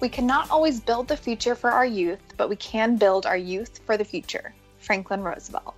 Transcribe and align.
We 0.00 0.08
cannot 0.08 0.50
always 0.50 0.80
build 0.80 1.08
the 1.08 1.16
future 1.16 1.54
for 1.54 1.70
our 1.70 1.84
youth, 1.84 2.22
but 2.38 2.48
we 2.48 2.56
can 2.56 2.96
build 2.96 3.26
our 3.26 3.36
youth 3.36 3.80
for 3.84 3.98
the 3.98 4.04
future. 4.04 4.54
Franklin 4.78 5.20
Roosevelt. 5.20 5.74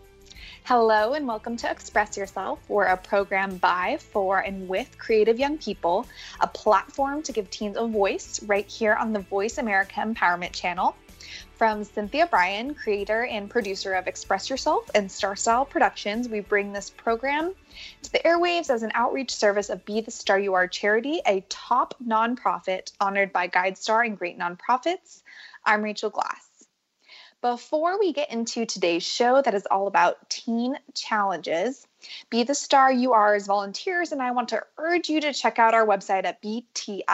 Hello, 0.62 1.14
and 1.14 1.26
welcome 1.26 1.56
to 1.56 1.68
Express 1.68 2.16
Yourself. 2.16 2.60
We're 2.68 2.84
a 2.84 2.96
program 2.96 3.56
by, 3.56 3.98
for, 3.98 4.38
and 4.38 4.68
with 4.68 4.96
creative 4.96 5.40
young 5.40 5.58
people, 5.58 6.06
a 6.40 6.46
platform 6.46 7.24
to 7.24 7.32
give 7.32 7.50
teens 7.50 7.76
a 7.76 7.84
voice 7.88 8.40
right 8.44 8.68
here 8.68 8.94
on 8.94 9.12
the 9.12 9.18
Voice 9.18 9.58
America 9.58 9.94
Empowerment 9.96 10.52
Channel. 10.52 10.94
From 11.56 11.82
Cynthia 11.82 12.28
Brian, 12.28 12.74
creator 12.74 13.24
and 13.24 13.50
producer 13.50 13.94
of 13.94 14.06
Express 14.06 14.48
Yourself 14.48 14.88
and 14.94 15.10
Star 15.10 15.34
Style 15.34 15.64
Productions, 15.64 16.28
we 16.28 16.38
bring 16.38 16.72
this 16.72 16.90
program 16.90 17.56
to 18.02 18.12
the 18.12 18.18
airwaves 18.20 18.70
as 18.70 18.82
an 18.82 18.92
outreach 18.94 19.34
service 19.34 19.70
of 19.70 19.84
Be 19.84 20.00
the 20.00 20.10
Star 20.10 20.38
You 20.38 20.54
Are 20.54 20.68
charity, 20.68 21.20
a 21.26 21.44
top 21.48 21.94
nonprofit 22.04 22.92
honored 23.00 23.32
by 23.32 23.48
GuideStar 23.48 24.06
and 24.06 24.18
Great 24.18 24.38
Nonprofits. 24.38 25.22
I'm 25.64 25.82
Rachel 25.82 26.10
Glass. 26.10 26.66
Before 27.40 27.98
we 27.98 28.12
get 28.12 28.30
into 28.30 28.66
today's 28.66 29.02
show 29.02 29.42
that 29.42 29.54
is 29.54 29.66
all 29.66 29.86
about 29.86 30.30
teen 30.30 30.78
challenges, 30.94 31.86
Be 32.30 32.42
the 32.42 32.54
Star 32.54 32.92
You 32.92 33.12
Are 33.12 33.34
as 33.34 33.46
volunteers, 33.46 34.12
and 34.12 34.22
I 34.22 34.30
want 34.30 34.48
to 34.50 34.62
urge 34.78 35.08
you 35.08 35.20
to 35.20 35.32
check 35.32 35.58
out 35.58 35.74
our 35.74 35.86
website 35.86 36.24
at 36.24 36.42
btsya.org. 36.42 37.06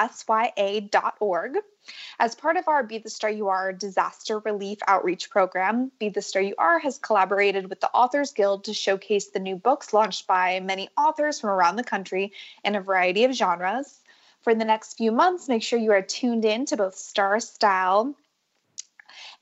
As 2.18 2.34
part 2.34 2.56
of 2.56 2.68
our 2.68 2.82
Be 2.82 2.98
the 2.98 3.08
Star 3.10 3.30
You 3.30 3.48
Are 3.48 3.72
disaster 3.72 4.38
relief 4.40 4.78
outreach 4.86 5.30
program, 5.30 5.90
Be 5.98 6.08
the 6.08 6.22
Star 6.22 6.42
You 6.42 6.54
Are 6.58 6.78
has 6.78 6.98
collaborated 6.98 7.70
with 7.70 7.80
the 7.80 7.90
Authors 7.92 8.32
Guild 8.32 8.64
to 8.64 8.74
showcase 8.74 9.28
the 9.28 9.38
new 9.38 9.56
books 9.56 9.92
launched 9.92 10.26
by 10.26 10.60
many 10.60 10.88
authors 10.96 11.40
from 11.40 11.50
around 11.50 11.76
the 11.76 11.84
country 11.84 12.32
in 12.64 12.74
a 12.74 12.80
variety 12.80 13.24
of 13.24 13.32
genres. 13.32 14.00
For 14.42 14.54
the 14.54 14.64
next 14.64 14.94
few 14.94 15.12
months, 15.12 15.48
make 15.48 15.62
sure 15.62 15.78
you 15.78 15.92
are 15.92 16.02
tuned 16.02 16.44
in 16.44 16.66
to 16.66 16.76
both 16.76 16.94
Star 16.94 17.40
Style 17.40 18.14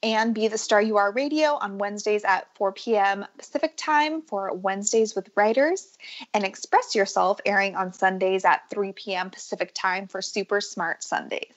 and 0.02 0.34
Be 0.34 0.48
the 0.48 0.58
Star 0.58 0.80
You 0.80 0.96
Are 0.96 1.12
Radio 1.12 1.54
on 1.54 1.78
Wednesdays 1.78 2.24
at 2.24 2.48
4 2.56 2.72
p.m. 2.72 3.26
Pacific 3.38 3.74
Time 3.76 4.22
for 4.22 4.52
Wednesdays 4.54 5.14
with 5.14 5.30
Writers, 5.34 5.96
and 6.34 6.44
Express 6.44 6.94
Yourself 6.94 7.40
airing 7.44 7.76
on 7.76 7.92
Sundays 7.92 8.44
at 8.44 8.68
3 8.70 8.92
p.m. 8.92 9.30
Pacific 9.30 9.72
Time 9.74 10.06
for 10.06 10.22
Super 10.22 10.60
Smart 10.60 11.02
Sundays 11.02 11.54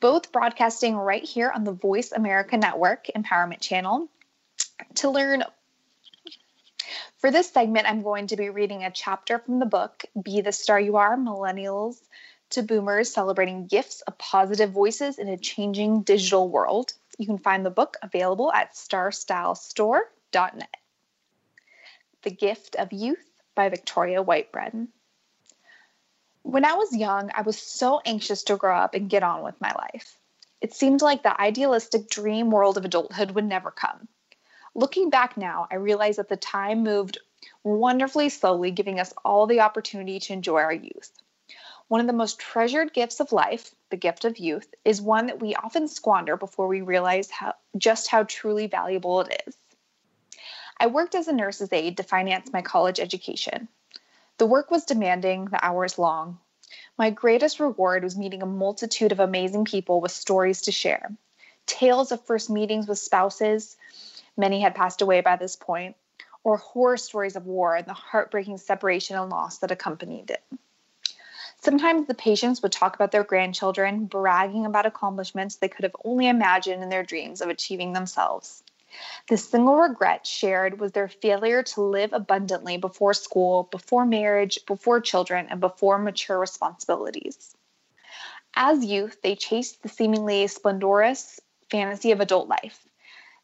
both 0.00 0.32
broadcasting 0.32 0.96
right 0.96 1.24
here 1.24 1.50
on 1.50 1.64
the 1.64 1.72
Voice 1.72 2.12
America 2.12 2.56
Network 2.56 3.06
Empowerment 3.16 3.60
Channel. 3.60 4.08
To 4.96 5.10
learn 5.10 5.42
for 7.18 7.30
this 7.30 7.50
segment, 7.50 7.88
I'm 7.88 8.02
going 8.02 8.28
to 8.28 8.36
be 8.36 8.50
reading 8.50 8.84
a 8.84 8.90
chapter 8.90 9.38
from 9.38 9.58
the 9.58 9.66
book 9.66 10.04
Be 10.20 10.40
the 10.40 10.52
Star 10.52 10.78
You 10.78 10.96
Are 10.96 11.16
Millennials 11.16 11.96
to 12.50 12.62
Boomers 12.62 13.12
Celebrating 13.12 13.66
Gifts 13.66 14.02
of 14.02 14.18
Positive 14.18 14.70
Voices 14.70 15.18
in 15.18 15.28
a 15.28 15.36
Changing 15.36 16.02
Digital 16.02 16.48
World. 16.48 16.92
You 17.18 17.26
can 17.26 17.38
find 17.38 17.64
the 17.64 17.70
book 17.70 17.96
available 18.02 18.52
at 18.52 18.74
starstylestore.net. 18.74 20.76
The 22.22 22.30
Gift 22.30 22.76
of 22.76 22.92
Youth 22.92 23.30
by 23.54 23.68
Victoria 23.68 24.22
Whitebread. 24.22 24.88
When 26.42 26.64
I 26.64 26.74
was 26.74 26.94
young, 26.94 27.30
I 27.34 27.42
was 27.42 27.58
so 27.58 28.00
anxious 28.04 28.44
to 28.44 28.56
grow 28.56 28.76
up 28.76 28.94
and 28.94 29.10
get 29.10 29.22
on 29.22 29.42
with 29.42 29.60
my 29.60 29.72
life. 29.72 30.18
It 30.60 30.74
seemed 30.74 31.02
like 31.02 31.22
the 31.22 31.40
idealistic 31.40 32.08
dream 32.08 32.50
world 32.50 32.76
of 32.76 32.84
adulthood 32.84 33.32
would 33.32 33.44
never 33.44 33.70
come. 33.70 34.08
Looking 34.74 35.10
back 35.10 35.36
now, 35.36 35.66
I 35.70 35.76
realize 35.76 36.16
that 36.16 36.28
the 36.28 36.36
time 36.36 36.82
moved 36.82 37.18
wonderfully 37.62 38.28
slowly, 38.28 38.70
giving 38.70 39.00
us 39.00 39.12
all 39.24 39.46
the 39.46 39.60
opportunity 39.60 40.20
to 40.20 40.32
enjoy 40.32 40.60
our 40.60 40.72
youth. 40.72 41.10
One 41.88 42.00
of 42.00 42.08
the 42.08 42.12
most 42.12 42.40
treasured 42.40 42.92
gifts 42.92 43.20
of 43.20 43.30
life, 43.30 43.72
the 43.90 43.96
gift 43.96 44.24
of 44.24 44.38
youth, 44.38 44.66
is 44.84 45.00
one 45.00 45.26
that 45.26 45.40
we 45.40 45.54
often 45.54 45.86
squander 45.86 46.36
before 46.36 46.66
we 46.66 46.80
realize 46.80 47.30
how, 47.30 47.54
just 47.78 48.08
how 48.08 48.24
truly 48.24 48.66
valuable 48.66 49.20
it 49.20 49.42
is. 49.46 49.56
I 50.78 50.88
worked 50.88 51.14
as 51.14 51.28
a 51.28 51.32
nurse's 51.32 51.72
aide 51.72 51.96
to 51.98 52.02
finance 52.02 52.52
my 52.52 52.60
college 52.60 52.98
education. 52.98 53.68
The 54.38 54.46
work 54.46 54.70
was 54.70 54.84
demanding, 54.84 55.46
the 55.46 55.64
hours 55.64 55.96
long. 55.96 56.40
My 56.98 57.10
greatest 57.10 57.60
reward 57.60 58.02
was 58.02 58.18
meeting 58.18 58.42
a 58.42 58.46
multitude 58.46 59.12
of 59.12 59.20
amazing 59.20 59.64
people 59.64 60.00
with 60.00 60.10
stories 60.10 60.62
to 60.62 60.72
share. 60.72 61.12
Tales 61.66 62.10
of 62.10 62.24
first 62.26 62.50
meetings 62.50 62.88
with 62.88 62.98
spouses, 62.98 63.76
many 64.36 64.60
had 64.60 64.74
passed 64.74 65.02
away 65.02 65.20
by 65.20 65.36
this 65.36 65.54
point, 65.54 65.94
or 66.42 66.56
horror 66.56 66.96
stories 66.96 67.36
of 67.36 67.46
war 67.46 67.76
and 67.76 67.86
the 67.86 67.94
heartbreaking 67.94 68.58
separation 68.58 69.16
and 69.16 69.30
loss 69.30 69.58
that 69.58 69.70
accompanied 69.70 70.30
it. 70.30 70.42
Sometimes 71.66 72.06
the 72.06 72.14
patients 72.14 72.62
would 72.62 72.70
talk 72.70 72.94
about 72.94 73.10
their 73.10 73.24
grandchildren, 73.24 74.04
bragging 74.04 74.66
about 74.66 74.86
accomplishments 74.86 75.56
they 75.56 75.66
could 75.68 75.82
have 75.82 75.96
only 76.04 76.28
imagined 76.28 76.80
in 76.80 76.90
their 76.90 77.02
dreams 77.02 77.40
of 77.40 77.48
achieving 77.48 77.92
themselves. 77.92 78.62
The 79.28 79.36
single 79.36 79.74
regret 79.74 80.28
shared 80.28 80.78
was 80.78 80.92
their 80.92 81.08
failure 81.08 81.64
to 81.64 81.82
live 81.82 82.12
abundantly 82.12 82.76
before 82.76 83.14
school, 83.14 83.64
before 83.64 84.06
marriage, 84.06 84.60
before 84.64 85.00
children, 85.00 85.48
and 85.50 85.58
before 85.58 85.98
mature 85.98 86.38
responsibilities. 86.38 87.56
As 88.54 88.84
youth, 88.84 89.20
they 89.22 89.34
chased 89.34 89.82
the 89.82 89.88
seemingly 89.88 90.46
splendorous 90.46 91.40
fantasy 91.68 92.12
of 92.12 92.20
adult 92.20 92.46
life. 92.46 92.86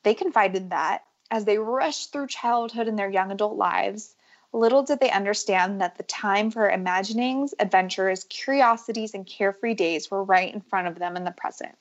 They 0.05 0.15
confided 0.15 0.71
that, 0.71 1.03
as 1.29 1.45
they 1.45 1.59
rushed 1.59 2.13
through 2.13 2.29
childhood 2.29 2.87
and 2.87 2.97
their 2.97 3.11
young 3.11 3.33
adult 3.33 3.57
lives, 3.57 4.15
little 4.53 4.83
did 4.83 5.01
they 5.01 5.11
understand 5.11 5.81
that 5.81 5.97
the 5.97 6.03
time 6.03 6.51
for 6.51 6.71
imaginings, 6.71 7.55
adventures, 7.59 8.25
curiosities, 8.25 9.15
and 9.15 9.27
carefree 9.27 9.75
days 9.75 10.11
were 10.11 10.23
right 10.23 10.53
in 10.53 10.61
front 10.61 10.89
of 10.89 10.99
them 10.99 11.17
in 11.17 11.25
the 11.25 11.31
present. 11.31 11.77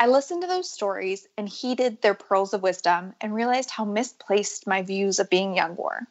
I 0.00 0.06
listened 0.06 0.42
to 0.42 0.48
those 0.48 0.70
stories 0.70 1.26
and 1.36 1.48
heeded 1.48 2.00
their 2.00 2.14
pearls 2.14 2.54
of 2.54 2.62
wisdom 2.62 3.14
and 3.20 3.34
realized 3.34 3.70
how 3.70 3.84
misplaced 3.84 4.66
my 4.66 4.82
views 4.82 5.18
of 5.18 5.28
being 5.28 5.56
young 5.56 5.74
were. 5.76 6.06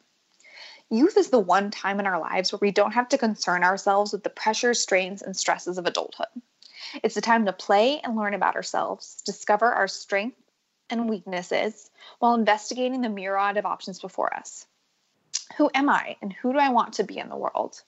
Youth 0.90 1.16
is 1.16 1.30
the 1.30 1.38
one 1.38 1.70
time 1.70 2.00
in 2.00 2.06
our 2.06 2.20
lives 2.20 2.52
where 2.52 2.58
we 2.60 2.70
don't 2.70 2.92
have 2.92 3.08
to 3.10 3.18
concern 3.18 3.64
ourselves 3.64 4.12
with 4.12 4.24
the 4.24 4.30
pressures, 4.30 4.80
strains, 4.80 5.22
and 5.22 5.36
stresses 5.36 5.78
of 5.78 5.86
adulthood. 5.86 6.28
It's 7.02 7.16
a 7.16 7.20
time 7.20 7.46
to 7.46 7.52
play 7.52 8.00
and 8.00 8.16
learn 8.16 8.34
about 8.34 8.56
ourselves, 8.56 9.22
discover 9.26 9.72
our 9.72 9.88
strengths 9.88 10.47
and 10.90 11.08
weaknesses 11.08 11.90
while 12.18 12.34
investigating 12.34 13.00
the 13.00 13.08
myriad 13.08 13.56
of 13.56 13.66
options 13.66 14.00
before 14.00 14.34
us. 14.34 14.66
Who 15.56 15.70
am 15.74 15.88
I 15.88 16.16
and 16.22 16.32
who 16.32 16.52
do 16.52 16.58
I 16.58 16.70
want 16.70 16.94
to 16.94 17.04
be 17.04 17.18
in 17.18 17.28
the 17.28 17.36
world? 17.36 17.82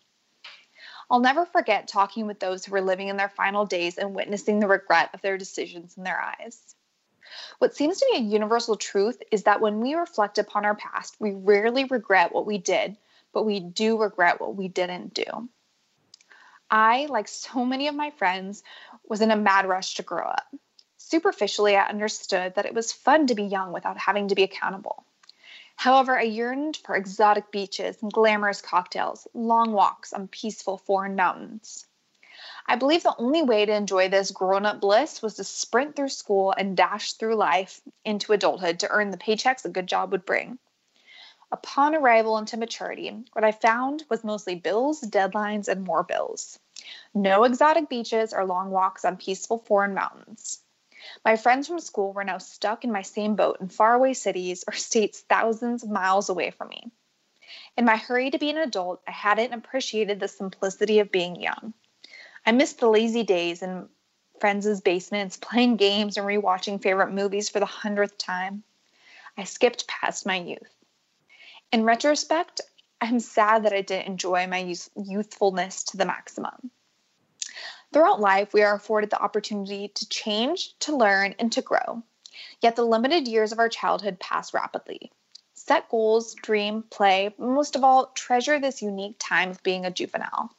I'll 1.10 1.20
never 1.20 1.44
forget 1.44 1.88
talking 1.88 2.26
with 2.26 2.38
those 2.38 2.64
who 2.64 2.72
were 2.72 2.80
living 2.80 3.08
in 3.08 3.16
their 3.16 3.28
final 3.28 3.66
days 3.66 3.98
and 3.98 4.14
witnessing 4.14 4.60
the 4.60 4.68
regret 4.68 5.10
of 5.12 5.22
their 5.22 5.36
decisions 5.36 5.96
in 5.96 6.04
their 6.04 6.20
eyes. 6.20 6.74
What 7.58 7.74
seems 7.74 7.98
to 7.98 8.06
be 8.10 8.18
a 8.18 8.22
universal 8.22 8.76
truth 8.76 9.20
is 9.30 9.44
that 9.44 9.60
when 9.60 9.80
we 9.80 9.94
reflect 9.94 10.38
upon 10.38 10.64
our 10.64 10.74
past, 10.74 11.16
we 11.18 11.32
rarely 11.32 11.84
regret 11.84 12.32
what 12.32 12.46
we 12.46 12.58
did, 12.58 12.96
but 13.32 13.44
we 13.44 13.60
do 13.60 13.98
regret 13.98 14.40
what 14.40 14.56
we 14.56 14.68
didn't 14.68 15.14
do. 15.14 15.48
I, 16.70 17.06
like 17.06 17.28
so 17.28 17.64
many 17.64 17.88
of 17.88 17.94
my 17.94 18.10
friends, 18.10 18.62
was 19.08 19.20
in 19.20 19.30
a 19.30 19.36
mad 19.36 19.66
rush 19.66 19.94
to 19.94 20.02
grow 20.02 20.24
up. 20.24 20.46
Superficially, 21.10 21.76
I 21.76 21.88
understood 21.88 22.54
that 22.54 22.66
it 22.66 22.72
was 22.72 22.92
fun 22.92 23.26
to 23.26 23.34
be 23.34 23.42
young 23.42 23.72
without 23.72 23.98
having 23.98 24.28
to 24.28 24.36
be 24.36 24.44
accountable. 24.44 25.04
However, 25.74 26.16
I 26.16 26.22
yearned 26.22 26.76
for 26.76 26.94
exotic 26.94 27.50
beaches 27.50 28.00
and 28.00 28.12
glamorous 28.12 28.62
cocktails, 28.62 29.26
long 29.34 29.72
walks 29.72 30.12
on 30.12 30.28
peaceful 30.28 30.78
foreign 30.78 31.16
mountains. 31.16 31.84
I 32.64 32.76
believe 32.76 33.02
the 33.02 33.16
only 33.18 33.42
way 33.42 33.66
to 33.66 33.74
enjoy 33.74 34.08
this 34.08 34.30
grown 34.30 34.64
up 34.64 34.80
bliss 34.80 35.20
was 35.20 35.34
to 35.34 35.42
sprint 35.42 35.96
through 35.96 36.10
school 36.10 36.54
and 36.56 36.76
dash 36.76 37.14
through 37.14 37.34
life 37.34 37.80
into 38.04 38.32
adulthood 38.32 38.78
to 38.78 38.88
earn 38.88 39.10
the 39.10 39.18
paychecks 39.18 39.64
a 39.64 39.68
good 39.68 39.88
job 39.88 40.12
would 40.12 40.24
bring. 40.24 40.60
Upon 41.50 41.96
arrival 41.96 42.38
into 42.38 42.56
maturity, 42.56 43.24
what 43.32 43.44
I 43.44 43.50
found 43.50 44.04
was 44.08 44.22
mostly 44.22 44.54
bills, 44.54 45.00
deadlines, 45.00 45.66
and 45.66 45.82
more 45.82 46.04
bills. 46.04 46.60
No 47.12 47.42
exotic 47.42 47.88
beaches 47.88 48.32
or 48.32 48.44
long 48.44 48.70
walks 48.70 49.04
on 49.04 49.16
peaceful 49.16 49.58
foreign 49.58 49.92
mountains. 49.92 50.62
My 51.24 51.36
friends 51.36 51.66
from 51.66 51.80
school 51.80 52.12
were 52.12 52.24
now 52.24 52.38
stuck 52.38 52.84
in 52.84 52.92
my 52.92 53.02
same 53.02 53.36
boat 53.36 53.60
in 53.60 53.68
faraway 53.68 54.14
cities 54.14 54.64
or 54.66 54.74
states 54.74 55.20
thousands 55.20 55.82
of 55.82 55.90
miles 55.90 56.28
away 56.28 56.50
from 56.50 56.68
me. 56.68 56.90
In 57.76 57.84
my 57.84 57.96
hurry 57.96 58.30
to 58.30 58.38
be 58.38 58.50
an 58.50 58.58
adult, 58.58 59.02
I 59.06 59.12
hadn't 59.12 59.52
appreciated 59.52 60.20
the 60.20 60.28
simplicity 60.28 60.98
of 60.98 61.10
being 61.10 61.40
young. 61.40 61.74
I 62.44 62.52
missed 62.52 62.78
the 62.80 62.88
lazy 62.88 63.22
days 63.22 63.62
in 63.62 63.88
friends' 64.40 64.80
basements, 64.80 65.36
playing 65.36 65.76
games 65.76 66.16
and 66.16 66.26
rewatching 66.26 66.82
favorite 66.82 67.12
movies 67.12 67.48
for 67.48 67.60
the 67.60 67.66
hundredth 67.66 68.18
time. 68.18 68.64
I 69.36 69.44
skipped 69.44 69.86
past 69.86 70.26
my 70.26 70.36
youth. 70.36 70.74
In 71.72 71.84
retrospect, 71.84 72.60
I'm 73.00 73.20
sad 73.20 73.64
that 73.64 73.72
I 73.72 73.82
didn't 73.82 74.06
enjoy 74.06 74.46
my 74.46 74.74
youthfulness 74.96 75.84
to 75.84 75.96
the 75.96 76.04
maximum. 76.04 76.70
Throughout 77.92 78.20
life, 78.20 78.54
we 78.54 78.62
are 78.62 78.74
afforded 78.74 79.10
the 79.10 79.20
opportunity 79.20 79.88
to 79.88 80.08
change, 80.08 80.78
to 80.80 80.96
learn, 80.96 81.34
and 81.38 81.50
to 81.52 81.62
grow. 81.62 82.02
Yet 82.60 82.76
the 82.76 82.84
limited 82.84 83.26
years 83.26 83.50
of 83.50 83.58
our 83.58 83.68
childhood 83.68 84.20
pass 84.20 84.54
rapidly. 84.54 85.10
Set 85.54 85.88
goals, 85.88 86.34
dream, 86.34 86.84
play, 86.84 87.34
most 87.36 87.74
of 87.74 87.82
all, 87.82 88.06
treasure 88.14 88.58
this 88.60 88.80
unique 88.80 89.16
time 89.18 89.50
of 89.50 89.62
being 89.62 89.84
a 89.84 89.90
juvenile. 89.90 90.54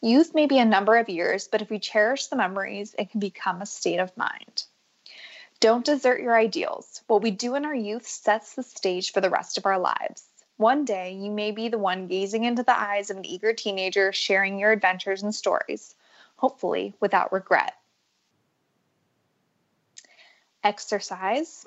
Youth 0.00 0.34
may 0.34 0.46
be 0.46 0.58
a 0.58 0.64
number 0.64 0.96
of 0.96 1.08
years, 1.08 1.48
but 1.48 1.60
if 1.60 1.68
we 1.68 1.80
cherish 1.80 2.26
the 2.26 2.36
memories, 2.36 2.94
it 2.96 3.10
can 3.10 3.18
become 3.18 3.60
a 3.60 3.66
state 3.66 3.98
of 3.98 4.16
mind. 4.16 4.64
Don't 5.60 5.84
desert 5.84 6.20
your 6.20 6.38
ideals. 6.38 7.02
What 7.08 7.22
we 7.22 7.32
do 7.32 7.56
in 7.56 7.64
our 7.64 7.74
youth 7.74 8.06
sets 8.06 8.54
the 8.54 8.62
stage 8.62 9.12
for 9.12 9.20
the 9.20 9.30
rest 9.30 9.58
of 9.58 9.66
our 9.66 9.80
lives. 9.80 10.24
One 10.56 10.84
day, 10.84 11.12
you 11.14 11.32
may 11.32 11.50
be 11.50 11.68
the 11.68 11.78
one 11.78 12.06
gazing 12.06 12.44
into 12.44 12.62
the 12.62 12.78
eyes 12.78 13.10
of 13.10 13.16
an 13.16 13.26
eager 13.26 13.52
teenager, 13.52 14.12
sharing 14.12 14.60
your 14.60 14.70
adventures 14.70 15.24
and 15.24 15.34
stories, 15.34 15.96
hopefully 16.38 16.94
without 17.00 17.32
regret. 17.32 17.74
Exercise 20.64 21.66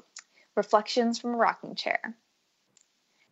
Reflections 0.55 1.19
from 1.19 1.33
a 1.33 1.37
Rocking 1.37 1.75
Chair. 1.75 2.15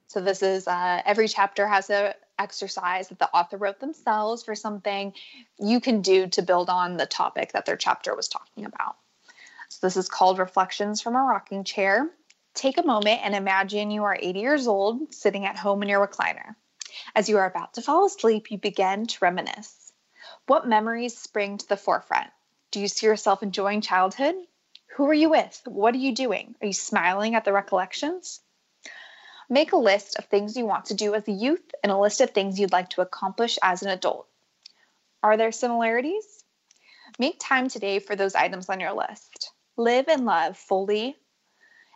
So, 0.08 0.22
this 0.22 0.42
is 0.42 0.68
uh, 0.68 1.02
every 1.06 1.28
chapter 1.28 1.68
has 1.68 1.90
a 1.90 2.16
exercise 2.40 3.10
that 3.10 3.20
the 3.20 3.30
author 3.36 3.58
wrote 3.58 3.80
themselves 3.80 4.44
for 4.44 4.56
something 4.56 5.14
you 5.60 5.82
can 5.82 6.02
do 6.02 6.28
to 6.28 6.42
build 6.42 6.70
on 6.70 6.96
the 6.96 7.06
topic 7.06 7.52
that 7.52 7.66
their 7.66 7.76
chapter 7.76 8.16
was 8.16 8.30
talking 8.30 8.66
about. 8.66 8.96
So, 9.68 9.86
this 9.86 9.98
is 9.98 10.08
called 10.08 10.40
Reflections 10.40 11.02
from 11.02 11.16
a 11.16 11.22
Rocking 11.22 11.64
Chair. 11.64 12.10
Take 12.54 12.78
a 12.78 12.86
moment 12.86 13.20
and 13.24 13.36
imagine 13.36 13.92
you 13.92 14.04
are 14.06 14.18
80 14.20 14.40
years 14.40 14.68
old, 14.68 15.14
sitting 15.14 15.46
at 15.46 15.58
home 15.58 15.84
in 15.84 15.90
your 15.90 16.06
recliner. 16.06 16.56
As 17.16 17.30
you 17.30 17.38
are 17.38 17.46
about 17.46 17.76
to 17.76 17.82
fall 17.82 18.06
asleep, 18.06 18.50
you 18.50 18.58
begin 18.58 19.06
to 19.06 19.18
reminisce. 19.22 19.89
What 20.50 20.68
memories 20.68 21.16
spring 21.16 21.60
to 21.60 21.68
the 21.68 21.78
forefront? 21.78 22.32
Do 22.72 22.80
you 22.80 22.88
see 22.88 23.06
yourself 23.06 23.44
enjoying 23.44 23.82
childhood? 23.82 24.34
Who 24.96 25.06
are 25.06 25.14
you 25.14 25.30
with? 25.30 25.62
What 25.66 25.94
are 25.94 26.00
you 26.00 26.12
doing? 26.12 26.56
Are 26.60 26.66
you 26.66 26.74
smiling 26.74 27.36
at 27.36 27.46
the 27.46 27.54
recollections? 27.54 28.42
Make 29.48 29.74
a 29.74 29.78
list 29.78 30.18
of 30.18 30.26
things 30.26 30.58
you 30.58 30.66
want 30.66 30.86
to 30.86 30.96
do 30.96 31.14
as 31.14 31.28
a 31.28 31.32
youth 31.32 31.62
and 31.84 31.92
a 31.92 31.98
list 32.00 32.20
of 32.20 32.32
things 32.32 32.60
you'd 32.60 32.72
like 32.72 32.90
to 32.90 33.02
accomplish 33.02 33.60
as 33.62 33.84
an 33.84 33.90
adult. 33.90 34.28
Are 35.22 35.38
there 35.38 35.52
similarities? 35.52 36.44
Make 37.20 37.40
time 37.40 37.68
today 37.68 38.00
for 38.00 38.16
those 38.16 38.34
items 38.34 38.70
on 38.70 38.80
your 38.80 38.94
list. 38.94 39.52
Live 39.78 40.08
and 40.08 40.26
love 40.26 40.58
fully, 40.58 41.16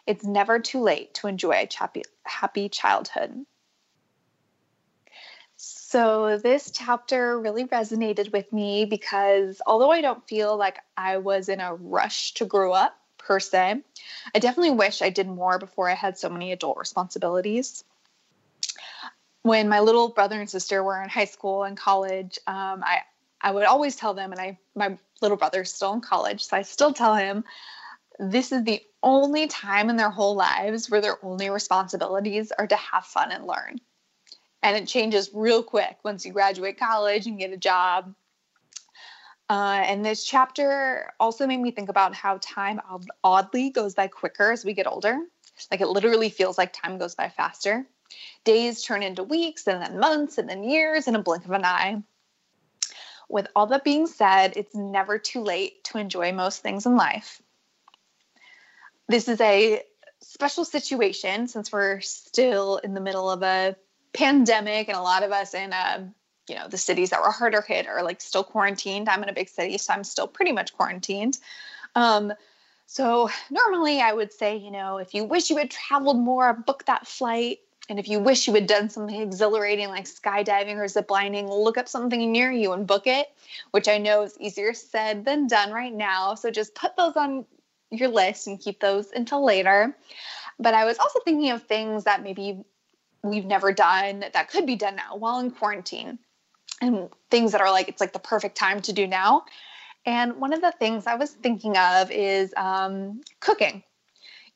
it's 0.06 0.24
never 0.24 0.60
too 0.60 0.82
late 0.82 1.16
to 1.16 1.28
enjoy 1.28 1.54
a 1.54 2.04
happy, 2.24 2.70
childhood. 2.70 3.48
So, 5.94 6.40
this 6.40 6.72
chapter 6.72 7.40
really 7.40 7.66
resonated 7.66 8.32
with 8.32 8.52
me 8.52 8.86
because 8.86 9.62
although 9.68 9.92
I 9.92 10.02
don't 10.02 10.28
feel 10.28 10.58
like 10.58 10.80
I 10.98 11.18
was 11.18 11.50
in 11.50 11.60
a 11.60 11.76
rush 11.76 12.34
to 12.34 12.46
grow 12.46 12.74
up 12.74 12.98
per 13.20 13.40
se, 13.40 13.80
I 14.34 14.40
definitely 14.40 14.72
wish 14.72 15.04
I 15.04 15.12
did 15.12 15.28
more 15.28 15.60
before 15.60 15.88
I 15.88 15.94
had 15.94 16.18
so 16.18 16.30
many 16.30 16.52
adult 16.52 16.80
responsibilities. 16.80 17.84
When 19.44 19.70
my 19.70 19.82
little 19.82 20.10
brother 20.10 20.40
and 20.40 20.50
sister 20.50 20.84
were 20.84 21.00
in 21.00 21.10
high 21.10 21.26
school 21.26 21.64
and 21.64 21.78
college, 21.78 22.40
um, 22.48 22.84
I 22.84 23.02
I 23.40 23.52
would 23.52 23.66
always 23.66 23.96
tell 23.96 24.16
them, 24.16 24.32
and 24.32 24.42
I 24.42 24.58
my 24.74 24.98
little 25.22 25.38
brother's 25.38 25.72
still 25.72 25.94
in 25.94 26.02
college, 26.02 26.44
so 26.44 26.58
I 26.58 26.64
still 26.64 26.94
tell 26.94 27.14
him 27.14 27.44
this 28.18 28.52
is 28.52 28.64
the 28.64 28.82
only 29.04 29.46
time 29.46 29.92
in 29.92 29.98
their 29.98 30.10
whole 30.10 30.34
lives 30.34 30.90
where 30.90 31.02
their 31.02 31.24
only 31.24 31.52
responsibilities 31.52 32.52
are 32.52 32.66
to 32.66 32.76
have 32.78 33.06
fun 33.06 33.32
and 33.32 33.46
learn. 33.46 33.80
And 34.64 34.78
it 34.78 34.88
changes 34.88 35.30
real 35.34 35.62
quick 35.62 35.98
once 36.04 36.26
you 36.26 36.32
graduate 36.32 36.80
college 36.80 37.28
and 37.28 37.38
get 37.38 37.52
a 37.52 37.58
job. 37.58 38.16
Uh, 39.50 39.84
and 39.86 40.06
this 40.06 40.24
chapter 40.24 41.12
also 41.20 41.46
made 41.46 41.60
me 41.60 41.72
think 41.72 41.90
about 41.90 42.16
how 42.16 42.40
time 42.42 42.80
oddly 43.24 43.70
goes 43.70 43.94
by 43.94 44.08
quicker 44.08 44.52
as 44.52 44.64
we 44.64 44.74
get 44.74 44.88
older. 44.88 45.20
Like 45.70 45.82
it 45.82 45.88
literally 45.88 46.30
feels 46.30 46.58
like 46.58 46.74
time 46.74 46.98
goes 46.98 47.14
by 47.14 47.30
faster. 47.30 47.86
Days 48.46 48.82
turn 48.82 49.04
into 49.04 49.24
weeks 49.24 49.68
and 49.68 49.82
then 49.82 50.00
months 50.00 50.38
and 50.38 50.50
then 50.50 50.64
years 50.64 51.08
in 51.08 51.16
a 51.16 51.22
blink 51.22 51.46
of 51.46 51.52
an 51.52 51.66
eye. 51.66 52.02
With 53.30 53.48
all 53.56 53.68
that 53.68 53.84
being 53.84 54.08
said, 54.08 54.54
it's 54.56 54.74
never 54.74 55.20
too 55.20 55.42
late 55.42 55.84
to 55.86 55.98
enjoy 55.98 56.32
most 56.32 56.62
things 56.62 56.86
in 56.86 56.96
life 56.96 57.42
this 59.08 59.28
is 59.28 59.40
a 59.42 59.82
special 60.22 60.66
situation 60.66 61.48
since 61.48 61.72
we're 61.72 62.00
still 62.02 62.78
in 62.78 62.94
the 62.94 63.02
middle 63.02 63.30
of 63.30 63.44
a 63.44 63.76
pandemic 64.14 64.88
and 64.88 64.98
a 64.98 65.02
lot 65.02 65.24
of 65.24 65.32
us 65.32 65.54
in 65.54 65.74
uh, 65.74 66.06
you 66.48 66.56
know 66.56 66.68
the 66.68 66.78
cities 66.78 67.10
that 67.10 67.22
were 67.22 67.32
harder 67.32 67.62
hit 67.62 67.88
are 67.88 68.04
like 68.04 68.22
still 68.22 68.44
quarantined. 68.44 69.10
I'm 69.10 69.24
in 69.24 69.30
a 69.30 69.34
big 69.34 69.50
city 69.50 69.78
so 69.78 69.94
i'm 69.94 70.04
still 70.04 70.28
pretty 70.28 70.52
much 70.52 70.74
quarantined. 70.74 71.38
Um, 71.96 72.34
so 72.86 73.30
normally 73.50 74.02
i 74.02 74.12
would 74.12 74.34
say 74.34 74.58
you 74.58 74.72
know 74.72 74.98
if 74.98 75.14
you 75.14 75.24
wish 75.24 75.50
you 75.50 75.58
had 75.58 75.72
traveled 75.72 76.18
more 76.18 76.54
book 76.54 76.86
that 76.86 77.08
flight. 77.08 77.60
And 77.90 78.00
if 78.00 78.08
you 78.08 78.20
wish 78.20 78.48
you 78.48 78.54
had 78.54 78.66
done 78.66 78.90
something 78.90 79.22
exhilarating 79.22 79.90
like 79.90 80.06
skydiving 80.06 80.78
or 80.78 80.86
ziplining 80.86 81.50
look 81.50 81.78
up 81.78 81.90
something 81.90 82.32
near 82.32 82.50
you 82.50 82.72
and 82.72 82.88
book 82.88 83.08
it 83.08 83.28
which 83.72 83.90
i 83.90 83.98
know 83.98 84.22
is 84.24 84.38
easier 84.40 84.74
said 84.74 85.26
than 85.26 85.48
done 85.48 85.72
right 85.72 85.94
now. 85.94 86.36
So 86.36 86.50
just 86.50 86.76
put 86.76 86.96
those 86.96 87.18
on 87.18 87.46
your 87.92 88.10
list 88.10 88.48
and 88.48 88.60
keep 88.60 88.80
those 88.80 89.12
until 89.12 89.46
later. 89.46 89.96
But 90.60 90.74
I 90.74 90.86
was 90.86 90.98
also 91.00 91.20
thinking 91.24 91.52
of 91.52 91.64
things 91.64 92.04
that 92.04 92.24
maybe 92.24 92.64
we've 93.24 93.46
never 93.46 93.72
done 93.72 94.26
that 94.34 94.50
could 94.50 94.66
be 94.66 94.76
done 94.76 94.96
now 94.96 95.16
while 95.16 95.40
in 95.40 95.50
quarantine 95.50 96.20
and 96.82 97.10
things 97.32 97.54
that 97.54 97.62
are 97.62 97.72
like 97.72 97.88
it's 97.88 98.02
like 98.02 98.14
the 98.14 98.20
perfect 98.20 98.58
time 98.58 98.82
to 98.82 98.94
do 98.94 99.08
now. 99.08 99.46
And 100.06 100.36
one 100.38 100.52
of 100.52 100.62
the 100.62 100.74
things 100.74 101.08
I 101.08 101.16
was 101.16 101.32
thinking 101.32 101.78
of 101.78 102.12
is 102.12 102.54
um, 102.58 103.22
cooking. 103.40 103.84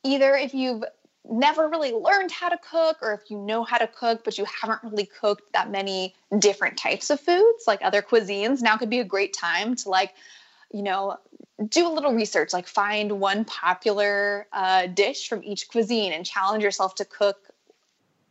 Either 0.03 0.35
if 0.35 0.53
you've 0.53 0.83
never 1.29 1.69
really 1.69 1.91
learned 1.91 2.31
how 2.31 2.49
to 2.49 2.57
cook, 2.57 2.97
or 3.01 3.13
if 3.13 3.29
you 3.29 3.37
know 3.37 3.63
how 3.63 3.77
to 3.77 3.87
cook, 3.87 4.23
but 4.25 4.37
you 4.37 4.45
haven't 4.45 4.79
really 4.83 5.05
cooked 5.05 5.53
that 5.53 5.71
many 5.71 6.15
different 6.37 6.77
types 6.77 7.09
of 7.09 7.19
foods, 7.19 7.63
like 7.65 7.79
other 7.81 8.01
cuisines, 8.01 8.61
now 8.61 8.75
could 8.75 8.89
be 8.89 8.99
a 8.99 9.05
great 9.05 9.33
time 9.33 9.75
to 9.75 9.89
like 9.89 10.13
you 10.71 10.83
know, 10.83 11.17
do 11.69 11.87
a 11.87 11.91
little 11.91 12.13
research, 12.13 12.53
like 12.53 12.67
find 12.67 13.19
one 13.19 13.45
popular 13.45 14.47
uh, 14.51 14.87
dish 14.87 15.27
from 15.27 15.43
each 15.43 15.69
cuisine 15.69 16.11
and 16.11 16.25
challenge 16.25 16.63
yourself 16.63 16.95
to 16.95 17.05
cook 17.05 17.37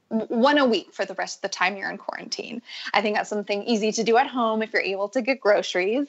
one 0.09 0.59
a 0.59 0.67
week 0.67 0.93
for 0.93 1.05
the 1.05 1.15
rest 1.15 1.39
of 1.39 1.43
the 1.43 1.49
time 1.49 1.77
you're 1.77 1.91
in 1.91 1.99
quarantine. 1.99 2.63
I 2.95 3.03
think 3.03 3.17
that's 3.17 3.31
something 3.31 3.65
easy 3.65 3.93
to 3.93 4.05
do 4.05 4.17
at 4.17 4.27
home 4.27 4.63
if 4.63 4.73
you're 4.73 4.83
able 4.83 5.09
to 5.11 5.23
get 5.23 5.41
groceries. 5.41 6.07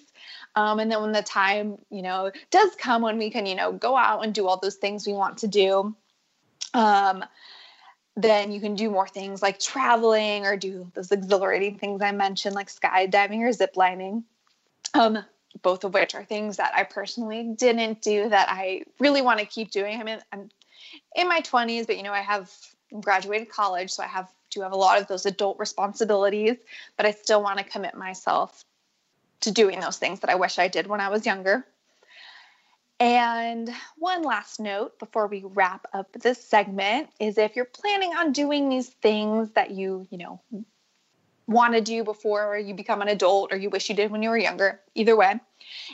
Um, 0.55 0.79
and 0.79 0.91
then 0.91 1.01
when 1.01 1.11
the 1.11 1.23
time, 1.23 1.77
you 1.89 2.01
know, 2.01 2.31
does 2.51 2.75
come 2.75 3.01
when 3.01 3.17
we 3.17 3.29
can, 3.29 3.45
you 3.45 3.55
know, 3.55 3.71
go 3.71 3.97
out 3.97 4.23
and 4.23 4.33
do 4.33 4.47
all 4.47 4.57
those 4.57 4.75
things 4.75 5.07
we 5.07 5.13
want 5.13 5.39
to 5.39 5.47
do, 5.47 5.95
um, 6.73 7.25
then 8.15 8.51
you 8.51 8.59
can 8.59 8.75
do 8.75 8.89
more 8.89 9.07
things 9.07 9.41
like 9.41 9.59
traveling 9.59 10.45
or 10.45 10.57
do 10.57 10.91
those 10.95 11.11
exhilarating 11.11 11.77
things 11.77 12.01
I 12.01 12.11
mentioned, 12.11 12.55
like 12.55 12.69
skydiving 12.69 13.41
or 13.41 13.49
ziplining. 13.49 14.23
Um, 14.93 15.23
both 15.61 15.83
of 15.83 15.93
which 15.93 16.15
are 16.15 16.23
things 16.23 16.57
that 16.57 16.73
I 16.75 16.83
personally 16.83 17.53
didn't 17.55 18.01
do 18.01 18.29
that 18.29 18.47
I 18.49 18.83
really 18.99 19.21
want 19.21 19.39
to 19.39 19.45
keep 19.45 19.71
doing. 19.71 19.99
I 19.99 20.03
mean, 20.03 20.19
I'm 20.31 20.49
in 21.15 21.27
my 21.27 21.41
20s, 21.41 21.87
but 21.87 21.97
you 21.97 22.03
know, 22.03 22.13
I 22.13 22.21
have 22.21 22.51
graduated 23.01 23.49
college, 23.49 23.91
so 23.91 24.03
I 24.03 24.07
have 24.07 24.31
do 24.49 24.61
have 24.61 24.71
a 24.71 24.77
lot 24.77 25.01
of 25.01 25.07
those 25.07 25.25
adult 25.25 25.59
responsibilities, 25.59 26.55
but 26.95 27.05
I 27.05 27.11
still 27.11 27.43
want 27.43 27.59
to 27.59 27.65
commit 27.65 27.95
myself 27.95 28.63
to 29.41 29.51
doing 29.51 29.79
those 29.79 29.97
things 29.97 30.21
that 30.21 30.29
I 30.29 30.35
wish 30.35 30.57
I 30.57 30.67
did 30.67 30.87
when 30.87 31.01
I 31.01 31.09
was 31.09 31.25
younger. 31.25 31.65
And 32.99 33.69
one 33.97 34.23
last 34.23 34.59
note 34.59 34.97
before 34.97 35.27
we 35.27 35.43
wrap 35.43 35.85
up 35.93 36.11
this 36.13 36.43
segment 36.43 37.09
is 37.19 37.37
if 37.37 37.55
you're 37.55 37.65
planning 37.65 38.15
on 38.15 38.31
doing 38.31 38.69
these 38.69 38.89
things 38.89 39.51
that 39.51 39.71
you, 39.71 40.07
you 40.09 40.17
know, 40.17 40.41
want 41.47 41.73
to 41.73 41.81
do 41.81 42.03
before 42.03 42.57
you 42.57 42.73
become 42.73 43.01
an 43.01 43.07
adult 43.07 43.53
or 43.53 43.57
you 43.57 43.69
wish 43.69 43.89
you 43.89 43.95
did 43.95 44.11
when 44.11 44.21
you 44.21 44.29
were 44.29 44.37
younger. 44.37 44.81
Either 44.95 45.15
way, 45.15 45.39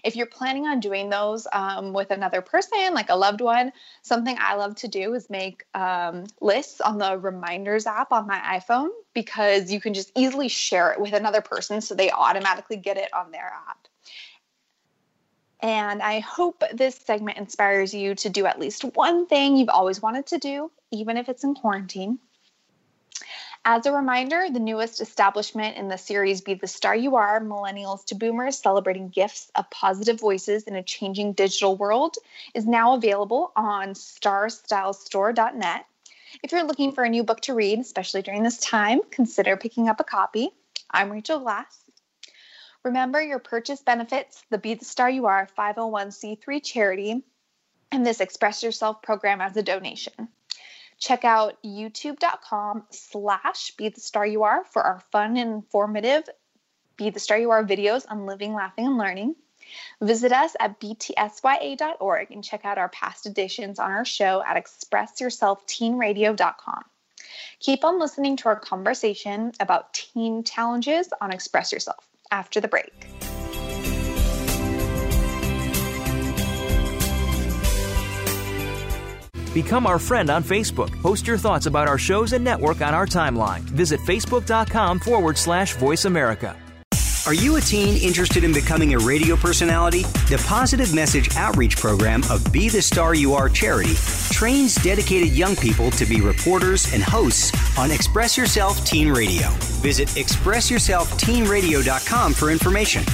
if 0.03 0.15
you're 0.15 0.25
planning 0.25 0.65
on 0.65 0.79
doing 0.79 1.09
those 1.09 1.47
um, 1.53 1.93
with 1.93 2.11
another 2.11 2.41
person, 2.41 2.93
like 2.93 3.09
a 3.09 3.15
loved 3.15 3.41
one, 3.41 3.71
something 4.01 4.35
I 4.39 4.55
love 4.55 4.75
to 4.77 4.87
do 4.87 5.13
is 5.13 5.29
make 5.29 5.63
um, 5.75 6.25
lists 6.41 6.81
on 6.81 6.97
the 6.97 7.17
reminders 7.17 7.85
app 7.85 8.11
on 8.11 8.27
my 8.27 8.59
iPhone 8.59 8.89
because 9.13 9.71
you 9.71 9.79
can 9.79 9.93
just 9.93 10.11
easily 10.15 10.47
share 10.47 10.91
it 10.91 10.99
with 10.99 11.13
another 11.13 11.41
person 11.41 11.81
so 11.81 11.93
they 11.93 12.11
automatically 12.11 12.77
get 12.77 12.97
it 12.97 13.13
on 13.13 13.31
their 13.31 13.53
app. 13.69 13.87
And 15.61 16.01
I 16.01 16.19
hope 16.19 16.63
this 16.73 16.95
segment 16.95 17.37
inspires 17.37 17.93
you 17.93 18.15
to 18.15 18.29
do 18.29 18.45
at 18.45 18.59
least 18.59 18.83
one 18.83 19.27
thing 19.27 19.55
you've 19.55 19.69
always 19.69 20.01
wanted 20.01 20.25
to 20.27 20.37
do, 20.37 20.71
even 20.91 21.15
if 21.15 21.29
it's 21.29 21.45
in 21.45 21.55
quarantine. 21.55 22.19
As 23.65 23.85
a 23.85 23.93
reminder, 23.93 24.49
the 24.49 24.59
newest 24.59 24.99
establishment 24.99 25.77
in 25.77 25.87
the 25.87 25.97
series 25.97 26.41
Be 26.41 26.55
the 26.55 26.67
Star 26.67 26.93
You 26.93 27.15
Are 27.15 27.39
Millennials 27.39 28.03
to 28.07 28.15
Boomers 28.15 28.57
Celebrating 28.59 29.07
Gifts 29.07 29.49
of 29.55 29.69
Positive 29.69 30.19
Voices 30.19 30.63
in 30.63 30.75
a 30.75 30.83
Changing 30.83 31.31
Digital 31.31 31.77
World 31.77 32.17
is 32.53 32.65
now 32.65 32.95
available 32.95 33.53
on 33.55 33.93
starstylestore.net. 33.93 35.85
If 36.43 36.51
you're 36.51 36.65
looking 36.65 36.91
for 36.91 37.05
a 37.05 37.09
new 37.09 37.23
book 37.23 37.39
to 37.41 37.53
read, 37.53 37.79
especially 37.79 38.21
during 38.21 38.43
this 38.43 38.57
time, 38.57 38.99
consider 39.11 39.55
picking 39.55 39.87
up 39.87 40.01
a 40.01 40.03
copy. 40.03 40.49
I'm 40.91 41.09
Rachel 41.09 41.39
Glass. 41.39 41.89
Remember, 42.83 43.21
your 43.21 43.39
purchase 43.39 43.81
benefits 43.81 44.43
the 44.49 44.57
Be 44.57 44.73
the 44.73 44.83
Star 44.83 45.09
You 45.09 45.27
Are 45.27 45.47
501c3 45.57 46.61
charity 46.61 47.23
and 47.93 48.05
this 48.05 48.19
Express 48.19 48.61
Yourself 48.61 49.01
program 49.01 49.39
as 49.39 49.55
a 49.55 49.63
donation. 49.63 50.27
Check 51.03 51.25
out 51.25 51.57
youtube.com 51.65 52.85
slash 52.89 53.71
be 53.71 53.89
the 53.89 53.99
star 53.99 54.25
you 54.25 54.43
are 54.43 54.63
for 54.63 54.81
our 54.81 55.01
fun 55.11 55.35
and 55.35 55.51
informative 55.51 56.23
Be 56.95 57.09
the 57.09 57.19
Star 57.19 57.37
You 57.37 57.51
Are 57.51 57.61
videos 57.61 58.05
on 58.09 58.25
living, 58.25 58.53
laughing, 58.53 58.85
and 58.85 58.97
learning. 58.97 59.35
Visit 59.99 60.31
us 60.31 60.55
at 60.61 60.79
btsya.org 60.79 62.31
and 62.31 62.41
check 62.41 62.63
out 62.63 62.77
our 62.77 62.87
past 62.87 63.25
editions 63.25 63.79
on 63.79 63.91
our 63.91 64.05
show 64.05 64.41
at 64.47 64.55
expressyourselfteenradio.com. 64.55 66.83
Keep 67.59 67.83
on 67.83 67.99
listening 67.99 68.37
to 68.37 68.47
our 68.47 68.57
conversation 68.57 69.51
about 69.59 69.93
teen 69.93 70.45
challenges 70.45 71.09
on 71.19 71.33
Express 71.33 71.73
Yourself 71.73 72.07
after 72.31 72.61
the 72.61 72.69
break. 72.69 73.09
Become 79.53 79.85
our 79.85 79.99
friend 79.99 80.29
on 80.29 80.43
Facebook. 80.43 80.91
Post 81.01 81.27
your 81.27 81.37
thoughts 81.37 81.67
about 81.67 81.87
our 81.87 81.97
shows 81.97 82.33
and 82.33 82.43
network 82.43 82.81
on 82.81 82.93
our 82.93 83.05
timeline. 83.05 83.61
Visit 83.61 84.01
facebook.com 84.01 84.99
forward 84.99 85.37
slash 85.37 85.75
voice 85.75 86.03
America. 86.05 86.57
Are 87.25 87.33
you 87.33 87.55
a 87.55 87.61
teen 87.61 87.95
interested 88.03 88.43
in 88.43 88.51
becoming 88.51 88.95
a 88.95 88.99
radio 88.99 89.37
personality? 89.37 90.01
The 90.27 90.43
Positive 90.45 90.93
Message 90.93 91.33
Outreach 91.37 91.77
Program 91.77 92.21
of 92.29 92.51
Be 92.51 92.67
the 92.67 92.81
Star 92.81 93.15
You 93.15 93.33
Are 93.33 93.47
charity 93.47 93.93
trains 94.29 94.75
dedicated 94.75 95.29
young 95.29 95.55
people 95.55 95.89
to 95.91 96.05
be 96.05 96.19
reporters 96.19 96.93
and 96.93 97.01
hosts 97.01 97.53
on 97.77 97.91
Express 97.91 98.37
Yourself 98.37 98.83
Teen 98.83 99.09
Radio. 99.09 99.47
Visit 99.81 100.09
expressyourselfteenradio.com 100.09 102.33
for 102.33 102.51
information. 102.51 103.05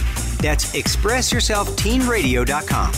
That's 0.42 0.74
expressyourselfteenradio.com. 0.74 2.94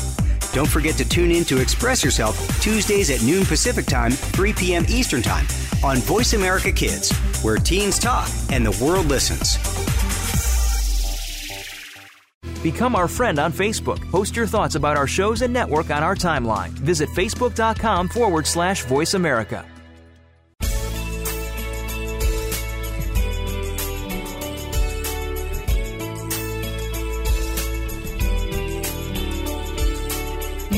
Don't 0.54 0.70
forget 0.70 0.96
to 0.96 1.08
tune 1.08 1.32
in 1.32 1.46
to 1.46 1.62
Express 1.62 2.04
Yourself 2.04 2.36
Tuesdays 2.60 3.10
at 3.10 3.24
noon 3.24 3.46
Pacific 3.46 3.86
Time, 3.86 4.12
3 4.12 4.54
p.m. 4.54 4.86
Eastern 4.90 5.22
Time 5.22 5.46
on 5.84 5.98
Voice 5.98 6.34
America 6.34 6.72
Kids, 6.72 7.12
where 7.42 7.58
teens 7.58 7.98
talk 7.98 8.30
and 8.50 8.66
the 8.66 8.84
world 8.84 9.06
listens. 9.06 9.58
Become 12.62 12.96
our 12.96 13.08
friend 13.08 13.40
on 13.40 13.52
Facebook. 13.52 14.00
Post 14.12 14.36
your 14.36 14.46
thoughts 14.46 14.76
about 14.76 14.96
our 14.96 15.08
shows 15.08 15.42
and 15.42 15.52
network 15.52 15.90
on 15.90 16.04
our 16.04 16.16
timeline. 16.16 16.70
Visit 16.70 17.10
facebook.com 17.10 18.10
forward 18.10 18.46
slash 18.46 18.84
voice 18.84 19.16
America. 19.16 19.66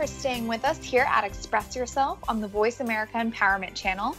For 0.00 0.06
staying 0.06 0.46
with 0.46 0.64
us 0.64 0.82
here 0.82 1.06
at 1.06 1.24
Express 1.24 1.76
Yourself 1.76 2.20
on 2.26 2.40
the 2.40 2.48
Voice 2.48 2.80
America 2.80 3.18
Empowerment 3.18 3.74
Channel. 3.74 4.16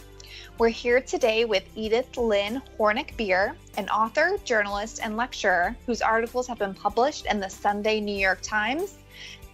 We're 0.56 0.68
here 0.68 1.00
today 1.00 1.44
with 1.44 1.64
Edith 1.74 2.16
Lynn 2.16 2.62
Hornik 2.78 3.16
Beer, 3.16 3.56
an 3.76 3.88
author, 3.88 4.38
journalist, 4.44 5.00
and 5.02 5.16
lecturer 5.16 5.74
whose 5.84 6.00
articles 6.00 6.46
have 6.46 6.60
been 6.60 6.72
published 6.72 7.26
in 7.26 7.40
the 7.40 7.48
Sunday 7.48 7.98
New 8.00 8.14
York 8.14 8.38
Times, 8.42 8.94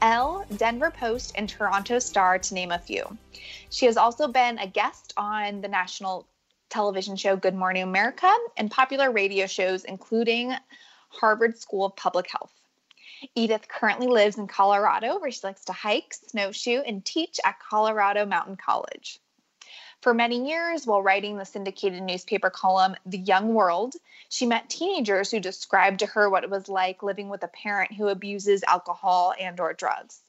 Elle, 0.03 0.45
Denver 0.59 0.91
Post, 0.91 1.33
and 1.35 1.49
Toronto 1.49 1.99
Star, 1.99 2.39
to 2.39 2.53
name 2.53 2.73
a 2.73 2.79
few. 2.79 3.05
She 3.71 3.87
has 3.87 3.97
also 3.97 4.29
been 4.29 4.59
a 4.59 4.67
guest 4.67 5.15
on 5.17 5.63
the 5.63 5.69
national 5.69 6.29
television 6.69 7.17
show 7.17 7.37
Good 7.37 7.55
Morning 7.55 7.85
America 7.85 8.31
and 8.59 8.71
popular 8.71 9.11
radio 9.11 9.47
shows, 9.47 9.85
including 9.85 10.53
Harvard 11.09 11.57
School 11.57 11.87
of 11.87 11.97
Public 11.97 12.31
Health. 12.31 12.53
Edith 13.35 13.69
currently 13.69 14.07
lives 14.07 14.39
in 14.39 14.47
Colorado, 14.47 15.19
where 15.19 15.31
she 15.31 15.47
likes 15.47 15.65
to 15.65 15.73
hike, 15.73 16.15
snowshoe, 16.15 16.81
and 16.81 17.05
teach 17.05 17.41
at 17.45 17.59
Colorado 17.59 18.25
Mountain 18.27 18.57
College. 18.57 19.19
For 20.01 20.15
many 20.15 20.49
years, 20.49 20.87
while 20.87 21.03
writing 21.03 21.37
the 21.37 21.45
syndicated 21.45 22.03
newspaper 22.03 22.51
column 22.51 22.95
The 23.05 23.19
Young 23.19 23.53
World, 23.55 23.97
she 24.29 24.47
met 24.47 24.71
teenagers 24.71 25.31
who 25.31 25.41
described 25.41 25.99
to 25.99 26.07
her 26.07 26.31
what 26.31 26.45
it 26.45 26.51
was 26.51 26.69
like 26.69 27.03
living 27.03 27.29
with 27.29 27.43
a 27.43 27.49
parent 27.49 27.95
who 27.95 28.07
abuses 28.07 28.63
alcohol 28.69 29.35
and 29.41 29.59
or 29.59 29.75
drugs. 29.75 30.21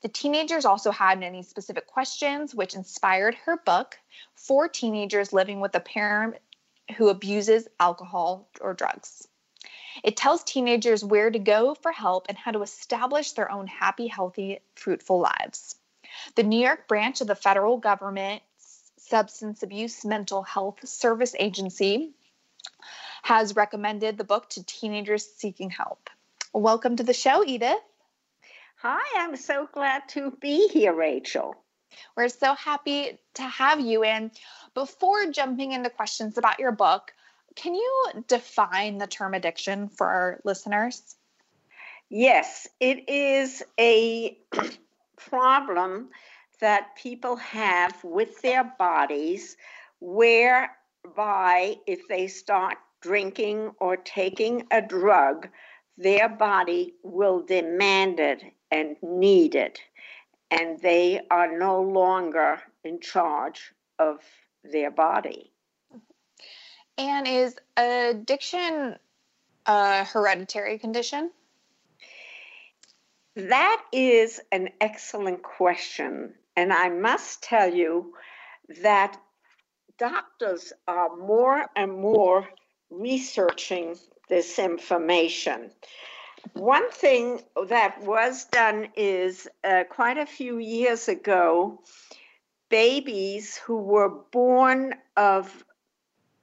The 0.00 0.08
teenagers 0.08 0.64
also 0.64 0.90
had 0.90 1.20
many 1.20 1.42
specific 1.42 1.86
questions 1.86 2.54
which 2.54 2.74
inspired 2.74 3.34
her 3.44 3.58
book, 3.58 3.98
For 4.34 4.66
Teenagers 4.66 5.32
Living 5.32 5.60
with 5.60 5.74
a 5.74 5.80
Parent 5.80 6.36
Who 6.96 7.08
Abuses 7.08 7.68
Alcohol 7.78 8.48
or 8.60 8.74
Drugs. 8.74 9.28
It 10.02 10.16
tells 10.16 10.42
teenagers 10.42 11.04
where 11.04 11.30
to 11.30 11.38
go 11.38 11.74
for 11.74 11.92
help 11.92 12.26
and 12.28 12.36
how 12.36 12.50
to 12.50 12.62
establish 12.62 13.32
their 13.32 13.50
own 13.50 13.66
happy, 13.68 14.08
healthy, 14.08 14.60
fruitful 14.74 15.20
lives. 15.20 15.76
The 16.34 16.42
New 16.42 16.60
York 16.60 16.88
branch 16.88 17.20
of 17.20 17.28
the 17.28 17.34
federal 17.34 17.78
government 17.78 18.42
Substance 18.98 19.62
Abuse 19.62 20.04
Mental 20.04 20.42
Health 20.42 20.86
Service 20.88 21.34
Agency 21.38 22.12
has 23.22 23.54
recommended 23.54 24.18
the 24.18 24.24
book 24.24 24.48
to 24.50 24.64
teenagers 24.64 25.24
seeking 25.24 25.70
help. 25.70 26.10
Welcome 26.52 26.96
to 26.96 27.04
the 27.04 27.12
show, 27.12 27.44
Edith. 27.44 27.78
Hi, 28.76 29.22
I'm 29.22 29.36
so 29.36 29.68
glad 29.72 30.08
to 30.10 30.32
be 30.40 30.68
here, 30.68 30.92
Rachel. 30.92 31.54
We're 32.16 32.28
so 32.28 32.54
happy 32.54 33.18
to 33.34 33.42
have 33.42 33.80
you. 33.80 34.02
And 34.02 34.32
before 34.74 35.30
jumping 35.30 35.72
into 35.72 35.90
questions 35.90 36.38
about 36.38 36.58
your 36.58 36.72
book, 36.72 37.12
can 37.56 37.74
you 37.74 38.24
define 38.28 38.98
the 38.98 39.06
term 39.06 39.34
addiction 39.34 39.88
for 39.88 40.06
our 40.06 40.40
listeners? 40.44 41.16
Yes, 42.08 42.68
it 42.80 43.08
is 43.08 43.62
a 43.78 44.38
problem 45.16 46.10
that 46.60 46.94
people 46.96 47.36
have 47.36 47.92
with 48.04 48.40
their 48.42 48.64
bodies 48.78 49.56
whereby 50.00 51.76
if 51.86 52.06
they 52.08 52.26
start 52.26 52.78
drinking 53.00 53.72
or 53.80 53.96
taking 53.96 54.66
a 54.70 54.80
drug, 54.80 55.48
their 55.98 56.28
body 56.28 56.94
will 57.02 57.42
demand 57.42 58.20
it 58.20 58.42
and 58.70 58.96
need 59.02 59.54
it, 59.54 59.80
and 60.50 60.80
they 60.80 61.20
are 61.30 61.58
no 61.58 61.82
longer 61.82 62.60
in 62.84 63.00
charge 63.00 63.72
of 63.98 64.20
their 64.64 64.90
body. 64.90 65.51
And 66.98 67.26
is 67.26 67.56
addiction 67.76 68.96
a 69.66 70.04
hereditary 70.04 70.78
condition? 70.78 71.30
That 73.34 73.82
is 73.92 74.40
an 74.50 74.70
excellent 74.80 75.42
question. 75.42 76.34
And 76.56 76.72
I 76.72 76.90
must 76.90 77.42
tell 77.42 77.72
you 77.72 78.14
that 78.82 79.18
doctors 79.98 80.72
are 80.86 81.16
more 81.16 81.64
and 81.74 81.92
more 81.92 82.48
researching 82.90 83.96
this 84.28 84.58
information. 84.58 85.70
One 86.54 86.90
thing 86.90 87.40
that 87.68 88.02
was 88.02 88.44
done 88.46 88.88
is 88.96 89.48
uh, 89.64 89.84
quite 89.88 90.18
a 90.18 90.26
few 90.26 90.58
years 90.58 91.08
ago, 91.08 91.80
babies 92.68 93.56
who 93.56 93.76
were 93.76 94.08
born 94.08 94.94
of 95.16 95.64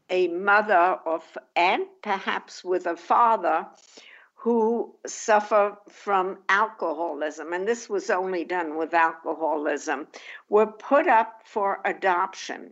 a 0.09 0.27
mother 0.27 0.99
of 1.05 1.23
and 1.55 1.85
perhaps 2.01 2.63
with 2.63 2.85
a 2.85 2.95
father 2.95 3.67
who 4.35 4.95
suffer 5.05 5.77
from 5.89 6.37
alcoholism, 6.47 7.51
and 7.51 7.67
this 7.67 7.89
was 7.89 8.09
only 8.09 8.45
done 8.45 8.77
with 8.77 8.93
alcoholism, 8.93 10.07
were 10.47 10.65
put 10.65 11.07
up 11.07 11.41
for 11.45 11.81
adoption. 11.83 12.71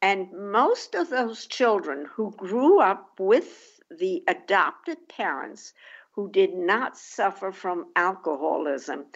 And 0.00 0.32
most 0.32 0.94
of 0.94 1.10
those 1.10 1.46
children 1.46 2.06
who 2.12 2.30
grew 2.32 2.80
up 2.80 3.18
with 3.18 3.80
the 3.90 4.22
adopted 4.28 5.08
parents 5.08 5.74
who 6.12 6.30
did 6.30 6.54
not 6.54 6.96
suffer 6.96 7.50
from 7.52 7.86
alcoholism 7.96 9.06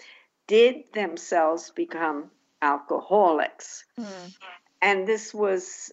did 0.46 0.92
themselves 0.92 1.70
become 1.70 2.30
alcoholics. 2.62 3.84
Mm. 3.98 4.34
And 4.82 5.06
this 5.06 5.32
was 5.32 5.92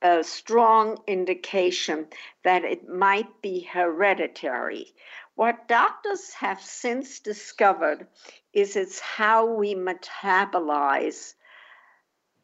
a 0.00 0.24
strong 0.24 0.98
indication 1.06 2.06
that 2.42 2.64
it 2.64 2.88
might 2.88 3.42
be 3.42 3.60
hereditary. 3.60 4.86
What 5.34 5.68
doctors 5.68 6.32
have 6.34 6.60
since 6.60 7.20
discovered 7.20 8.06
is 8.52 8.76
it's 8.76 9.00
how 9.00 9.46
we 9.46 9.74
metabolize 9.74 11.34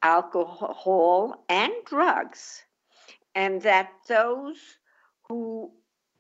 alcohol 0.03 1.45
and 1.49 1.73
drugs, 1.85 2.63
and 3.35 3.63
that 3.63 3.91
those 4.07 4.59
who 5.29 5.73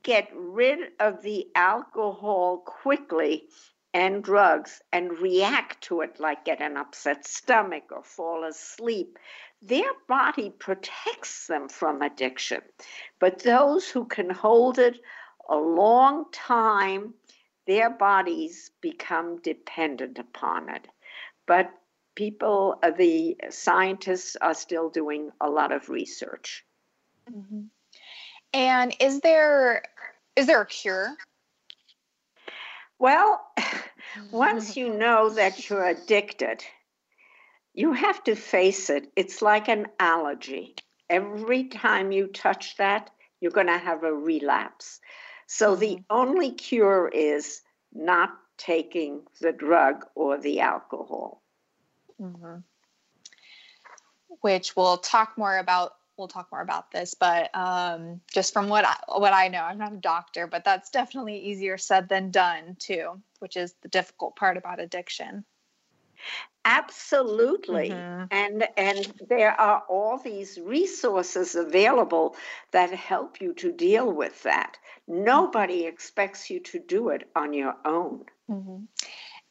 get 0.03 0.31
rid 0.35 0.93
of 1.01 1.23
the 1.23 1.49
alcohol 1.55 2.59
quickly 2.59 3.49
and 3.95 4.23
drugs 4.23 4.83
and 4.93 5.19
react 5.19 5.83
to 5.83 6.03
it 6.03 6.21
like 6.21 6.45
get 6.45 6.61
an 6.61 6.77
upset 6.77 7.27
stomach 7.27 7.85
or 7.91 8.03
fall 8.03 8.45
asleep 8.45 9.19
their 9.63 9.91
body 10.07 10.51
protects 10.51 11.47
them 11.47 11.69
from 11.69 12.03
addiction. 12.03 12.61
But 13.19 13.41
those 13.41 13.89
who 13.89 14.05
can 14.05 14.31
hold 14.31 14.79
it 14.79 15.01
a 15.49 15.57
long 15.57 16.27
time, 16.33 17.15
their 17.67 17.91
bodies 17.91 18.71
become 18.81 19.41
dependent 19.41 20.19
upon 20.19 20.69
it. 20.69 20.87
But 21.47 21.71
people, 22.15 22.79
uh, 22.83 22.91
the 22.91 23.37
scientists 23.51 24.37
are 24.41 24.55
still 24.55 24.91
doing 24.91 25.31
a 25.41 25.49
lot 25.49 25.73
of 25.73 25.89
research. 25.89 26.65
Mm-hmm. 27.31 27.63
And 28.53 28.95
is 29.01 29.21
there 29.21 29.83
is 30.37 30.47
there 30.47 30.63
a 30.63 30.67
cure? 30.67 31.17
Well, 32.99 33.45
once 34.31 34.77
you 34.77 34.95
know 34.95 35.31
that 35.31 35.69
you're 35.69 35.85
addicted, 35.85 36.65
you 37.79 37.93
have 37.93 38.25
to 38.25 38.35
face 38.35 38.91
it. 38.91 39.09
It's 39.15 39.41
like 39.41 39.69
an 39.69 39.87
allergy. 40.01 40.75
Every 41.09 41.63
time 41.69 42.11
you 42.11 42.27
touch 42.27 42.77
that, 42.79 43.11
you're 43.41 43.53
going 43.53 43.69
to 43.69 43.79
have 43.79 44.03
a 44.03 44.13
relapse. 44.13 44.99
So 45.47 45.77
the 45.77 45.95
mm-hmm. 45.95 46.03
only 46.11 46.51
cure 46.51 47.09
is 47.09 47.61
not 47.95 48.31
taking 48.57 49.23
the 49.41 49.53
drug 49.53 50.05
or 50.17 50.39
the 50.39 50.59
alcohol. 50.59 51.41
Mm-hmm. 52.21 52.57
Which 54.41 54.75
we'll 54.75 54.99
talk 54.99 55.39
more 55.39 55.57
about. 55.57 55.93
We'll 56.17 56.27
talk 56.27 56.49
more 56.51 56.63
about 56.63 56.91
this, 56.91 57.15
but 57.15 57.49
um, 57.55 58.21
just 58.35 58.53
from 58.53 58.69
what 58.69 58.85
I, 58.85 58.97
what 59.07 59.33
I 59.33 59.47
know, 59.47 59.63
I'm 59.63 59.79
not 59.79 59.93
a 59.93 59.99
doctor, 59.99 60.49
but 60.49 60.65
that's 60.65 60.91
definitely 60.91 61.39
easier 61.39 61.79
said 61.79 62.09
than 62.09 62.33
done 62.33 62.77
too, 62.81 63.23
which 63.39 63.57
is 63.57 63.73
the 63.83 63.89
difficult 63.89 64.35
part 64.35 64.57
about 64.57 64.81
addiction. 64.81 65.45
Absolutely. 66.65 67.91
Mm-hmm. 67.91 68.25
And 68.31 68.69
and 68.77 69.13
there 69.29 69.59
are 69.59 69.83
all 69.89 70.19
these 70.19 70.59
resources 70.59 71.55
available 71.55 72.37
that 72.73 72.91
help 72.91 73.41
you 73.41 73.55
to 73.55 73.73
deal 73.73 74.13
with 74.13 74.43
that. 74.43 74.77
Nobody 75.07 75.87
expects 75.87 76.51
you 76.51 76.61
to 76.61 76.79
do 76.79 77.09
it 77.09 77.31
on 77.35 77.55
your 77.55 77.75
own. 77.87 78.27
Mm-hmm. 78.51 78.85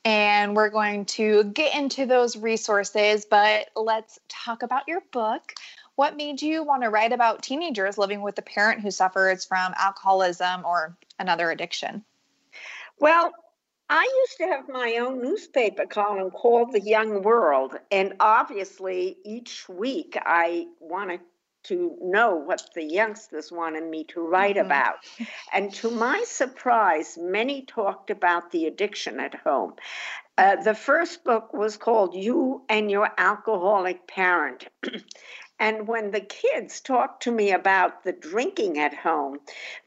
And 0.06 0.56
we're 0.56 0.70
going 0.70 1.06
to 1.06 1.46
get 1.46 1.76
into 1.76 2.06
those 2.06 2.38
resources, 2.38 3.26
but 3.26 3.70
let's 3.76 4.20
talk 4.30 4.64
about 4.64 4.88
your 4.88 5.02
book. 5.12 5.54
What 5.96 6.16
made 6.16 6.42
you 6.42 6.64
want 6.64 6.84
to 6.84 6.90
write 6.90 7.12
about 7.12 7.42
teenagers 7.42 7.98
living 7.98 8.22
with 8.22 8.38
a 8.38 8.44
parent 8.44 8.82
who 8.82 8.92
suffers 8.92 9.44
from 9.44 9.74
alcoholism 9.76 10.64
or 10.64 10.96
another 11.18 11.50
addiction? 11.50 12.06
Well, 13.00 13.32
I 13.90 14.04
used 14.22 14.38
to 14.38 14.48
have 14.48 14.68
my 14.68 14.98
own 15.00 15.22
newspaper 15.22 15.86
column 15.86 16.32
called 16.32 16.74
The 16.74 16.82
Young 16.82 17.22
World, 17.22 17.78
and 17.90 18.14
obviously 18.20 19.18
each 19.24 19.70
week 19.70 20.18
I 20.20 20.68
wanted 20.80 21.22
to 21.64 21.98
know 22.02 22.36
what 22.36 22.70
the 22.76 22.84
youngsters 22.84 23.52
wanted 23.52 23.84
me 23.84 24.04
to 24.06 24.22
write 24.22 24.56
mm-hmm. 24.56 24.66
about. 24.66 24.96
And 25.54 25.74
to 25.76 25.90
my 25.90 26.24
surprise, 26.26 27.18
many 27.20 27.64
talked 27.64 28.10
about 28.10 28.52
the 28.52 28.66
addiction 28.66 29.20
at 29.20 29.36
home. 29.36 29.74
Uh, 30.38 30.58
the 30.58 30.76
first 30.76 31.24
book 31.24 31.54
was 31.54 31.78
called 31.78 32.14
You 32.14 32.64
and 32.70 32.92
Your 32.92 33.10
Alcoholic 33.18 34.08
Parent. 34.08 34.68
And 35.60 35.88
when 35.88 36.12
the 36.12 36.22
kids 36.22 36.82
talked 36.82 37.24
to 37.24 37.32
me 37.32 37.52
about 37.52 38.04
the 38.04 38.12
drinking 38.12 38.78
at 38.78 38.94
home, 38.94 39.40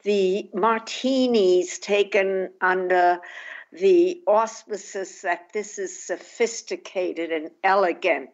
the 0.03 0.49
martinis 0.53 1.79
taken 1.79 2.49
under 2.59 3.21
the 3.71 4.21
auspices 4.27 5.21
that 5.21 5.53
this 5.53 5.79
is 5.79 6.05
sophisticated 6.05 7.31
and 7.31 7.51
elegant, 7.63 8.29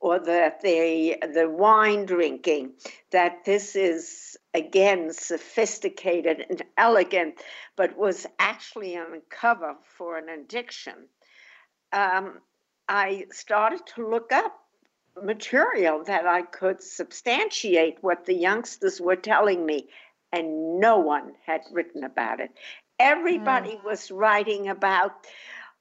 or 0.00 0.18
that 0.20 0.60
they 0.62 1.18
the 1.34 1.48
wine 1.48 2.06
drinking 2.06 2.72
that 3.10 3.44
this 3.44 3.76
is 3.76 4.36
again 4.54 5.12
sophisticated 5.12 6.44
and 6.48 6.62
elegant, 6.76 7.34
but 7.76 7.98
was 7.98 8.26
actually 8.38 8.96
on 8.96 9.20
cover 9.28 9.74
for 9.96 10.16
an 10.16 10.28
addiction. 10.28 10.94
Um, 11.92 12.38
I 12.88 13.26
started 13.32 13.80
to 13.94 14.08
look 14.08 14.32
up 14.32 14.54
material 15.22 16.04
that 16.04 16.26
I 16.26 16.42
could 16.42 16.82
substantiate 16.82 17.98
what 18.00 18.24
the 18.24 18.34
youngsters 18.34 19.00
were 19.00 19.16
telling 19.16 19.66
me, 19.66 19.88
and 20.32 20.80
no 20.80 20.98
one 20.98 21.32
had 21.44 21.62
written 21.72 22.04
about 22.04 22.40
it. 22.40 22.50
Everybody 22.98 23.76
mm. 23.76 23.84
was 23.84 24.10
writing 24.10 24.68
about, 24.68 25.26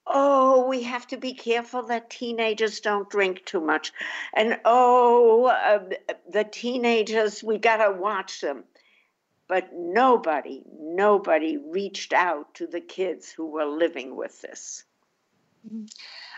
oh, 0.05 0.67
we 0.67 0.83
have 0.83 1.07
to 1.07 1.17
be 1.17 1.33
careful 1.33 1.83
that 1.83 2.09
teenagers 2.09 2.79
don't 2.79 3.09
drink 3.09 3.45
too 3.45 3.61
much. 3.61 3.91
And 4.33 4.59
oh, 4.65 5.45
uh, 5.45 5.89
the 6.29 6.43
teenagers, 6.43 7.43
we 7.43 7.57
got 7.57 7.77
to 7.77 7.91
watch 7.91 8.41
them. 8.41 8.63
But 9.47 9.69
nobody, 9.73 10.61
nobody 10.77 11.57
reached 11.57 12.11
out 12.11 12.53
to 12.55 12.67
the 12.67 12.81
kids 12.81 13.31
who 13.31 13.47
were 13.47 13.65
living 13.65 14.15
with 14.15 14.41
this. 14.41 14.83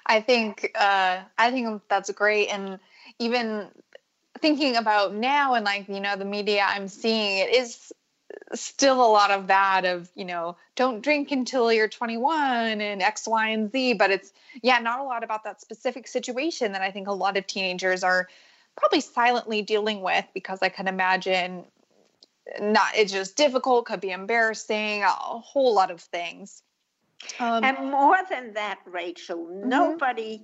I 0.05 0.21
think 0.21 0.71
uh, 0.75 1.21
I 1.37 1.51
think 1.51 1.81
that's 1.87 2.11
great, 2.11 2.47
and 2.47 2.79
even 3.19 3.67
thinking 4.41 4.75
about 4.75 5.13
now 5.13 5.53
and 5.53 5.65
like 5.65 5.87
you 5.87 5.99
know 5.99 6.15
the 6.15 6.25
media 6.25 6.65
I'm 6.67 6.87
seeing, 6.87 7.39
it 7.39 7.55
is 7.55 7.91
still 8.53 9.03
a 9.05 9.11
lot 9.11 9.31
of 9.31 9.47
that 9.47 9.85
of 9.85 10.09
you 10.15 10.25
know 10.25 10.55
don't 10.75 11.01
drink 11.01 11.31
until 11.31 11.71
you're 11.71 11.87
21 11.87 12.81
and 12.81 13.01
x 13.01 13.27
y 13.27 13.49
and 13.49 13.71
z 13.71 13.93
but 13.93 14.11
it's 14.11 14.33
yeah 14.61 14.79
not 14.79 14.99
a 14.99 15.03
lot 15.03 15.23
about 15.23 15.43
that 15.43 15.61
specific 15.61 16.07
situation 16.07 16.71
that 16.71 16.81
i 16.81 16.91
think 16.91 17.07
a 17.07 17.13
lot 17.13 17.37
of 17.37 17.45
teenagers 17.45 18.03
are 18.03 18.27
probably 18.75 19.01
silently 19.01 19.61
dealing 19.61 20.01
with 20.01 20.25
because 20.33 20.59
i 20.61 20.69
can 20.69 20.87
imagine 20.87 21.63
not 22.59 22.87
it's 22.95 23.11
just 23.11 23.35
difficult 23.35 23.85
could 23.85 24.01
be 24.01 24.11
embarrassing 24.11 25.03
a 25.03 25.07
whole 25.07 25.73
lot 25.73 25.91
of 25.91 26.01
things 26.01 26.63
um, 27.39 27.63
and 27.63 27.91
more 27.91 28.17
than 28.29 28.53
that 28.53 28.79
rachel 28.85 29.37
mm-hmm. 29.37 29.69
nobody 29.69 30.43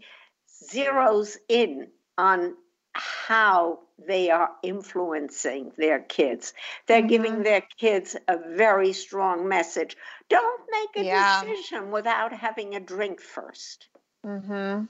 zeroes 0.71 1.37
in 1.49 1.87
on 2.17 2.55
how 2.95 3.79
they 4.07 4.29
are 4.29 4.49
influencing 4.63 5.71
their 5.77 5.99
kids. 5.99 6.53
They're 6.87 6.99
mm-hmm. 6.99 7.07
giving 7.07 7.43
their 7.43 7.61
kids 7.77 8.15
a 8.27 8.37
very 8.55 8.93
strong 8.93 9.47
message. 9.47 9.97
Don't 10.29 10.61
make 10.71 11.03
a 11.03 11.05
yeah. 11.05 11.43
decision 11.43 11.91
without 11.91 12.33
having 12.33 12.75
a 12.75 12.79
drink 12.79 13.21
1st 13.21 13.77
Mm-hmm. 14.25 14.85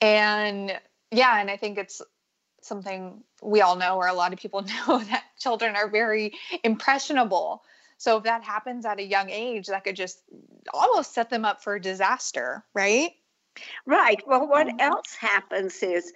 And 0.00 0.80
yeah, 1.12 1.40
and 1.40 1.50
I 1.50 1.56
think 1.56 1.78
it's 1.78 2.02
something 2.62 3.22
we 3.42 3.60
all 3.60 3.76
know, 3.76 3.96
or 3.96 4.08
a 4.08 4.12
lot 4.12 4.32
of 4.32 4.38
people 4.38 4.62
know, 4.88 4.98
that 4.98 5.24
children 5.38 5.76
are 5.76 5.88
very 5.88 6.32
impressionable. 6.64 7.62
So 7.98 8.18
if 8.18 8.24
that 8.24 8.42
happens 8.42 8.84
at 8.84 8.98
a 8.98 9.04
young 9.04 9.30
age, 9.30 9.68
that 9.68 9.84
could 9.84 9.96
just 9.96 10.22
almost 10.74 11.14
set 11.14 11.30
them 11.30 11.44
up 11.44 11.62
for 11.62 11.78
disaster, 11.78 12.64
right? 12.74 13.12
Right. 13.86 14.22
Well, 14.26 14.46
what 14.46 14.66
mm-hmm. 14.66 14.80
else 14.80 15.14
happens 15.14 15.82
is 15.82 16.12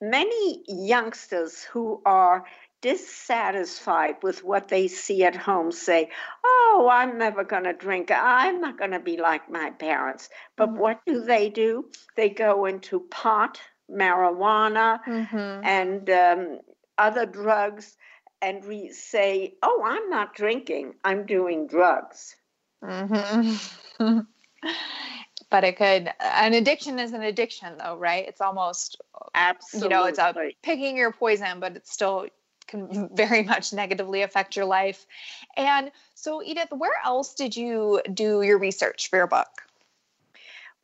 many 0.00 0.62
youngsters 0.68 1.62
who 1.62 2.02
are 2.04 2.44
dissatisfied 2.82 4.16
with 4.22 4.44
what 4.44 4.68
they 4.68 4.86
see 4.88 5.24
at 5.24 5.34
home 5.34 5.72
say, 5.72 6.10
Oh, 6.44 6.88
I'm 6.90 7.18
never 7.18 7.42
going 7.44 7.64
to 7.64 7.72
drink. 7.72 8.10
I'm 8.12 8.60
not 8.60 8.78
going 8.78 8.92
to 8.92 9.00
be 9.00 9.16
like 9.16 9.50
my 9.50 9.70
parents. 9.70 10.28
But 10.56 10.68
mm-hmm. 10.68 10.78
what 10.78 11.00
do 11.06 11.22
they 11.22 11.48
do? 11.48 11.90
They 12.16 12.28
go 12.28 12.66
into 12.66 13.00
pot, 13.00 13.60
marijuana, 13.90 15.00
mm-hmm. 15.04 15.64
and 15.64 16.10
um, 16.10 16.60
other 16.98 17.26
drugs 17.26 17.96
and 18.42 18.64
we 18.64 18.90
say, 18.90 19.54
Oh, 19.62 19.82
I'm 19.84 20.10
not 20.10 20.34
drinking, 20.34 20.94
I'm 21.04 21.26
doing 21.26 21.66
drugs. 21.66 22.36
Mm-hmm. 22.84 24.20
but 25.50 25.64
it 25.64 25.76
could 25.76 26.12
an 26.20 26.54
addiction 26.54 26.98
is 26.98 27.12
an 27.12 27.22
addiction 27.22 27.76
though 27.78 27.96
right? 27.96 28.26
It's 28.26 28.40
almost 28.40 29.00
absolutely 29.34 29.88
you 29.88 29.96
know 29.96 30.06
it's 30.06 30.18
a 30.18 30.34
picking 30.62 30.96
your 30.96 31.12
poison 31.12 31.60
but 31.60 31.76
it 31.76 31.86
still 31.86 32.26
can 32.66 33.08
very 33.14 33.42
much 33.42 33.72
negatively 33.72 34.22
affect 34.22 34.56
your 34.56 34.66
life. 34.66 35.06
And 35.56 35.90
so 36.14 36.42
edith 36.42 36.68
where 36.70 36.98
else 37.04 37.34
did 37.34 37.56
you 37.56 38.02
do 38.12 38.42
your 38.42 38.58
research 38.58 39.08
for 39.08 39.16
your 39.16 39.26
book 39.26 39.48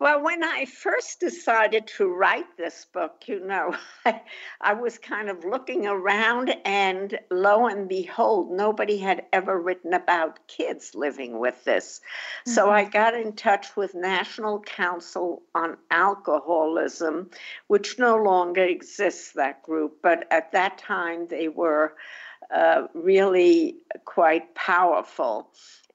well, 0.02 0.20
when 0.20 0.42
I 0.42 0.64
first 0.64 1.20
decided 1.20 1.86
to 1.98 2.08
write 2.08 2.56
this 2.56 2.86
book, 2.92 3.22
you 3.26 3.38
know, 3.38 3.76
I, 4.04 4.20
I, 4.60 4.72
was 4.72 4.98
kind 4.98 5.30
of 5.30 5.44
looking 5.44 5.86
around, 5.86 6.52
and 6.64 7.16
lo 7.30 7.68
and 7.68 7.88
behold, 7.88 8.50
nobody 8.50 8.98
had 8.98 9.24
ever 9.32 9.60
written 9.60 9.94
about 9.94 10.40
kids 10.48 10.96
living 10.96 11.38
with 11.38 11.62
this. 11.62 12.00
Mm-hmm. 12.40 12.50
So 12.50 12.68
I 12.68 12.82
got 12.82 13.14
in 13.14 13.34
touch 13.34 13.76
with 13.76 13.94
National 13.94 14.60
Council 14.60 15.42
on 15.54 15.76
Alcoholism, 15.92 17.30
which 17.68 17.96
no 18.00 18.16
longer 18.16 18.64
exists, 18.64 19.32
that 19.34 19.62
group, 19.62 19.98
but 20.02 20.26
at 20.32 20.50
that 20.50 20.78
time 20.78 21.28
they 21.28 21.46
were 21.46 21.94
uh, 22.52 22.88
really 22.92 23.76
quite 24.04 24.52
powerful 24.56 25.52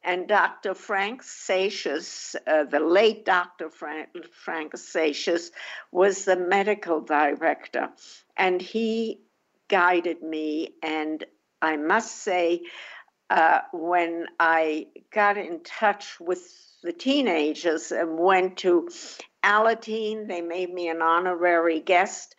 and 0.07 0.25
Dr. 0.25 0.73
Frank 0.73 1.21
Seixas, 1.21 2.33
uh, 2.47 2.63
the 2.63 2.79
late 2.79 3.25
Dr. 3.25 3.69
Frank, 3.69 4.07
Frank 4.31 4.71
Seixas, 4.71 5.51
was 5.91 6.23
the 6.23 6.37
medical 6.37 7.01
director, 7.01 7.89
and 8.37 8.61
he 8.61 9.19
guided 9.67 10.23
me. 10.23 10.75
And 10.81 11.25
I 11.61 11.75
must 11.75 12.23
say, 12.23 12.61
uh, 13.29 13.59
when 13.73 14.27
I 14.39 14.87
got 15.11 15.37
in 15.37 15.59
touch 15.63 16.17
with 16.21 16.41
the 16.81 16.93
teenagers 16.93 17.91
and 17.91 18.17
went 18.17 18.59
to 18.59 18.87
Alateen, 19.43 20.29
they 20.29 20.39
made 20.39 20.73
me 20.73 20.87
an 20.87 21.01
honorary 21.01 21.81
guest 21.81 22.33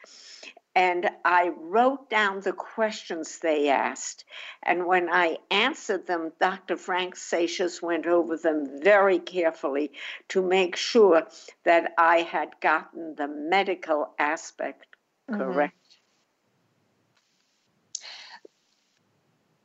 and 0.78 1.10
I 1.24 1.48
wrote 1.48 2.08
down 2.08 2.38
the 2.38 2.52
questions 2.52 3.40
they 3.40 3.68
asked. 3.68 4.24
And 4.62 4.86
when 4.86 5.08
I 5.10 5.38
answered 5.50 6.06
them, 6.06 6.30
Dr. 6.38 6.76
Frank 6.76 7.16
Seixas 7.16 7.82
went 7.82 8.06
over 8.06 8.36
them 8.36 8.80
very 8.80 9.18
carefully 9.18 9.90
to 10.28 10.40
make 10.40 10.76
sure 10.76 11.26
that 11.64 11.94
I 11.98 12.18
had 12.18 12.50
gotten 12.60 13.16
the 13.16 13.26
medical 13.26 14.14
aspect 14.20 14.86
mm-hmm. 15.28 15.40
correct. 15.40 15.74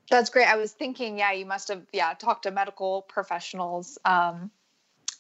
That's 0.10 0.32
great. 0.32 0.48
I 0.48 0.56
was 0.56 0.72
thinking, 0.72 1.20
yeah, 1.20 1.34
you 1.34 1.46
must 1.46 1.68
have, 1.68 1.86
yeah, 1.94 2.16
talked 2.16 2.44
to 2.44 2.52
medical 2.52 3.04
professionals 3.04 4.00
um, 4.04 4.50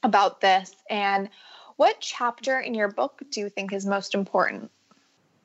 about 0.01 0.41
this. 0.41 0.71
And 0.89 1.29
what 1.75 1.99
chapter 1.99 2.59
in 2.59 2.73
your 2.73 2.89
book 2.89 3.21
do 3.29 3.41
you 3.41 3.49
think 3.49 3.73
is 3.73 3.85
most 3.85 4.15
important? 4.15 4.71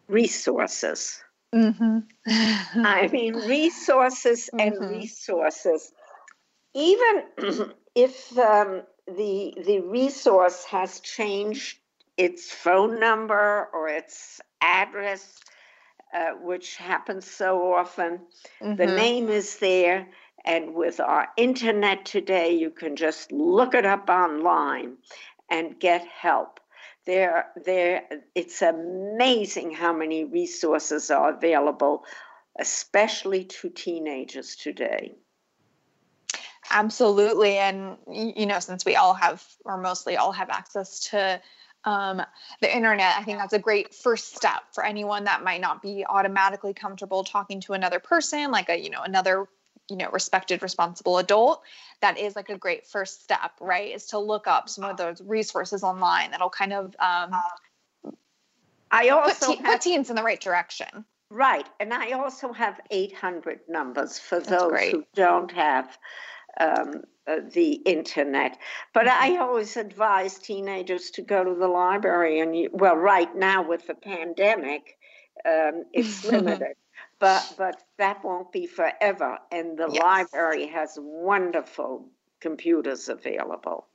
Resources. 0.08 1.22
Mm-hmm. 1.54 1.98
I 2.84 3.08
mean, 3.08 3.34
resources 3.34 4.50
and 4.52 4.74
mm-hmm. 4.74 4.98
resources. 4.98 5.92
Even 6.74 7.22
if 7.94 8.36
um, 8.38 8.82
the 9.06 9.54
the 9.64 9.80
resource 9.80 10.64
has 10.64 11.00
changed 11.00 11.78
its 12.16 12.52
phone 12.52 13.00
number 13.00 13.68
or 13.72 13.88
its 13.88 14.40
address, 14.60 15.38
uh, 16.12 16.32
which 16.42 16.76
happens 16.76 17.30
so 17.30 17.72
often, 17.72 18.20
mm-hmm. 18.60 18.76
the 18.76 18.86
name 18.86 19.28
is 19.28 19.58
there. 19.58 20.08
And 20.44 20.74
with 20.74 21.00
our 21.00 21.28
internet 21.36 22.04
today, 22.06 22.52
you 22.52 22.70
can 22.70 22.96
just 22.96 23.32
look 23.32 23.74
it 23.74 23.84
up 23.84 24.08
online 24.08 24.96
and 25.50 25.78
get 25.78 26.06
help. 26.06 26.60
There, 27.08 27.46
there, 27.64 28.02
it's 28.34 28.60
amazing 28.60 29.70
how 29.70 29.94
many 29.94 30.24
resources 30.24 31.10
are 31.10 31.32
available, 31.32 32.04
especially 32.60 33.44
to 33.44 33.70
teenagers 33.70 34.56
today. 34.56 35.14
Absolutely. 36.68 37.56
And, 37.56 37.96
you 38.12 38.44
know, 38.44 38.60
since 38.60 38.84
we 38.84 38.96
all 38.96 39.14
have, 39.14 39.42
or 39.64 39.78
mostly 39.78 40.18
all 40.18 40.32
have 40.32 40.50
access 40.50 41.00
to 41.08 41.40
um, 41.84 42.20
the 42.60 42.76
internet, 42.76 43.16
I 43.16 43.22
think 43.22 43.38
that's 43.38 43.54
a 43.54 43.58
great 43.58 43.94
first 43.94 44.36
step 44.36 44.64
for 44.72 44.84
anyone 44.84 45.24
that 45.24 45.42
might 45.42 45.62
not 45.62 45.80
be 45.80 46.04
automatically 46.06 46.74
comfortable 46.74 47.24
talking 47.24 47.62
to 47.62 47.72
another 47.72 48.00
person, 48.00 48.50
like 48.50 48.68
a, 48.68 48.78
you 48.78 48.90
know, 48.90 49.00
another 49.02 49.48
you 49.88 49.96
know 49.96 50.08
respected 50.12 50.62
responsible 50.62 51.18
adult 51.18 51.62
that 52.00 52.18
is 52.18 52.36
like 52.36 52.48
a 52.48 52.58
great 52.58 52.86
first 52.86 53.22
step 53.22 53.52
right 53.60 53.94
is 53.94 54.06
to 54.06 54.18
look 54.18 54.46
up 54.46 54.68
some 54.68 54.84
of 54.84 54.96
those 54.96 55.20
resources 55.22 55.82
online 55.82 56.30
that'll 56.30 56.50
kind 56.50 56.72
of 56.72 56.86
um, 56.98 57.32
i 58.90 59.08
also 59.08 59.46
put, 59.46 59.56
te- 59.56 59.62
have, 59.62 59.72
put 59.72 59.80
teens 59.80 60.10
in 60.10 60.16
the 60.16 60.22
right 60.22 60.40
direction 60.40 61.04
right 61.30 61.66
and 61.80 61.92
i 61.92 62.12
also 62.12 62.52
have 62.52 62.80
800 62.90 63.60
numbers 63.68 64.18
for 64.18 64.38
That's 64.38 64.50
those 64.50 64.70
great. 64.70 64.92
who 64.92 65.04
don't 65.14 65.50
have 65.52 65.96
um, 66.60 67.02
uh, 67.28 67.40
the 67.52 67.72
internet. 67.72 68.58
But 68.94 69.06
I 69.06 69.30
mm-hmm. 69.30 69.42
always 69.42 69.76
advise 69.76 70.38
teenagers 70.38 71.10
to 71.10 71.22
go 71.22 71.44
to 71.44 71.54
the 71.54 71.68
library. 71.68 72.40
And 72.40 72.56
you, 72.56 72.70
well, 72.72 72.96
right 72.96 73.34
now 73.36 73.62
with 73.68 73.86
the 73.86 73.94
pandemic, 73.94 74.96
um, 75.46 75.84
it's 75.92 76.24
limited 76.30 76.74
but 77.18 77.54
but 77.56 77.82
that 77.96 78.24
won't 78.24 78.52
be 78.52 78.66
forever. 78.66 79.38
And 79.50 79.76
the 79.76 79.88
yes. 79.90 80.02
library 80.02 80.66
has 80.66 80.98
wonderful 81.00 82.06
computers 82.40 83.08
available. 83.08 83.86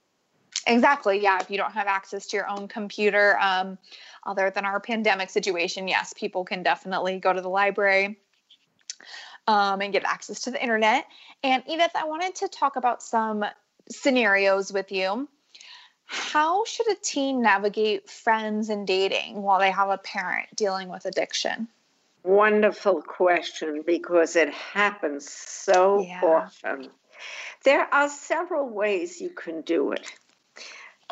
Exactly. 0.68 1.22
Yeah. 1.22 1.40
If 1.42 1.50
you 1.50 1.58
don't 1.58 1.74
have 1.74 1.88
access 1.88 2.28
to 2.28 2.38
your 2.38 2.50
own 2.50 2.68
computer, 2.68 3.38
um, 3.40 3.78
other 4.26 4.50
than 4.50 4.66
our 4.66 4.80
pandemic 4.80 5.30
situation, 5.30 5.88
yes, 5.88 6.14
people 6.14 6.46
can 6.46 6.64
definitely 6.64 7.20
go 7.20 7.34
to 7.34 7.42
the 7.42 7.50
library 7.50 8.18
um, 9.48 9.82
and 9.82 9.92
get 9.92 10.06
access 10.06 10.42
to 10.42 10.52
the 10.52 10.62
internet. 10.62 11.06
And 11.44 11.64
Edith, 11.68 11.92
I 11.96 12.06
wanted 12.06 12.36
to 12.36 12.48
talk 12.48 12.78
about 12.78 13.04
some 13.04 13.44
scenarios 13.90 14.72
with 14.72 14.92
you. 14.92 15.28
How 16.06 16.64
should 16.66 16.90
a 16.92 16.96
teen 16.96 17.42
navigate 17.42 18.10
friends 18.10 18.70
and 18.70 18.86
dating 18.86 19.42
while 19.42 19.60
they 19.60 19.72
have 19.72 19.90
a 19.90 19.98
parent 19.98 20.48
dealing 20.56 20.88
with 20.88 21.06
addiction? 21.06 21.68
Wonderful 22.24 23.02
question 23.02 23.84
because 23.86 24.36
it 24.36 24.54
happens 24.54 25.30
so 25.30 26.02
yeah. 26.02 26.22
often. 26.24 26.90
There 27.64 27.94
are 27.94 28.10
several 28.10 28.70
ways 28.70 29.22
you 29.22 29.30
can 29.30 29.62
do 29.62 29.92
it. 29.92 30.12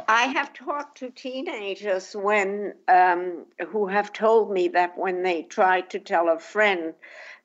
I 0.07 0.23
have 0.23 0.53
talked 0.53 0.97
to 0.99 1.09
teenagers 1.09 2.15
when 2.15 2.73
um, 2.87 3.45
who 3.69 3.87
have 3.87 4.11
told 4.11 4.51
me 4.51 4.69
that 4.69 4.97
when 4.97 5.23
they 5.23 5.43
try 5.43 5.81
to 5.81 5.99
tell 5.99 6.29
a 6.29 6.39
friend 6.39 6.93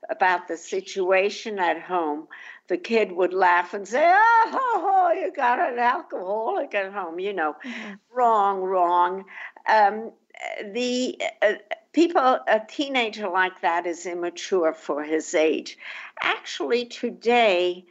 about 0.09 0.49
the 0.49 0.57
situation 0.57 1.59
at 1.59 1.81
home, 1.83 2.29
the 2.69 2.77
kid 2.77 3.13
would 3.13 3.33
laugh 3.33 3.75
and 3.75 3.87
say, 3.87 4.05
"Oh, 4.07 5.13
you 5.17 5.33
got 5.33 5.61
an 5.61 5.79
alcoholic 5.79 6.75
at 6.75 6.93
home." 6.93 7.19
You 7.21 7.33
know, 7.33 7.57
mm-hmm. 7.65 7.95
wrong, 8.13 8.63
wrong. 8.63 9.25
Um, 9.69 10.13
the 10.73 11.21
uh, 11.43 11.55
people, 11.97 12.39
a 12.47 12.61
teenager 12.69 13.27
like 13.27 13.63
that 13.63 13.87
is 13.87 14.05
immature 14.05 14.75
for 14.75 15.03
his 15.03 15.35
age. 15.35 15.79
Actually, 16.21 16.85
today, 16.85 17.87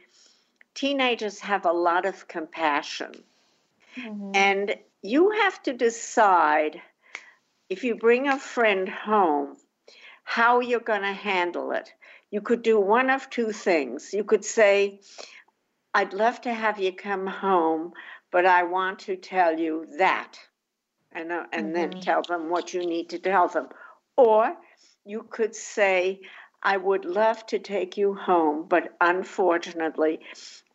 teenagers 0.76 1.40
have 1.40 1.66
a 1.66 1.72
lot 1.72 2.06
of 2.06 2.28
compassion. 2.28 3.10
Mm-hmm. 3.96 4.30
And 4.32 4.76
you 5.02 5.30
have 5.30 5.60
to 5.64 5.72
decide 5.72 6.80
if 7.68 7.82
you 7.82 7.96
bring 7.96 8.28
a 8.28 8.38
friend 8.38 8.88
home, 8.88 9.56
how 10.22 10.60
you're 10.60 10.78
going 10.78 11.02
to 11.02 11.12
handle 11.12 11.72
it. 11.72 11.92
You 12.30 12.40
could 12.40 12.62
do 12.62 12.78
one 12.78 13.10
of 13.10 13.28
two 13.28 13.50
things. 13.50 14.14
You 14.14 14.22
could 14.22 14.44
say, 14.44 15.00
I'd 15.94 16.12
love 16.12 16.40
to 16.42 16.54
have 16.54 16.78
you 16.78 16.92
come 16.92 17.26
home, 17.26 17.92
but 18.30 18.46
I 18.46 18.62
want 18.62 19.00
to 19.00 19.16
tell 19.16 19.58
you 19.58 19.84
that. 19.98 20.38
And, 21.10 21.32
uh, 21.32 21.46
and 21.52 21.74
mm-hmm. 21.74 21.74
then 21.74 22.00
tell 22.00 22.22
them 22.22 22.50
what 22.50 22.72
you 22.72 22.86
need 22.86 23.08
to 23.08 23.18
tell 23.18 23.48
them. 23.48 23.68
Or 24.16 24.56
you 25.04 25.22
could 25.22 25.54
say, 25.54 26.20
I 26.62 26.76
would 26.76 27.04
love 27.04 27.46
to 27.46 27.58
take 27.58 27.96
you 27.96 28.14
home, 28.14 28.66
but 28.68 28.96
unfortunately, 29.00 30.20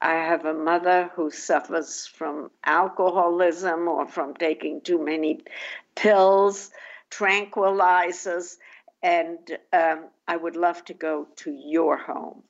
I 0.02 0.14
have 0.14 0.46
a 0.46 0.54
mother 0.54 1.12
who 1.16 1.32
suffers 1.32 2.08
from 2.08 2.52
alcoholism 2.64 3.88
or 3.88 4.08
from 4.08 4.34
taking 4.36 4.82
too 4.82 5.04
many 5.04 5.42
pills, 5.96 6.72
tranquilizers, 7.10 8.58
and 9.04 9.38
um, 9.74 10.06
I 10.28 10.38
would 10.38 10.56
love 10.56 10.86
to 10.86 10.94
go 10.94 11.28
to 11.38 11.52
your 11.52 11.98
home. 11.98 12.44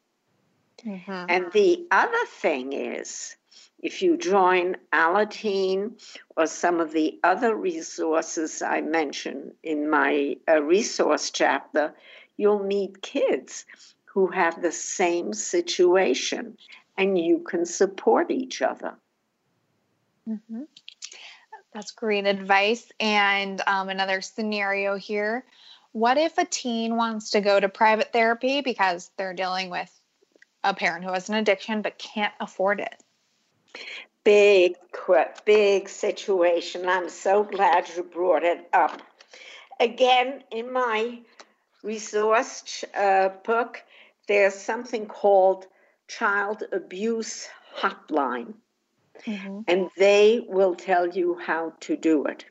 Mhm. 0.84 1.26
And 1.30 1.52
the 1.52 1.88
other 1.92 2.26
thing 2.26 2.74
is, 2.74 3.36
if 3.82 4.02
you 4.02 4.18
join 4.18 4.78
Alateen 4.94 6.00
or 6.38 6.48
some 6.48 6.80
of 6.80 6.92
the 6.92 7.20
other 7.24 7.56
resources 7.56 8.62
I 8.62 8.82
mentioned 8.82 9.54
in 9.64 9.90
my 9.90 10.38
uh, 10.48 10.62
resource 10.62 11.32
chapter, 11.32 11.94
you'll 12.38 12.64
meet 12.64 13.02
kids 13.02 13.66
who 14.06 14.28
have 14.28 14.62
the 14.62 14.72
same 14.72 15.34
situation 15.34 16.58
and 16.98 17.18
you 17.18 17.40
can 17.40 17.66
support 17.66 18.30
each 18.30 18.62
other. 18.62 18.96
Mhm. 20.28 20.68
That's 21.74 21.92
great 21.92 22.26
advice. 22.28 22.92
And 23.00 23.62
um, 23.66 23.90
another 23.90 24.22
scenario 24.22 24.96
here 24.96 25.46
what 25.94 26.18
if 26.18 26.38
a 26.38 26.46
teen 26.46 26.96
wants 26.96 27.32
to 27.32 27.42
go 27.42 27.60
to 27.60 27.68
private 27.68 28.14
therapy 28.14 28.62
because 28.62 29.12
they're 29.18 29.34
dealing 29.34 29.70
with 29.70 29.92
a 30.64 30.74
parent 30.74 31.04
who 31.04 31.12
has 31.12 31.28
an 31.28 31.36
addiction 31.36 31.82
but 31.82 31.98
can't 31.98 32.34
afford 32.40 32.80
it? 32.80 33.04
Big, 34.24 34.76
big 35.46 35.90
situation. 35.90 36.88
I'm 36.88 37.10
so 37.10 37.44
glad 37.44 37.90
you 37.96 38.04
brought 38.04 38.44
it 38.44 38.68
up. 38.74 39.02
Again, 39.80 40.44
in 40.52 40.72
my 40.72 41.20
resource 41.84 42.86
uh, 42.96 43.30
book, 43.44 43.84
there's 44.28 44.54
something 44.54 45.08
called 45.08 45.66
Child 46.08 46.64
Abuse 46.72 47.48
Hotline, 47.76 48.54
and 49.68 49.90
they 49.98 50.42
will 50.48 50.76
tell 50.76 51.08
you 51.08 51.38
how 51.40 51.74
to 51.82 51.96
do 51.98 52.26
it. 52.26 52.46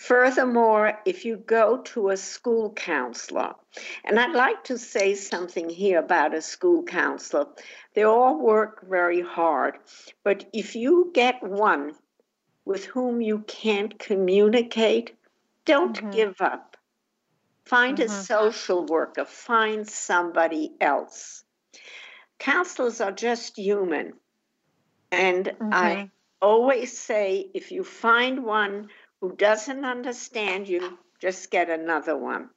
Furthermore, 0.00 0.98
if 1.04 1.26
you 1.26 1.36
go 1.36 1.82
to 1.82 2.08
a 2.08 2.16
school 2.16 2.72
counselor, 2.72 3.54
and 4.02 4.18
I'd 4.18 4.34
like 4.34 4.64
to 4.64 4.78
say 4.78 5.14
something 5.14 5.68
here 5.68 5.98
about 5.98 6.34
a 6.34 6.40
school 6.40 6.84
counselor, 6.84 7.48
they 7.92 8.02
all 8.02 8.40
work 8.40 8.88
very 8.88 9.20
hard, 9.20 9.76
but 10.24 10.48
if 10.54 10.74
you 10.74 11.10
get 11.12 11.42
one 11.42 11.94
with 12.64 12.86
whom 12.86 13.20
you 13.20 13.40
can't 13.40 13.98
communicate, 13.98 15.14
don't 15.66 15.94
Mhm. 15.96 16.12
give 16.12 16.40
up. 16.40 16.78
Find 17.66 18.00
a 18.00 18.08
Mhm. 18.08 18.26
social 18.26 18.86
worker, 18.86 19.26
find 19.26 19.86
somebody 19.86 20.76
else. 20.80 21.44
Counselors 22.38 23.02
are 23.02 23.12
just 23.12 23.58
human. 23.58 24.18
And 25.12 25.54
I 25.70 26.08
always 26.40 26.98
say 26.98 27.50
if 27.52 27.70
you 27.70 27.84
find 27.84 28.44
one 28.44 28.88
who 29.20 29.36
doesn't 29.36 29.84
understand 29.84 30.68
you, 30.68 30.98
just 31.20 31.50
get 31.50 31.68
another 31.68 32.16
one. 32.16 32.48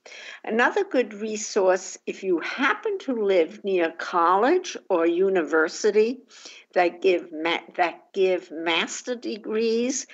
Another 0.46 0.86
good 0.86 1.14
resource 1.14 1.98
if 2.08 2.24
you 2.24 2.40
happen 2.40 2.98
to 3.00 3.26
live 3.26 3.64
near 3.66 3.92
college 3.92 4.78
or 4.90 5.06
university 5.06 6.22
that 6.74 7.02
give 7.02 7.30
that 7.76 8.14
give 8.14 8.50
master 8.52 9.16
degrees 9.16 10.08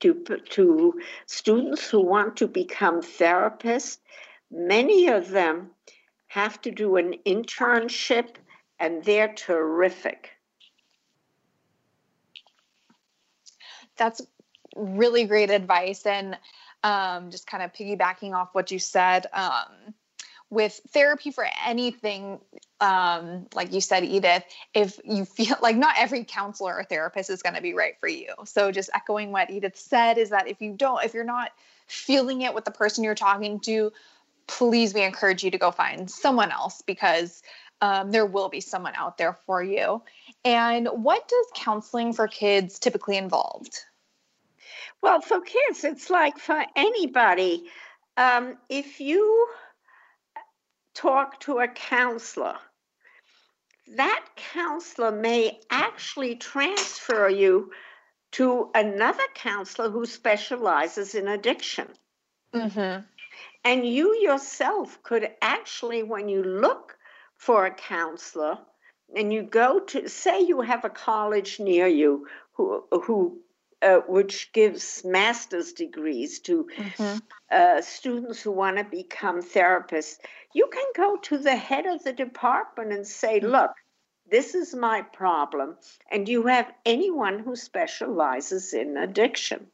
to 0.00 0.14
to 0.50 1.00
students 1.26 1.90
who 1.90 2.00
want 2.00 2.36
to 2.36 2.46
become 2.46 3.02
therapists, 3.02 3.98
many 4.50 5.08
of 5.08 5.30
them 5.30 5.70
have 6.28 6.60
to 6.62 6.70
do 6.70 6.96
an 6.96 7.14
internship 7.26 8.36
and 8.78 9.02
they're 9.04 9.34
terrific. 9.34 10.30
That's 13.96 14.20
really 14.76 15.24
great 15.24 15.50
advice. 15.50 16.06
And 16.06 16.38
um, 16.82 17.30
just 17.30 17.46
kind 17.46 17.62
of 17.62 17.72
piggybacking 17.72 18.32
off 18.32 18.50
what 18.52 18.70
you 18.70 18.78
said, 18.78 19.26
um, 19.32 19.94
with 20.48 20.80
therapy 20.90 21.32
for 21.32 21.46
anything, 21.66 22.38
um, 22.80 23.46
like 23.54 23.72
you 23.72 23.80
said, 23.80 24.04
Edith, 24.04 24.44
if 24.74 25.00
you 25.04 25.24
feel 25.24 25.56
like 25.62 25.76
not 25.76 25.96
every 25.98 26.24
counselor 26.24 26.76
or 26.76 26.84
therapist 26.84 27.30
is 27.30 27.42
going 27.42 27.56
to 27.56 27.62
be 27.62 27.74
right 27.74 27.98
for 27.98 28.08
you. 28.08 28.32
So 28.44 28.70
just 28.70 28.90
echoing 28.94 29.32
what 29.32 29.50
Edith 29.50 29.76
said 29.76 30.18
is 30.18 30.30
that 30.30 30.48
if 30.48 30.60
you 30.60 30.72
don't, 30.72 31.04
if 31.04 31.14
you're 31.14 31.24
not 31.24 31.50
feeling 31.86 32.42
it 32.42 32.54
with 32.54 32.64
the 32.64 32.70
person 32.70 33.04
you're 33.04 33.14
talking 33.14 33.60
to, 33.60 33.92
please, 34.46 34.94
we 34.94 35.02
encourage 35.02 35.42
you 35.42 35.50
to 35.50 35.58
go 35.58 35.70
find 35.70 36.08
someone 36.08 36.52
else 36.52 36.82
because 36.82 37.42
um, 37.80 38.10
there 38.10 38.26
will 38.26 38.48
be 38.48 38.60
someone 38.60 38.94
out 38.96 39.18
there 39.18 39.34
for 39.46 39.62
you. 39.62 40.02
And 40.44 40.86
what 40.86 41.26
does 41.28 41.46
counseling 41.54 42.12
for 42.12 42.28
kids 42.28 42.78
typically 42.78 43.16
involved? 43.16 43.80
Well, 45.02 45.20
for 45.20 45.40
kids, 45.40 45.84
it's 45.84 46.10
like 46.10 46.38
for 46.38 46.64
anybody. 46.74 47.64
Um, 48.16 48.56
if 48.68 49.00
you 49.00 49.48
talk 50.94 51.40
to 51.40 51.58
a 51.58 51.68
counselor, 51.68 52.56
that 53.96 54.24
counselor 54.54 55.12
may 55.12 55.60
actually 55.70 56.36
transfer 56.36 57.28
you 57.28 57.70
to 58.32 58.70
another 58.74 59.22
counselor 59.34 59.90
who 59.90 60.06
specializes 60.06 61.14
in 61.14 61.28
addiction. 61.28 61.88
Mm-hmm. 62.52 63.02
And 63.64 63.86
you 63.86 64.16
yourself 64.16 65.02
could 65.02 65.28
actually, 65.42 66.02
when 66.02 66.28
you 66.28 66.42
look 66.42 66.96
for 67.36 67.66
a 67.66 67.74
counselor 67.74 68.58
and 69.14 69.32
you 69.32 69.42
go 69.42 69.80
to, 69.80 70.08
say, 70.08 70.40
you 70.40 70.60
have 70.62 70.84
a 70.84 70.90
college 70.90 71.60
near 71.60 71.86
you 71.86 72.26
who, 72.54 72.84
who 72.90 73.40
uh, 73.86 74.00
which 74.08 74.52
gives 74.52 75.04
master's 75.04 75.72
degrees 75.72 76.40
to 76.40 76.66
Mm-hmm. 76.78 77.18
uh, 77.50 77.80
students 77.80 78.42
who 78.42 78.50
want 78.50 78.76
to 78.78 78.84
become 78.84 79.42
therapists, 79.42 80.18
you 80.52 80.68
can 80.72 80.86
go 80.96 81.16
to 81.16 81.38
the 81.38 81.56
head 81.56 81.86
of 81.86 82.02
the 82.04 82.12
department 82.12 82.92
and 82.92 83.06
say, 83.06 83.40
Look, 83.40 83.70
this 84.30 84.54
is 84.54 84.74
my 84.74 85.02
problem. 85.02 85.76
And 86.10 86.28
you 86.28 86.46
have 86.48 86.72
anyone 86.84 87.38
who 87.38 87.54
specializes 87.56 88.74
in 88.74 88.96
addiction? 88.96 89.68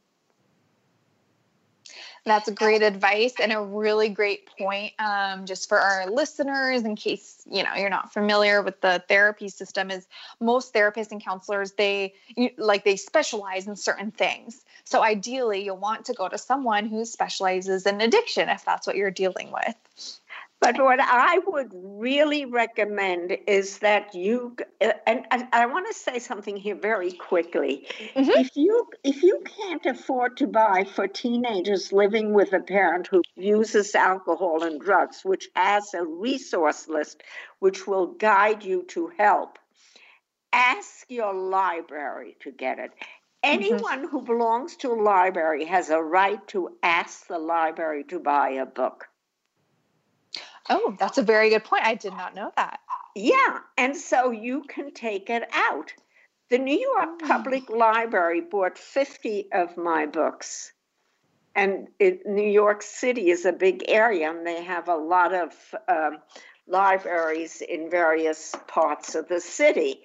That's 2.25 2.49
great 2.51 2.83
advice 2.83 3.35
and 3.43 3.53
a 3.53 3.61
really 3.61 4.09
great 4.09 4.49
point. 4.57 4.93
Um, 5.01 5.45
just 5.45 5.69
for 5.69 5.81
our 5.81 6.09
listeners, 6.09 6.83
in 6.85 6.95
case 6.95 7.43
you 7.51 7.65
know 7.65 7.75
you're 7.77 7.91
not 7.91 8.13
familiar 8.13 8.63
with 8.63 8.81
the 8.81 9.03
therapy 9.09 9.49
system, 9.49 9.91
is 9.91 10.07
most 10.39 10.73
therapists 10.73 11.11
and 11.11 11.23
counselors 11.23 11.73
they 11.73 12.15
like 12.57 12.85
they 12.85 12.95
specialize 12.95 13.67
in 13.67 13.75
certain 13.75 14.13
things. 14.13 14.65
So 14.85 15.03
ideally, 15.03 15.65
you'll 15.65 15.79
want 15.79 16.05
to 16.07 16.13
go 16.13 16.29
to 16.29 16.39
someone 16.39 16.87
who 16.87 17.05
specializes 17.05 17.87
in 17.87 18.01
addiction 18.01 18.49
if 18.49 18.65
that's 18.65 18.87
what 18.87 18.95
you're 18.95 19.11
dealing 19.11 19.51
with. 19.51 19.75
But 20.63 20.81
what 20.81 21.01
I 21.01 21.41
would 21.45 21.73
really 21.75 22.45
recommend 22.45 23.37
is 23.49 23.79
that 23.79 24.15
you 24.15 24.57
uh, 24.81 24.93
and, 25.09 25.27
and 25.33 25.49
I 25.53 25.67
want 25.67 25.89
to 25.89 25.95
say 25.95 26.21
something 26.21 26.57
here 26.57 26.77
very 26.77 27.11
quickly. 27.11 27.89
Mhm. 28.15 28.31
If 28.45 28.57
you 28.57 28.89
if 29.03 29.25
you 29.25 29.43
can't 29.57 29.85
afford 29.87 30.37
to 30.37 30.47
buy 30.47 30.85
for 30.85 31.09
teenagers 31.09 31.93
living 31.93 32.33
with 32.33 32.53
a 32.53 32.61
parent 32.61 33.09
who 33.09 33.23
uses 33.35 33.95
alcohol 33.97 34.63
and 34.63 34.81
drugs, 34.81 35.23
which 35.25 35.49
has 35.57 35.95
a 35.95 36.05
resource 36.05 36.87
list 36.87 37.25
which 37.59 37.87
will 37.89 38.07
guide 38.07 38.63
you 38.63 38.85
to 38.95 39.11
help, 39.19 39.59
ask 40.53 41.11
your 41.11 41.35
library 41.35 42.37
to 42.41 42.53
get 42.53 42.79
it. 42.79 42.93
Anyone 43.43 44.07
who 44.09 44.23
belongs 44.23 44.77
to 44.77 44.93
a 44.93 45.03
library 45.03 45.65
has 45.65 45.91
a 45.91 46.01
right 46.01 46.47
to 46.49 46.79
ask 46.85 47.27
the 47.27 47.39
library 47.41 48.05
to 48.05 48.21
buy 48.21 48.51
a 48.51 48.67
book. 48.67 49.09
Oh, 50.71 50.97
that's 50.99 51.19
a 51.19 51.23
very 51.23 51.51
good 51.51 51.65
point. 51.65 51.85
I 51.85 51.95
did 51.95 52.13
not 52.13 52.35
know 52.35 52.53
that. 52.57 52.81
Yeah, 53.15 53.59
and 53.77 53.97
so 53.97 54.31
you 54.31 54.63
can 54.63 54.93
take 54.93 55.29
it 55.29 55.45
out. 55.53 55.93
The 56.51 56.59
New 56.59 56.79
York 56.79 57.21
Public 57.21 57.71
Library 57.71 58.41
bought 58.41 58.79
50 58.79 59.49
of 59.53 59.77
my 59.77 60.07
books. 60.07 60.73
And 61.55 61.89
it, 61.99 62.27
New 62.27 62.49
York 62.49 62.83
City 62.83 63.31
is 63.31 63.45
a 63.45 63.53
big 63.53 63.85
area, 63.89 64.31
and 64.31 64.47
they 64.47 64.63
have 64.63 64.89
a 64.89 64.97
lot 64.97 65.35
of 65.35 65.53
um, 65.89 66.19
libraries 66.67 67.61
in 67.61 67.91
various 67.91 68.55
parts 68.69 69.15
of 69.15 69.29
the 69.29 69.41
city. 69.41 70.01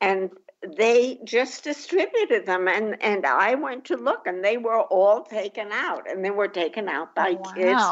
And 0.00 0.30
they 0.76 1.18
just 1.24 1.64
distributed 1.64 2.46
them, 2.46 2.68
and, 2.68 3.02
and 3.02 3.26
I 3.26 3.56
went 3.56 3.86
to 3.86 3.96
look, 3.96 4.26
and 4.26 4.44
they 4.44 4.58
were 4.58 4.80
all 4.80 5.22
taken 5.22 5.72
out, 5.72 6.08
and 6.08 6.24
they 6.24 6.30
were 6.30 6.48
taken 6.48 6.88
out 6.88 7.14
by 7.16 7.34
kids 7.56 7.82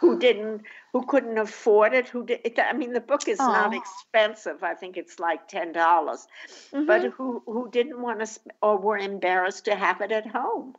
who 0.00 0.18
didn't 0.18 0.62
who 0.92 1.04
couldn't 1.06 1.38
afford 1.38 1.92
it 1.94 2.08
who 2.08 2.24
did 2.24 2.40
it, 2.44 2.58
i 2.58 2.72
mean 2.72 2.92
the 2.92 3.00
book 3.00 3.28
is 3.28 3.38
not 3.38 3.74
expensive 3.74 4.62
i 4.62 4.74
think 4.74 4.96
it's 4.96 5.18
like 5.18 5.48
$10 5.48 6.26
but 6.72 7.02
Mhm. 7.02 7.12
who 7.12 7.42
who 7.46 7.70
didn't 7.70 8.00
want 8.00 8.20
to 8.20 8.26
sp- 8.26 8.52
or 8.62 8.76
were 8.78 8.98
embarrassed 8.98 9.64
to 9.66 9.74
have 9.74 10.00
it 10.00 10.12
at 10.12 10.26
home 10.26 10.74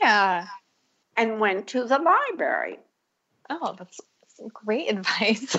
yeah. 0.00 0.46
and 1.16 1.40
went 1.40 1.68
to 1.68 1.84
the 1.84 1.98
library 1.98 2.78
Oh, 3.50 3.74
that's 3.78 4.00
great 4.54 4.88
advice. 4.96 5.56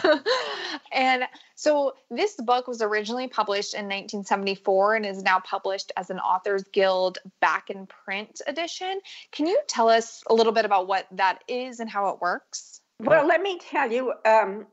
and 0.92 1.24
so 1.56 1.94
this 2.10 2.36
book 2.36 2.68
was 2.68 2.82
originally 2.82 3.28
published 3.28 3.74
in 3.74 3.86
1974 3.86 4.96
and 4.96 5.06
is 5.06 5.22
now 5.22 5.40
published 5.40 5.92
as 5.96 6.10
an 6.10 6.20
Authors 6.20 6.64
Guild 6.74 7.20
back 7.40 7.70
in 7.70 7.86
print 7.86 8.42
edition. 8.48 9.00
Can 9.32 9.46
you 9.48 9.60
tell 9.68 9.90
us 9.90 10.24
a 10.28 10.34
little 10.34 10.54
bit 10.54 10.66
about 10.66 10.88
what 10.88 11.06
that 11.12 11.44
is 11.48 11.80
and 11.80 11.90
how 11.90 12.10
it 12.10 12.22
works? 12.22 12.82
Well, 13.04 13.28
let 13.28 13.42
me 13.42 13.60
tell 13.60 13.92
you, 13.92 14.14
um, 14.26 14.68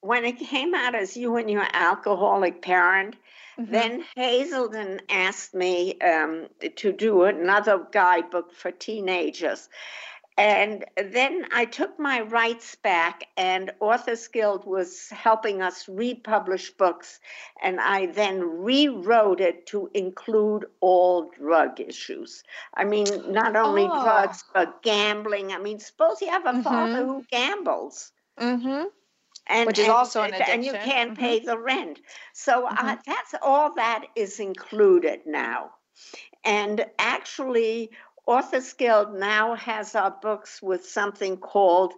when 0.00 0.24
it 0.24 0.38
came 0.38 0.74
out 0.74 0.94
as 0.94 1.16
you 1.16 1.36
and 1.36 1.50
your 1.50 1.66
alcoholic 1.72 2.62
parent, 2.62 3.16
mm-hmm. 3.58 3.72
then 3.72 4.04
Hazelden 4.14 5.00
asked 5.08 5.54
me 5.54 5.98
um, 6.00 6.48
to 6.76 6.92
do 6.92 7.24
another 7.24 7.86
guidebook 7.92 8.52
for 8.52 8.70
teenagers. 8.70 9.68
And 10.38 10.84
then 10.96 11.46
I 11.50 11.64
took 11.64 11.98
my 11.98 12.20
rights 12.20 12.74
back, 12.74 13.26
and 13.38 13.72
Authors 13.80 14.28
Guild 14.28 14.66
was 14.66 15.08
helping 15.08 15.62
us 15.62 15.88
republish 15.88 16.70
books. 16.70 17.20
And 17.62 17.80
I 17.80 18.06
then 18.06 18.42
rewrote 18.42 19.40
it 19.40 19.66
to 19.68 19.90
include 19.94 20.66
all 20.80 21.30
drug 21.30 21.80
issues. 21.80 22.42
I 22.74 22.84
mean, 22.84 23.06
not 23.32 23.56
only 23.56 23.88
oh. 23.90 24.02
drugs, 24.02 24.44
but 24.52 24.82
gambling. 24.82 25.52
I 25.52 25.58
mean, 25.58 25.78
suppose 25.78 26.20
you 26.20 26.28
have 26.28 26.44
a 26.44 26.50
mm-hmm. 26.50 26.62
father 26.62 27.06
who 27.06 27.24
gambles. 27.30 28.12
Mm-hmm. 28.38 28.88
And, 29.48 29.66
Which 29.66 29.78
is 29.78 29.84
and, 29.84 29.94
also 29.94 30.22
an 30.22 30.34
addiction. 30.34 30.54
And 30.54 30.64
you 30.64 30.72
can't 30.72 31.12
mm-hmm. 31.12 31.20
pay 31.20 31.38
the 31.38 31.58
rent. 31.58 32.00
So 32.34 32.66
uh, 32.66 32.74
mm-hmm. 32.74 32.94
that's 33.06 33.34
all 33.40 33.74
that 33.76 34.04
is 34.16 34.38
included 34.38 35.20
now. 35.24 35.70
And 36.44 36.86
actually, 36.98 37.90
Authors 38.26 38.72
Guild 38.72 39.14
now 39.14 39.54
has 39.54 39.94
our 39.94 40.10
books 40.10 40.60
with 40.60 40.84
something 40.84 41.36
called 41.36 41.94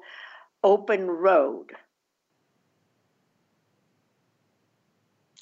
Open 0.62 1.06
Road. 1.06 1.72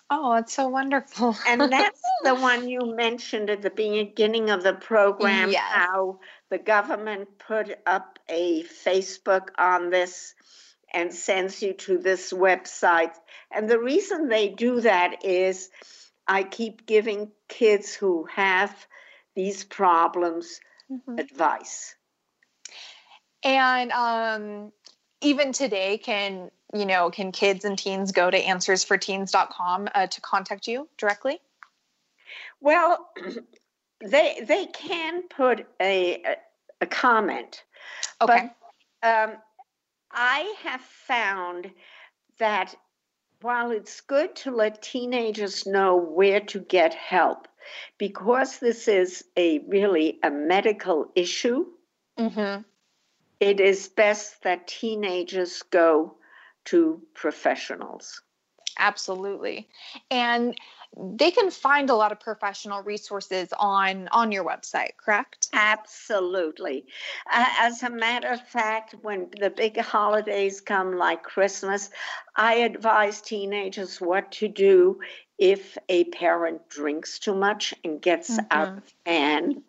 Oh, 0.08 0.34
it's 0.34 0.54
so 0.54 0.68
wonderful. 0.68 1.36
and 1.48 1.60
that's 1.72 2.00
the 2.22 2.34
one 2.34 2.68
you 2.68 2.94
mentioned 2.94 3.50
at 3.50 3.62
the 3.62 3.70
beginning 3.70 4.50
of 4.50 4.62
the 4.62 4.74
program 4.74 5.50
yes. 5.50 5.62
how 5.64 6.20
the 6.48 6.58
government 6.58 7.38
put 7.38 7.76
up 7.86 8.18
a 8.28 8.62
Facebook 8.62 9.48
on 9.58 9.90
this 9.90 10.34
and 10.92 11.12
sends 11.12 11.60
you 11.60 11.72
to 11.72 11.98
this 11.98 12.32
website. 12.32 13.14
And 13.50 13.68
the 13.68 13.80
reason 13.80 14.28
they 14.28 14.48
do 14.48 14.80
that 14.80 15.24
is 15.24 15.70
I 16.28 16.44
keep 16.44 16.86
giving 16.86 17.32
kids 17.48 17.94
who 17.94 18.26
have 18.32 18.86
these 19.34 19.64
problems 19.64 20.60
mm-hmm. 20.90 21.18
advice. 21.18 21.94
And 23.42 23.92
um, 23.92 24.72
even 25.20 25.52
today, 25.52 25.98
can 25.98 26.50
you 26.74 26.84
know 26.84 27.10
can 27.10 27.32
kids 27.32 27.64
and 27.64 27.78
teens 27.78 28.12
go 28.12 28.30
to 28.30 28.40
answersforteens.com 28.40 29.88
uh, 29.94 30.06
to 30.06 30.20
contact 30.20 30.66
you 30.66 30.88
directly? 30.98 31.40
Well, 32.60 33.10
they 34.04 34.40
they 34.42 34.66
can 34.66 35.22
put 35.28 35.66
a 35.80 36.22
a, 36.80 36.86
comment. 36.86 37.64
Okay. 38.20 38.50
But, 39.02 39.08
um, 39.08 39.36
I 40.10 40.54
have 40.62 40.80
found 40.80 41.70
that 42.38 42.74
while 43.42 43.70
it's 43.70 44.00
good 44.00 44.34
to 44.36 44.50
let 44.50 44.82
teenagers 44.82 45.66
know 45.66 45.96
where 45.96 46.40
to 46.40 46.60
get 46.60 46.94
help, 46.94 47.48
because 47.98 48.58
this 48.58 48.88
is 48.88 49.24
a 49.36 49.60
really 49.68 50.18
a 50.22 50.30
medical 50.30 51.10
issue, 51.14 51.66
mm-hmm 52.18 52.62
it 53.40 53.60
is 53.60 53.88
best 53.88 54.42
that 54.42 54.66
teenagers 54.66 55.62
go 55.70 56.16
to 56.66 57.00
professionals. 57.14 58.22
Absolutely. 58.78 59.68
And 60.10 60.54
they 60.96 61.30
can 61.30 61.50
find 61.50 61.90
a 61.90 61.94
lot 61.94 62.12
of 62.12 62.20
professional 62.20 62.82
resources 62.82 63.52
on 63.58 64.08
on 64.12 64.32
your 64.32 64.44
website 64.44 64.96
correct 64.96 65.48
absolutely 65.52 66.86
uh, 67.30 67.44
as 67.60 67.82
a 67.82 67.90
matter 67.90 68.28
of 68.28 68.40
fact 68.48 68.94
when 69.02 69.28
the 69.38 69.50
big 69.50 69.78
holidays 69.78 70.60
come 70.60 70.96
like 70.96 71.22
christmas 71.22 71.90
i 72.36 72.54
advise 72.54 73.20
teenagers 73.20 74.00
what 74.00 74.30
to 74.32 74.48
do 74.48 74.98
if 75.38 75.76
a 75.88 76.04
parent 76.04 76.68
drinks 76.68 77.18
too 77.18 77.34
much 77.34 77.74
and 77.84 78.00
gets 78.00 78.30
mm-hmm. 78.30 78.46
out 78.50 78.78
of 78.78 78.94
hand 79.04 79.62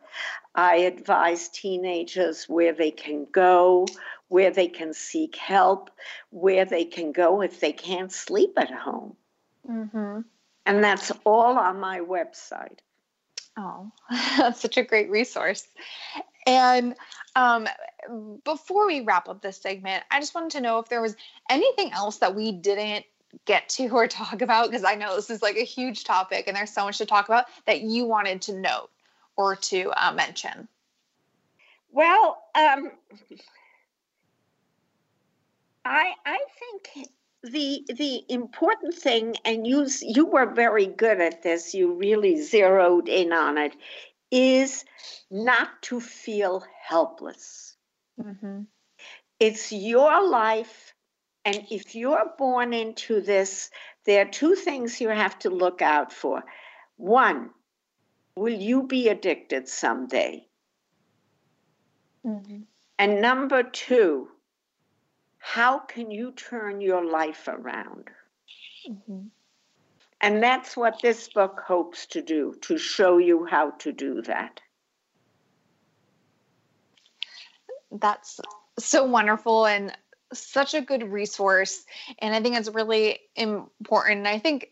I 0.58 0.77
advise 0.77 1.49
teenagers 1.49 2.49
where 2.49 2.73
they 2.73 2.89
can 2.89 3.27
go, 3.32 3.86
where 4.27 4.49
they 4.49 4.67
can 4.67 4.93
seek 4.93 5.36
help, 5.36 5.91
where 6.32 6.65
they 6.65 6.86
can 6.86 7.12
go 7.12 7.41
if 7.41 7.60
they 7.60 7.71
can't 7.71 8.12
sleep 8.12 8.53
at 8.58 8.71
home. 8.71 9.15
Mm-hmm. 9.69 10.21
And 10.65 10.84
that's 10.84 11.12
all 11.25 11.60
on 11.60 11.80
my 11.80 11.99
website. 11.99 12.80
Oh, 13.56 13.91
that's 14.10 14.60
such 14.60 14.77
a 14.77 14.84
great 14.84 15.12
resource. 15.12 15.67
And 16.47 16.95
um, 17.36 17.67
before 18.43 18.88
we 18.88 19.01
wrap 19.01 19.30
up 19.30 19.41
this 19.43 19.58
segment, 19.58 20.03
I 20.10 20.19
just 20.19 20.34
wanted 20.34 20.51
to 20.51 20.62
know 20.62 20.80
if 20.80 20.89
there 20.89 21.01
was 21.01 21.15
anything 21.49 21.91
else 21.91 22.17
that 22.17 22.36
we 22.36 22.51
didn't 22.51 23.06
get 23.46 23.70
to 23.70 23.88
or 23.90 24.08
talk 24.08 24.42
about, 24.42 24.70
because 24.70 24.84
I 24.84 24.96
know 24.96 25.16
this 25.16 25.30
is 25.30 25.42
like 25.42 25.58
a 25.58 25.63
huge 25.63 26.04
topic 26.04 26.48
and 26.48 26.56
there's 26.56 26.72
so 26.72 26.86
much 26.86 26.98
to 27.00 27.06
talk 27.06 27.28
about 27.28 27.46
that 27.66 27.82
you 27.82 28.06
wanted 28.06 28.42
to 28.44 28.54
note 28.54 28.90
or 29.38 29.56
to 29.56 29.92
uh, 29.96 30.12
mention? 30.12 30.68
Well, 31.92 32.38
um, 32.56 32.92
I 35.86 36.12
I 36.26 36.40
think 36.60 37.08
the 37.44 37.86
the 37.94 38.24
important 38.28 38.94
thing, 38.94 39.36
and 39.46 39.66
you 39.66 39.88
you 40.02 40.26
were 40.26 40.54
very 40.54 40.88
good 40.88 41.22
at 41.22 41.44
this. 41.44 41.74
You 41.74 41.94
really 41.94 42.42
zeroed 42.42 43.08
in 43.08 43.32
on 43.32 43.58
it. 43.58 43.74
Is 44.30 44.84
not 45.32 45.70
to 45.84 46.02
feel 46.02 46.66
helpless. 46.86 47.78
Mm-hmm. 48.20 48.63
It's 49.40 49.72
your 49.72 50.28
life, 50.28 50.94
and 51.48 51.66
if 51.72 51.96
you're 51.96 52.34
born 52.38 52.74
into 52.74 53.22
this, 53.22 53.72
there 54.04 54.24
are 54.24 54.30
two 54.30 54.54
things 54.54 55.00
you 55.00 55.08
have 55.08 55.40
to 55.40 55.50
look 55.50 55.82
out 55.82 56.12
for. 56.12 56.44
One, 56.98 57.52
will 58.36 58.54
you 58.54 58.84
be 58.84 59.08
addicted 59.08 59.70
someday? 59.70 60.46
Mm-hmm. 62.26 62.64
And 63.00 63.22
number 63.22 63.64
two, 63.64 64.28
how 65.38 65.80
can 65.80 66.12
you 66.12 66.34
turn 66.34 66.82
your 66.82 67.06
life 67.06 67.48
around? 67.48 68.10
Mm-hmm. 68.90 69.28
And 70.20 70.44
that's 70.44 70.76
what 70.76 71.02
this 71.02 71.30
book 71.30 71.62
hopes 71.66 72.08
to 72.08 72.22
do, 72.22 72.56
to 72.64 72.78
show 72.78 73.20
you 73.20 73.46
how 73.46 73.72
to 73.80 73.94
do 73.94 74.22
that. 74.24 74.60
That's 77.90 78.42
so 78.78 79.06
wonderful 79.06 79.66
and 79.66 79.96
such 80.34 80.73
a 80.73 80.82
good 80.82 81.11
resource. 81.11 81.84
And 82.19 82.36
I 82.36 82.41
think 82.41 82.57
it's 82.57 82.69
really 82.69 83.19
important. 83.36 84.28
I 84.28 84.39
think, 84.39 84.71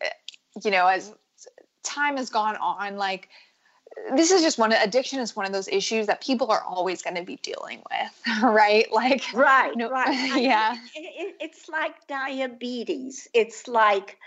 you 0.64 0.70
know, 0.70 0.86
as 0.86 1.12
time 1.82 2.16
has 2.16 2.30
gone 2.30 2.56
on, 2.56 2.96
like 2.96 3.28
this 4.14 4.30
is 4.30 4.42
just 4.42 4.58
one 4.58 4.72
addiction 4.72 5.20
is 5.20 5.34
one 5.34 5.46
of 5.46 5.52
those 5.52 5.68
issues 5.68 6.06
that 6.06 6.20
people 6.20 6.50
are 6.50 6.62
always 6.62 7.02
going 7.02 7.16
to 7.16 7.22
be 7.22 7.36
dealing 7.36 7.82
with 7.90 8.42
right? 8.42 8.90
Like 8.92 9.24
right 9.32 9.72
no, 9.76 9.90
right. 9.90 10.36
Yeah. 10.42 10.74
it, 10.94 10.98
it, 10.98 11.36
it's 11.40 11.68
like 11.68 12.06
diabetes. 12.06 13.28
It's 13.32 13.66
like 13.68 14.18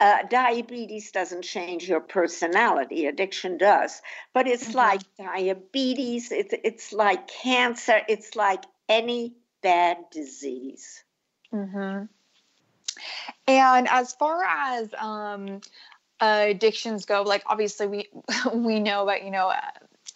uh, 0.00 0.18
diabetes 0.28 1.12
doesn't 1.12 1.42
change 1.42 1.88
your 1.88 2.00
personality. 2.00 3.06
Addiction 3.06 3.56
does. 3.56 4.02
But 4.32 4.48
it's 4.48 4.68
mm-hmm. 4.68 4.78
like 4.78 5.00
diabetes. 5.16 6.32
It's, 6.32 6.54
it's 6.64 6.92
like 6.92 7.28
cancer. 7.28 8.00
It's 8.08 8.34
like 8.34 8.64
any 8.88 9.34
bad 9.64 9.96
disease 10.12 11.02
mm-hmm. 11.52 12.04
and 13.48 13.88
as 13.88 14.12
far 14.12 14.44
as 14.44 14.94
um, 14.96 15.60
uh, 16.20 16.46
addictions 16.48 17.04
go, 17.04 17.22
like 17.22 17.42
obviously 17.46 17.86
we 17.86 18.08
we 18.54 18.80
know 18.80 19.02
about 19.02 19.24
you 19.24 19.30
know 19.30 19.48
uh, 19.48 19.60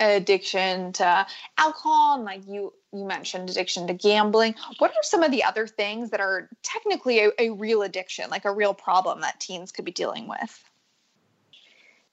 addiction 0.01 0.93
to 0.93 1.27
alcohol 1.59 2.15
and 2.15 2.25
like 2.25 2.47
you 2.47 2.73
you 2.93 3.05
mentioned 3.05 3.51
addiction 3.51 3.87
to 3.89 3.95
gambling. 3.95 4.55
What 4.79 4.93
are 4.93 5.03
some 5.03 5.23
of 5.23 5.31
the 5.31 5.45
other 5.45 5.67
things 5.67 6.11
that 6.11 6.21
are 6.21 6.49
technically 6.63 7.21
a, 7.21 7.31
a 7.39 7.51
real 7.51 7.83
addiction, 7.83 8.31
like 8.31 8.45
a 8.45 8.53
real 8.53 8.75
problem 8.75 9.21
that 9.21 9.41
teens 9.41 9.73
could 9.73 9.85
be 9.85 9.93
dealing 9.93 10.29
with? 10.29 10.68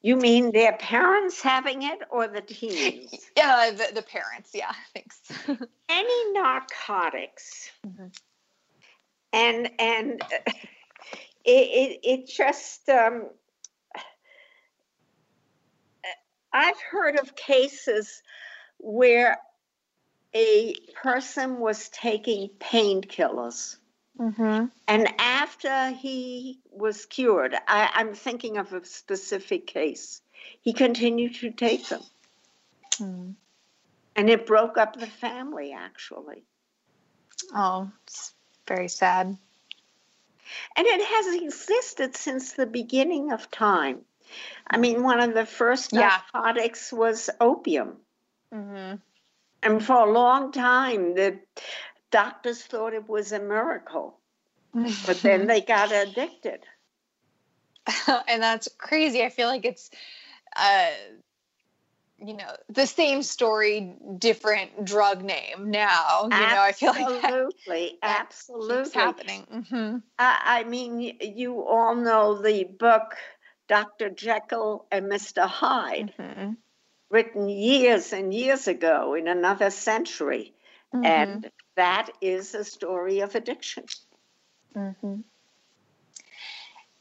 You 0.06 0.18
mean 0.18 0.51
their 0.51 0.74
parents 0.74 1.41
having 1.41 1.82
it 1.82 1.97
or 2.12 2.28
the 2.28 2.41
teens? 2.41 3.12
Yeah, 3.36 3.72
the, 3.72 3.95
the 3.95 4.03
parents. 4.03 4.51
Yeah, 4.53 4.72
thanks. 4.93 5.20
Any 5.89 6.32
narcotics. 6.32 7.72
Mm-hmm. 7.84 8.06
And 9.34 9.72
and 9.80 10.22
it, 10.45 10.53
it, 11.43 11.99
it 12.03 12.28
just 12.28 12.88
um, 12.88 13.30
I've 16.53 16.80
heard 16.80 17.18
of 17.18 17.36
cases 17.36 18.22
where 18.78 19.39
a 20.36 20.76
person 21.01 21.58
was 21.58 21.89
taking 21.89 22.49
painkillers. 22.60 23.78
Mm-hmm. 24.20 24.66
And 24.88 25.13
after 25.20 25.89
he 25.91 26.59
was 26.72 27.05
cured, 27.05 27.55
I, 27.68 27.89
I'm 27.93 28.13
thinking 28.13 28.57
of 28.57 28.74
a 28.74 28.86
specific 28.86 29.68
case, 29.68 30.22
he 30.61 30.74
continued 30.74 31.36
to 31.36 31.51
take 31.51 31.88
them. 31.88 32.01
Mm. 32.93 33.34
And 34.16 34.30
it 34.30 34.45
broke 34.45 34.78
up 34.78 34.95
the 34.95 35.07
family, 35.07 35.74
actually. 35.74 36.43
Oh, 37.53 37.91
it's 38.03 38.34
very 38.68 38.88
sad. 38.88 39.38
And 40.78 40.88
it 40.88 41.05
has 41.05 41.41
existed 41.41 42.16
since 42.16 42.53
the 42.53 42.66
beginning 42.66 43.32
of 43.32 43.51
time. 43.51 44.01
I 44.68 44.78
mean, 44.78 45.03
one 45.03 45.20
of 45.20 45.34
the 45.34 45.45
first 45.45 45.91
yeah. 45.91 46.20
narcotics 46.34 46.93
was 46.93 47.30
opium. 47.41 47.97
Mm-hmm. 48.53 48.95
And 49.63 49.84
for 49.84 50.07
a 50.07 50.11
long 50.11 50.51
time, 50.51 51.16
the 51.16 51.39
doctors 52.12 52.62
thought 52.62 52.93
it 52.93 53.08
was 53.08 53.32
a 53.32 53.39
miracle. 53.39 54.20
but 54.74 55.20
then 55.22 55.47
they 55.47 55.62
got 55.62 55.91
addicted. 55.91 56.62
and 58.28 58.41
that's 58.41 58.68
crazy. 58.78 59.24
I 59.24 59.30
feel 59.30 59.47
like 59.47 59.66
it's, 59.66 59.89
uh, 60.56 60.89
you 62.18 62.36
know, 62.36 62.56
the 62.70 62.88
same 62.88 63.22
story, 63.22 63.95
different 64.18 64.86
drug 64.86 65.24
name 65.24 65.70
now. 65.70 66.24
You 66.24 66.30
absolutely, 66.32 66.56
know, 66.56 66.62
I 66.62 66.72
feel 66.72 66.91
like 66.93 67.24
absolutely, 67.24 67.97
absolutely 68.03 69.01
happening. 69.01 69.47
Mm-hmm. 69.53 69.97
I, 70.18 70.39
I 70.43 70.64
mean, 70.64 71.18
you 71.22 71.62
all 71.64 71.95
know 71.95 72.41
the 72.41 72.64
book 72.64 73.16
Dr. 73.68 74.10
Jekyll 74.10 74.86
and 74.91 75.06
Mr. 75.06 75.45
Hyde. 75.45 76.14
Mm-hmm 76.18 76.51
written 77.10 77.47
years 77.49 78.14
and 78.14 78.34
years 78.34 78.68
ago 78.68 79.14
in 79.14 79.28
another 79.28 79.70
century. 79.70 80.53
Mm-hmm. 80.93 81.06
And 81.06 81.51
that 81.76 82.09
is 82.21 82.55
a 82.55 82.63
story 82.63 83.19
of 83.19 83.36
addiction. 83.36 83.86
Mm-hmm. 84.76 85.21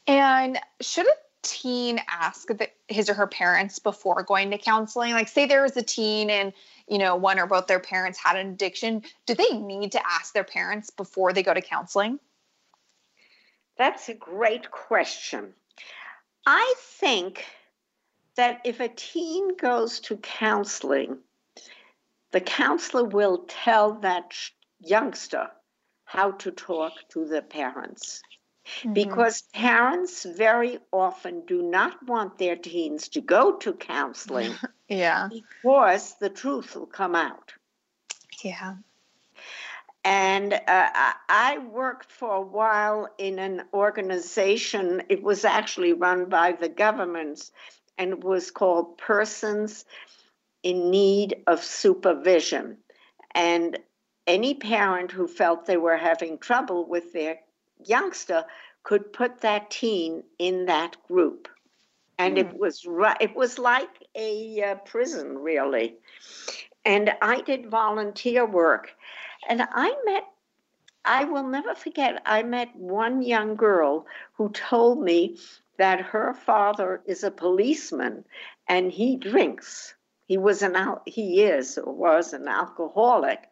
And 0.07 0.59
should 0.81 1.07
a 1.07 1.13
teen 1.41 1.99
ask 2.07 2.47
the, 2.47 2.69
his 2.87 3.09
or 3.09 3.13
her 3.13 3.27
parents 3.27 3.79
before 3.79 4.23
going 4.23 4.51
to 4.51 4.57
counseling? 4.57 5.13
Like, 5.13 5.27
say 5.27 5.45
there 5.45 5.63
was 5.63 5.77
a 5.77 5.83
teen 5.83 6.29
and 6.29 6.53
you 6.87 6.97
know 6.97 7.15
one 7.15 7.39
or 7.39 7.47
both 7.47 7.67
their 7.67 7.79
parents 7.79 8.19
had 8.19 8.35
an 8.35 8.47
addiction. 8.47 9.03
Do 9.25 9.33
they 9.35 9.57
need 9.57 9.93
to 9.93 10.05
ask 10.05 10.33
their 10.33 10.43
parents 10.43 10.89
before 10.89 11.33
they 11.33 11.43
go 11.43 11.53
to 11.53 11.61
counseling? 11.61 12.19
That's 13.77 14.09
a 14.09 14.13
great 14.13 14.71
question. 14.71 15.53
I 16.45 16.75
think 16.77 17.45
that 18.35 18.61
if 18.63 18.79
a 18.79 18.89
teen 18.89 19.57
goes 19.57 19.99
to 20.01 20.17
counseling, 20.17 21.17
the 22.31 22.41
counselor 22.41 23.03
will 23.03 23.45
tell 23.47 23.93
that 24.01 24.33
youngster 24.85 25.49
how 26.05 26.31
to 26.31 26.51
talk 26.51 26.93
to 27.09 27.25
the 27.25 27.41
parents. 27.41 28.21
Mm-hmm. 28.79 28.93
Because 28.93 29.43
parents 29.53 30.23
very 30.23 30.79
often 30.91 31.45
do 31.45 31.61
not 31.61 32.05
want 32.07 32.37
their 32.37 32.55
teens 32.55 33.09
to 33.09 33.21
go 33.21 33.57
to 33.57 33.73
counseling. 33.73 34.55
yeah. 34.87 35.29
Because 35.29 36.15
the 36.19 36.29
truth 36.29 36.75
will 36.75 36.87
come 36.87 37.15
out. 37.15 37.53
Yeah. 38.43 38.75
And 40.03 40.53
uh, 40.53 40.59
I 40.67 41.57
worked 41.71 42.11
for 42.11 42.35
a 42.35 42.41
while 42.41 43.09
in 43.17 43.39
an 43.39 43.63
organization, 43.73 45.01
it 45.09 45.23
was 45.23 45.45
actually 45.45 45.93
run 45.93 46.25
by 46.25 46.51
the 46.51 46.69
governments 46.69 47.51
and 47.97 48.11
it 48.13 48.23
was 48.23 48.51
called 48.51 48.99
Persons 48.99 49.83
in 50.61 50.91
Need 50.91 51.37
of 51.47 51.63
Supervision. 51.63 52.77
And 53.33 53.79
any 54.27 54.53
parent 54.53 55.11
who 55.11 55.27
felt 55.27 55.65
they 55.65 55.77
were 55.77 55.97
having 55.97 56.37
trouble 56.37 56.85
with 56.85 57.13
their 57.13 57.39
youngster 57.83 58.45
could 58.83 59.11
put 59.13 59.41
that 59.41 59.69
teen 59.69 60.23
in 60.39 60.65
that 60.65 60.95
group. 61.07 61.47
And 62.17 62.37
mm. 62.37 62.41
it 62.41 62.47
hmm. 62.47 62.57
was 62.57 62.85
it 63.19 63.35
was 63.35 63.59
like 63.59 64.03
a 64.15 64.63
uh, 64.63 64.75
prison, 64.75 65.37
really. 65.37 65.95
And 66.85 67.13
I 67.21 67.41
did 67.41 67.69
volunteer 67.69 68.45
work. 68.45 68.91
And 69.49 69.61
I 69.61 69.93
met 70.05 70.23
I 71.05 71.25
will 71.25 71.47
never 71.47 71.75
forget, 71.75 72.21
I 72.25 72.41
met 72.41 72.75
one 72.75 73.21
young 73.21 73.55
girl 73.55 74.07
who 74.33 74.49
told 74.49 75.03
me 75.03 75.37
that 75.77 76.01
her 76.01 76.33
father 76.33 77.01
is 77.05 77.23
a 77.23 77.29
policeman 77.29 78.25
and 78.67 78.91
he 78.91 79.15
drinks. 79.15 79.93
He 80.27 80.37
was 80.37 80.63
an 80.63 80.75
al- 80.75 81.03
he 81.05 81.43
is 81.43 81.77
or 81.77 81.93
was 81.93 82.33
an 82.33 82.47
alcoholic, 82.47 83.47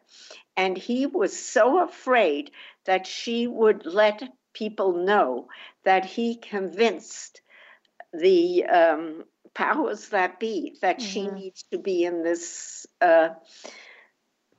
and 0.56 0.76
he 0.76 1.06
was 1.06 1.38
so 1.38 1.82
afraid 1.82 2.50
that 2.84 3.06
she 3.06 3.46
would 3.46 3.86
let 3.86 4.22
people 4.52 4.92
know 5.04 5.48
that 5.84 6.04
he 6.04 6.36
convinced 6.36 7.40
the 8.12 8.64
um, 8.64 9.24
powers 9.52 10.10
that 10.10 10.38
be 10.38 10.76
that 10.80 10.98
mm-hmm. 10.98 11.08
she 11.08 11.28
needs 11.28 11.64
to 11.72 11.78
be 11.78 12.04
in 12.04 12.22
this 12.22 12.86
uh, 13.00 13.30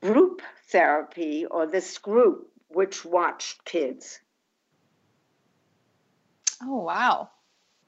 group 0.02 0.41
therapy 0.70 1.46
or 1.46 1.66
this 1.66 1.98
group 1.98 2.52
which 2.68 3.06
watched 3.06 3.64
kids. 3.64 4.20
Oh 6.62 6.78
wow! 6.78 7.30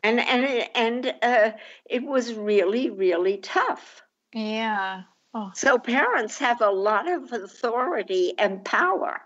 and 0.03 0.19
and 0.19 0.69
and 0.75 1.15
uh, 1.21 1.51
it 1.85 2.03
was 2.03 2.33
really 2.33 2.89
really 2.89 3.37
tough. 3.37 4.01
Yeah. 4.33 5.03
Oh. 5.37 5.51
So 5.53 5.77
parents 5.77 6.39
have 6.39 6.61
a 6.61 6.71
lot 6.71 7.07
of 7.07 7.31
authority 7.31 8.33
and 8.39 8.65
power. 8.65 9.21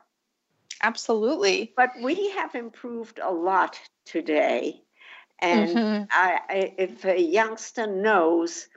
Absolutely. 0.83 1.71
But 1.77 1.91
we 2.03 2.31
have 2.31 2.53
improved 2.53 3.21
a 3.23 3.31
lot 3.31 3.79
today. 4.03 4.81
And 5.39 5.69
mm-hmm. 5.69 6.03
I, 6.11 6.73
if 6.77 7.05
a 7.05 7.17
youngster 7.17 7.87
knows 7.87 8.67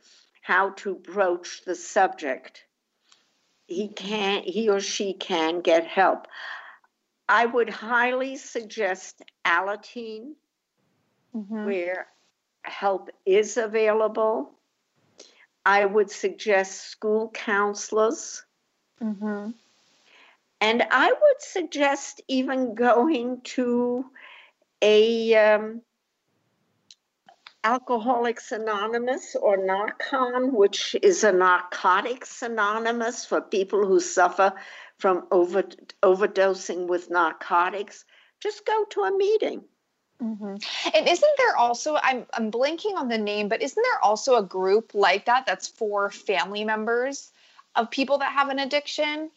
how 0.43 0.71
to 0.77 0.95
broach 0.95 1.63
the 1.65 1.75
subject, 1.75 2.67
he 3.67 3.89
can 3.89 4.45
he 4.45 4.69
or 4.69 4.79
she 4.79 5.15
can 5.15 5.61
get 5.61 5.89
help. 5.89 6.29
I 7.29 7.47
would 7.47 7.69
highly 7.69 8.37
suggest 8.37 9.23
Alateen 9.45 10.35
mm-hmm. 11.35 11.65
where 11.67 12.07
help 12.63 13.11
is 13.27 13.57
available. 13.57 14.53
I 15.67 15.85
would 15.85 16.11
suggest 16.11 16.91
school 16.91 17.31
counselors. 17.33 18.45
Mm-hmm. 19.03 19.51
And 20.61 20.83
I 20.91 21.09
would 21.09 21.41
suggest 21.41 22.23
even 22.29 22.75
going 22.75 23.41
to 23.43 24.05
a 24.81 25.35
um, 25.35 25.83
Alcoholics 27.65 28.53
Anonymous 28.53 29.35
or 29.35 29.57
Narcon, 29.57 30.53
which 30.53 30.95
is 31.03 31.25
a 31.25 31.33
narcotics 31.33 32.43
anonymous 32.43 33.25
for 33.25 33.41
people 33.41 33.87
who 33.87 34.01
suffer 34.01 34.53
from 34.99 35.27
over, 35.31 35.65
overdosing 36.03 36.87
with 36.87 37.11
narcotics. 37.11 38.05
Just 38.41 38.67
go 38.67 38.85
to 38.91 39.01
a 39.01 39.17
meeting. 39.17 39.65
Mm-hmm. 40.23 40.57
And 40.95 41.09
isn't 41.09 41.33
there 41.39 41.57
also 41.57 41.99
I'm 42.03 42.27
I'm 42.33 42.51
blanking 42.51 42.95
on 42.97 43.09
the 43.09 43.19
name, 43.19 43.49
but 43.49 43.63
isn't 43.63 43.83
there 43.83 44.05
also 44.05 44.37
a 44.37 44.43
group 44.43 44.95
like 44.95 45.27
that 45.27 45.45
that's 45.47 45.69
for 45.69 46.11
family 46.11 46.65
members 46.65 47.33
of 47.75 47.91
people 47.91 48.19
that 48.19 48.33
have 48.33 48.49
an 48.49 48.59
addiction? 48.59 49.31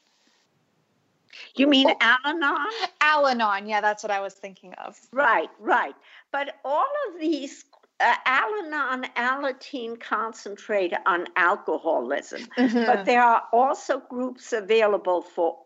You 1.56 1.68
mean 1.68 1.90
oh, 1.90 1.96
Al-Anon? 2.00 2.72
Al-Anon, 3.02 3.68
yeah, 3.68 3.82
that's 3.82 4.04
what 4.04 4.12
I 4.12 4.22
was 4.22 4.34
thinking 4.34 4.74
of. 4.74 5.00
Right, 5.12 5.50
right. 5.60 5.96
But 6.32 6.56
all 6.64 6.86
of 7.10 7.20
these 7.20 7.66
uh, 8.00 8.16
Al-Anon, 8.26 9.06
Alateen 9.16 10.00
concentrate 10.00 10.94
on 11.06 11.26
alcoholism, 11.36 12.48
mm-hmm. 12.58 12.86
but 12.86 13.06
there 13.06 13.24
are 13.24 13.44
also 13.52 14.00
groups 14.00 14.54
available 14.54 15.22
for 15.22 15.58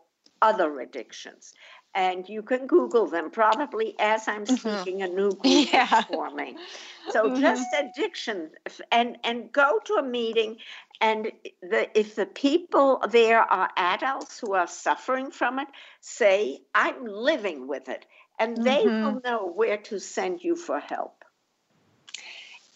other 0.42 0.80
addictions. 0.80 1.54
And 1.96 2.28
you 2.30 2.42
can 2.44 2.68
Google 2.68 3.08
them 3.08 3.32
probably 3.32 3.96
as 4.00 4.28
I'm 4.28 4.46
Mhm. 4.48 4.86
speaking. 4.86 5.02
A 5.02 5.08
new 5.08 5.36
group 5.36 5.74
Yeah. 5.74 5.84
is 5.84 6.02
forming. 6.02 6.60
So 7.08 7.30
Mhm. 7.30 7.42
just 7.42 7.74
addiction, 7.74 8.52
and 8.92 9.18
and 9.24 9.52
go 9.52 9.80
to 9.86 9.96
a 9.96 10.04
meeting, 10.04 10.58
and 11.02 11.32
the 11.62 11.90
if 12.00 12.16
the 12.16 12.26
people 12.26 13.04
there 13.10 13.42
are 13.42 13.70
adults 13.78 14.40
who 14.40 14.54
are 14.54 14.68
suffering 14.68 15.32
from 15.32 15.60
it, 15.60 15.68
say 16.02 16.62
I'm 16.74 17.06
living 17.06 17.68
with 17.68 17.90
it, 17.90 18.06
and 18.40 18.64
they 18.64 18.88
Mhm. 18.88 19.02
will 19.02 19.22
know 19.24 19.48
where 19.48 19.78
to 19.78 20.00
send 20.00 20.44
you 20.44 20.56
for 20.56 20.80
help. 20.80 21.24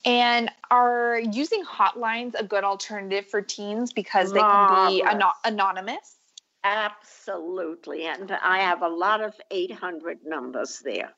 And 0.05 0.51
are 0.69 1.19
using 1.19 1.63
hotlines 1.65 2.33
a 2.37 2.43
good 2.43 2.63
alternative 2.63 3.27
for 3.27 3.41
teens 3.41 3.91
because 3.93 4.33
they 4.33 4.43
can 4.43 4.65
be 4.65 5.03
ano- 5.03 5.33
Marvelous. 5.33 5.41
anonymous? 5.43 6.14
Absolutely, 6.65 8.07
and 8.07 8.31
I 8.31 8.57
have 8.57 8.81
a 8.81 8.87
lot 8.87 9.21
of 9.21 9.35
800 9.51 10.25
numbers 10.25 10.81
there. 10.83 11.13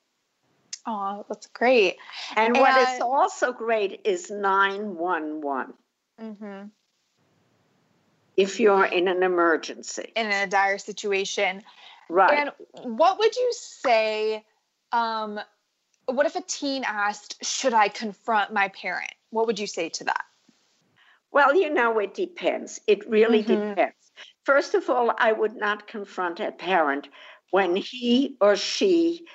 Oh, 0.85 1.25
that's 1.29 1.47
great. 1.47 1.95
And 2.35 2.53
what 2.59 2.75
is 2.75 2.99
also 3.01 3.53
great 3.53 4.01
is 4.03 4.29
911 4.29 5.73
hmm 6.19 6.63
if 8.35 8.59
you're 8.59 8.85
in 8.85 9.07
an 9.07 9.23
emergency. 9.23 10.11
In 10.17 10.27
a 10.27 10.47
dire 10.47 10.77
situation. 10.77 11.63
Right. 12.09 12.39
And 12.39 12.51
what 12.97 13.17
would 13.17 13.35
you 13.35 13.53
say? 13.53 14.43
Um, 14.91 15.39
what 16.07 16.25
if 16.25 16.35
a 16.35 16.41
teen 16.41 16.83
asked, 16.85 17.43
Should 17.43 17.73
I 17.73 17.87
confront 17.87 18.53
my 18.53 18.67
parent? 18.67 19.11
What 19.29 19.47
would 19.47 19.59
you 19.59 19.67
say 19.67 19.89
to 19.89 20.03
that? 20.03 20.25
well, 21.31 21.55
you 21.55 21.73
know, 21.73 21.99
it 21.99 22.13
depends. 22.13 22.79
It 22.87 23.07
really 23.09 23.43
Mhm. 23.43 23.69
depends. 23.69 24.11
First 24.47 24.75
of 24.75 24.89
all, 24.89 25.13
I 25.17 25.33
would 25.33 25.57
not 25.57 25.89
confront 25.89 26.39
a 26.39 26.53
parent 26.53 27.09
when 27.51 27.75
he 27.75 28.37
or 28.39 28.55
she 28.55 29.25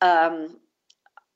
um, 0.00 0.60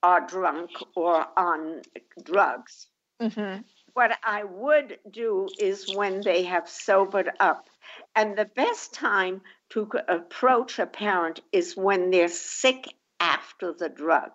are 0.05 0.25
drunk 0.25 0.71
or 0.95 1.27
on 1.37 1.83
drugs. 2.23 2.87
Mm-hmm. 3.21 3.63
What 3.95 4.17
I 4.23 4.45
would 4.45 5.01
do 5.11 5.49
is 5.59 5.97
when 5.97 6.21
they 6.21 6.45
have 6.45 6.69
sobered 6.69 7.33
up. 7.41 7.69
And 8.15 8.39
the 8.39 8.45
best 8.45 8.95
time 8.95 9.41
to 9.71 9.91
approach 10.07 10.79
a 10.79 10.87
parent 10.87 11.41
is 11.51 11.77
when 11.77 12.13
they're 12.13 12.29
sick 12.29 12.95
after 13.19 13.73
the 13.73 13.89
drug. 13.89 14.31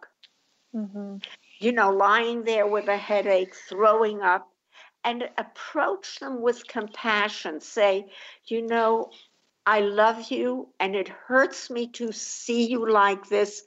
Mm-hmm. 0.76 1.20
You 1.60 1.72
know, 1.72 1.92
lying 1.92 2.44
there 2.44 2.68
with 2.68 2.90
a 2.90 2.98
headache, 2.98 3.56
throwing 3.70 4.22
up, 4.22 4.49
and 5.04 5.30
approach 5.38 6.20
them 6.20 6.42
with 6.42 6.68
compassion. 6.68 7.62
Say, 7.62 8.12
you 8.46 8.66
know, 8.66 9.12
I 9.66 9.82
love 9.82 10.32
you 10.32 10.70
and 10.80 10.96
it 10.96 11.10
hurts 11.10 11.70
me 11.70 11.88
to 11.94 12.12
see 12.12 12.68
you 12.68 12.90
like 12.90 13.30
this. 13.30 13.64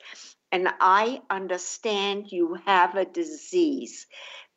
And 0.51 0.69
I 0.81 1.23
understand 1.31 2.31
you 2.31 2.59
have 2.67 2.95
a 2.95 3.05
disease. 3.05 4.07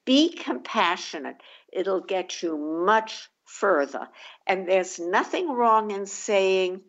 Be 0.06 0.30
compassionate. 0.30 1.38
It'll 1.72 2.02
get 2.02 2.44
you 2.44 2.58
much 2.58 3.30
further. 3.46 4.08
And 4.46 4.68
there's 4.68 5.00
nothing 5.00 5.50
wrong 5.50 5.92
in 5.92 6.06
saying, 6.06 6.82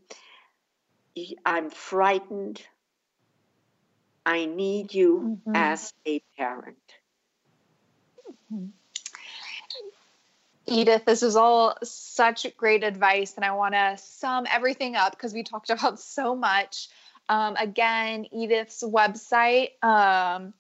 I'm 1.45 1.71
frightened. 1.71 2.61
I 4.27 4.47
need 4.47 4.93
you 4.93 5.39
Mhm. 5.47 5.55
as 5.55 5.95
a 6.07 6.21
parent. 6.37 6.79
Edith, 10.67 11.05
this 11.05 11.23
is 11.23 11.37
all 11.37 11.77
such 11.83 12.47
great 12.57 12.83
advice, 12.83 13.35
and 13.37 13.45
I 13.45 13.53
want 13.53 13.75
to 13.75 13.97
sum 13.99 14.47
everything 14.51 14.97
up 14.97 15.13
because 15.13 15.33
we 15.33 15.43
talked 15.43 15.71
about 15.71 16.01
so 16.01 16.35
much. 16.35 16.89
Um, 17.29 17.57
again, 17.57 18.27
Edith's 18.33 18.83
website, 18.83 19.83
um, 19.83 20.55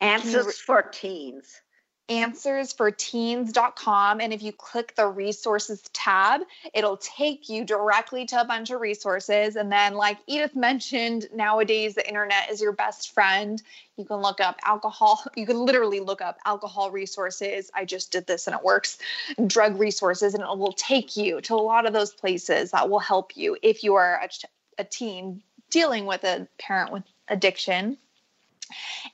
Answers 0.00 0.58
for 0.58 0.82
teens. 0.82 1.60
answersforteens.com. 2.08 4.20
And 4.20 4.32
if 4.32 4.42
you 4.42 4.52
click 4.52 4.96
the 4.96 5.06
resources 5.06 5.82
tab, 5.92 6.40
it'll 6.74 6.96
take 6.96 7.48
you 7.48 7.64
directly 7.64 8.26
to 8.26 8.40
a 8.40 8.44
bunch 8.44 8.70
of 8.70 8.80
resources. 8.80 9.54
And 9.56 9.72
then, 9.72 9.94
like 9.94 10.18
Edith 10.26 10.56
mentioned, 10.56 11.28
nowadays 11.32 11.94
the 11.94 12.04
internet 12.06 12.50
is 12.50 12.60
your 12.60 12.72
best 12.72 13.14
friend. 13.14 13.62
You 13.96 14.04
can 14.04 14.18
look 14.18 14.40
up 14.40 14.58
alcohol, 14.64 15.22
you 15.36 15.46
can 15.46 15.64
literally 15.64 16.00
look 16.00 16.20
up 16.20 16.38
alcohol 16.44 16.90
resources. 16.90 17.70
I 17.74 17.84
just 17.84 18.10
did 18.10 18.26
this 18.26 18.46
and 18.46 18.56
it 18.56 18.64
works, 18.64 18.98
drug 19.46 19.78
resources, 19.78 20.34
and 20.34 20.42
it 20.42 20.58
will 20.58 20.72
take 20.72 21.16
you 21.16 21.40
to 21.42 21.54
a 21.54 21.56
lot 21.56 21.86
of 21.86 21.92
those 21.92 22.12
places 22.12 22.72
that 22.72 22.90
will 22.90 22.98
help 22.98 23.36
you 23.36 23.56
if 23.62 23.84
you 23.84 23.94
are 23.94 24.20
a, 24.22 24.28
a 24.78 24.84
teen 24.84 25.42
dealing 25.70 26.06
with 26.06 26.24
a 26.24 26.48
parent 26.58 26.92
with 26.92 27.04
addiction. 27.28 27.96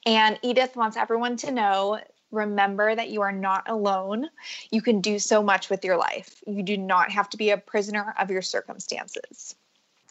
And 0.07 0.39
Edith 0.43 0.77
wants 0.77 0.97
everyone 0.97 1.37
to 1.39 1.51
know 1.51 1.99
remember 2.31 2.95
that 2.95 3.11
you 3.11 3.23
are 3.23 3.33
not 3.33 3.69
alone. 3.69 4.29
You 4.71 4.83
can 4.83 5.01
do 5.01 5.19
so 5.19 5.43
much 5.43 5.71
with 5.71 5.85
your 5.85 5.97
life. 5.97 6.43
You 6.47 6.63
do 6.63 6.77
not 6.77 7.11
have 7.11 7.29
to 7.31 7.37
be 7.37 7.51
a 7.51 7.59
prisoner 7.59 8.15
of 8.19 8.31
your 8.31 8.43
circumstances. 8.43 9.55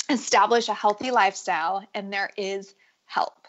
Establish 0.10 0.70
a 0.70 0.74
healthy 0.74 1.12
lifestyle, 1.12 1.86
and 1.94 2.12
there 2.12 2.32
is 2.38 2.74
help. 3.06 3.48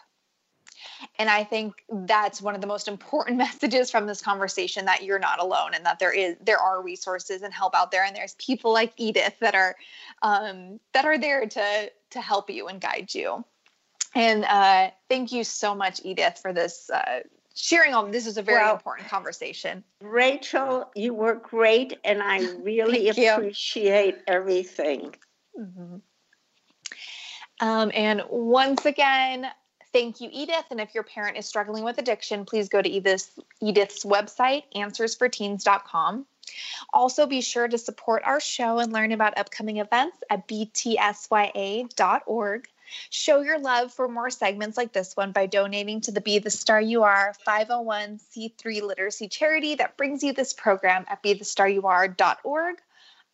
And 1.17 1.29
I 1.29 1.43
think 1.43 1.83
that's 1.89 2.41
one 2.41 2.55
of 2.55 2.61
the 2.61 2.67
most 2.67 2.87
important 2.87 3.37
messages 3.45 3.91
from 3.91 4.07
this 4.07 4.21
conversation 4.21 4.85
that 4.85 5.03
you're 5.03 5.19
not 5.19 5.39
alone 5.39 5.73
and 5.73 5.85
that 5.85 5.99
there 5.99 6.11
is 6.11 6.35
there 6.41 6.59
are 6.59 6.81
resources 6.81 7.41
and 7.41 7.53
help 7.53 7.75
out 7.75 7.91
there 7.91 8.03
and 8.03 8.15
there's 8.15 8.35
people 8.35 8.73
like 8.73 8.93
Edith 8.97 9.35
that 9.39 9.55
are 9.55 9.75
um, 10.21 10.79
that 10.93 11.05
are 11.05 11.17
there 11.17 11.45
to 11.45 11.91
to 12.11 12.21
help 12.21 12.49
you 12.49 12.67
and 12.67 12.81
guide 12.81 13.13
you. 13.13 13.43
And 14.15 14.43
uh, 14.45 14.89
thank 15.07 15.31
you 15.31 15.43
so 15.43 15.75
much, 15.75 16.01
Edith, 16.03 16.39
for 16.41 16.51
this 16.51 16.89
uh, 16.89 17.21
sharing. 17.59 17.93
All 17.93 18.05
this 18.07 18.25
is 18.25 18.37
a 18.37 18.41
very 18.41 18.61
Well- 18.63 18.73
important 18.73 19.09
conversation. 19.09 19.83
Rachel, 20.01 20.89
you 20.95 21.13
were 21.13 21.35
great, 21.35 21.97
and 22.03 22.21
I 22.23 22.39
really 22.63 23.05
Thank 23.05 23.17
you. 23.17 23.31
appreciate 23.33 24.17
everything. 24.27 25.15
Mhm. 25.57 26.01
Um, 27.61 27.91
and 27.93 28.23
once 28.29 28.85
again, 28.85 29.51
thank 29.91 30.21
you, 30.21 30.29
Edith. 30.31 30.63
And 30.71 30.79
if 30.79 30.93
your 30.95 31.03
parent 31.03 31.37
is 31.37 31.45
struggling 31.45 31.83
with 31.83 31.97
addiction, 31.97 32.45
please 32.45 32.69
go 32.69 32.81
to 32.81 32.89
Edith's, 32.89 33.37
Edith's 33.61 34.05
website, 34.05 34.63
answersforteens.com. 34.75 36.25
Also, 36.93 37.27
be 37.27 37.41
sure 37.41 37.67
to 37.67 37.77
support 37.77 38.23
our 38.25 38.39
show 38.39 38.79
and 38.79 38.93
learn 38.93 39.11
about 39.11 39.37
upcoming 39.37 39.77
events 39.77 40.17
at 40.29 40.47
btsya.org. 40.47 41.89
Show 43.09 43.41
your 43.41 43.59
love 43.59 43.93
for 43.93 44.07
more 44.07 44.29
segments 44.29 44.77
like 44.77 44.93
this 44.93 45.15
one 45.15 45.31
by 45.31 45.45
donating 45.45 46.01
to 46.01 46.11
the 46.11 46.21
Be 46.21 46.39
the 46.39 46.49
Star 46.49 46.81
You 46.81 47.03
Are 47.03 47.33
501c3 47.47 48.81
literacy 48.81 49.27
charity 49.27 49.75
that 49.75 49.97
brings 49.97 50.23
you 50.23 50.33
this 50.33 50.53
program 50.53 51.05
at 51.07 51.23
bethestaryouare.org. 51.23 52.75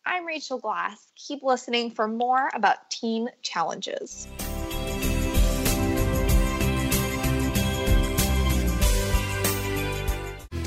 I'm 0.04 0.24
Rachel 0.24 0.58
Glass. 0.58 1.06
Keep 1.16 1.42
listening 1.42 1.90
for 1.90 2.06
more 2.06 2.50
about 2.54 2.90
teen 2.90 3.28
challenges. 3.42 4.28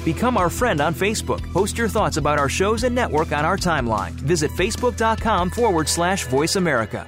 Become 0.04 0.38
our 0.38 0.50
friend 0.50 0.82
on 0.82 0.94
Facebook. 0.96 1.42
Post 1.54 1.78
your 1.78 1.88
thoughts 1.88 2.18
about 2.18 2.40
our 2.40 2.50
shows 2.50 2.84
and 2.84 2.96
network 2.96 3.32
on 3.32 3.46
our 3.46 3.58
timeline. 3.58 4.12
Visit 4.12 4.52
facebook.com 4.52 5.52
forward 5.52 5.88
slash 5.88 6.26
voice 6.26 6.56
America. 6.56 7.08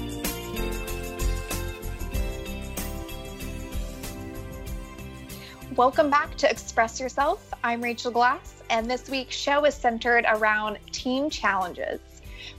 Welcome 5.81 6.11
back 6.11 6.37
to 6.37 6.47
Express 6.47 6.99
Yourself. 6.99 7.51
I'm 7.63 7.81
Rachel 7.81 8.11
Glass, 8.11 8.61
and 8.69 8.87
this 8.87 9.09
week's 9.09 9.35
show 9.35 9.65
is 9.65 9.73
centered 9.73 10.25
around 10.27 10.77
teen 10.91 11.27
challenges. 11.27 11.99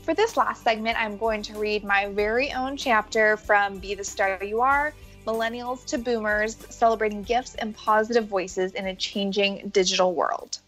For 0.03 0.13
this 0.13 0.37
last 0.37 0.65
segment, 0.65 1.01
I'm 1.01 1.17
going 1.17 1.41
to 1.43 1.57
read 1.57 1.85
my 1.85 2.09
very 2.09 2.53
own 2.53 2.77
chapter 2.77 3.37
from 3.37 3.79
Be 3.79 3.95
the 3.95 4.03
Star 4.03 4.43
You 4.43 4.61
Are 4.61 4.93
Millennials 5.25 5.85
to 5.87 5.99
Boomers, 5.99 6.57
celebrating 6.69 7.23
gifts 7.23 7.55
and 7.55 7.77
positive 7.77 8.27
voices 8.27 8.73
in 8.73 8.89
a 8.89 8.97
changing 8.97 9.69
digital 9.69 10.17
world. 10.17 10.59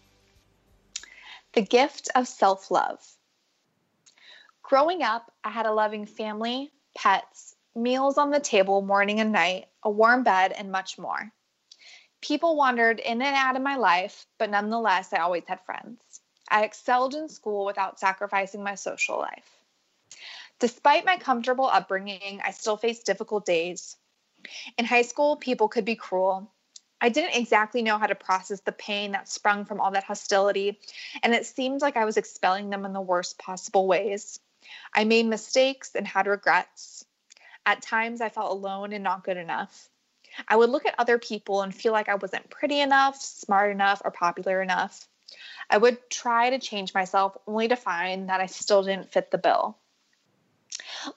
The 1.55 1.61
gift 1.61 2.07
of 2.15 2.25
self 2.25 2.71
love. 2.71 3.05
Growing 4.63 5.03
up, 5.03 5.29
I 5.43 5.49
had 5.49 5.65
a 5.65 5.73
loving 5.73 6.05
family, 6.05 6.71
pets, 6.95 7.57
meals 7.75 8.17
on 8.17 8.29
the 8.29 8.39
table 8.39 8.81
morning 8.81 9.19
and 9.19 9.33
night, 9.33 9.65
a 9.83 9.89
warm 9.89 10.23
bed, 10.23 10.53
and 10.53 10.71
much 10.71 10.97
more. 10.97 11.33
People 12.25 12.55
wandered 12.55 12.99
in 12.99 13.21
and 13.21 13.35
out 13.35 13.55
of 13.55 13.61
my 13.61 13.75
life, 13.75 14.25
but 14.39 14.49
nonetheless, 14.49 15.13
I 15.13 15.19
always 15.19 15.43
had 15.47 15.63
friends. 15.63 16.01
I 16.49 16.63
excelled 16.63 17.13
in 17.13 17.29
school 17.29 17.65
without 17.65 17.99
sacrificing 17.99 18.63
my 18.63 18.73
social 18.73 19.19
life. 19.19 19.59
Despite 20.57 21.05
my 21.05 21.17
comfortable 21.17 21.67
upbringing, 21.67 22.41
I 22.43 22.49
still 22.49 22.77
faced 22.77 23.05
difficult 23.05 23.45
days. 23.45 23.95
In 24.79 24.85
high 24.85 25.03
school, 25.03 25.35
people 25.35 25.67
could 25.67 25.85
be 25.85 25.95
cruel. 25.95 26.51
I 26.99 27.09
didn't 27.09 27.39
exactly 27.39 27.83
know 27.83 27.99
how 27.99 28.07
to 28.07 28.15
process 28.15 28.61
the 28.61 28.71
pain 28.71 29.11
that 29.11 29.29
sprung 29.29 29.65
from 29.65 29.79
all 29.79 29.91
that 29.91 30.05
hostility, 30.05 30.79
and 31.21 31.31
it 31.31 31.45
seemed 31.45 31.81
like 31.81 31.95
I 31.95 32.05
was 32.05 32.17
expelling 32.17 32.71
them 32.71 32.85
in 32.85 32.93
the 32.93 33.01
worst 33.01 33.37
possible 33.37 33.85
ways. 33.85 34.39
I 34.95 35.03
made 35.03 35.27
mistakes 35.27 35.93
and 35.93 36.07
had 36.07 36.25
regrets. 36.25 37.05
At 37.67 37.83
times, 37.83 38.19
I 38.19 38.29
felt 38.29 38.49
alone 38.49 38.93
and 38.93 39.03
not 39.03 39.23
good 39.23 39.37
enough. 39.37 39.91
I 40.47 40.55
would 40.55 40.69
look 40.69 40.85
at 40.85 40.95
other 40.97 41.17
people 41.17 41.61
and 41.61 41.73
feel 41.73 41.93
like 41.93 42.09
I 42.09 42.15
wasn't 42.15 42.49
pretty 42.49 42.79
enough, 42.79 43.21
smart 43.21 43.71
enough, 43.71 44.01
or 44.03 44.11
popular 44.11 44.61
enough. 44.61 45.07
I 45.69 45.77
would 45.77 46.09
try 46.09 46.49
to 46.49 46.59
change 46.59 46.93
myself 46.93 47.37
only 47.47 47.67
to 47.67 47.75
find 47.75 48.29
that 48.29 48.41
I 48.41 48.45
still 48.45 48.83
didn't 48.83 49.11
fit 49.11 49.31
the 49.31 49.37
bill. 49.37 49.77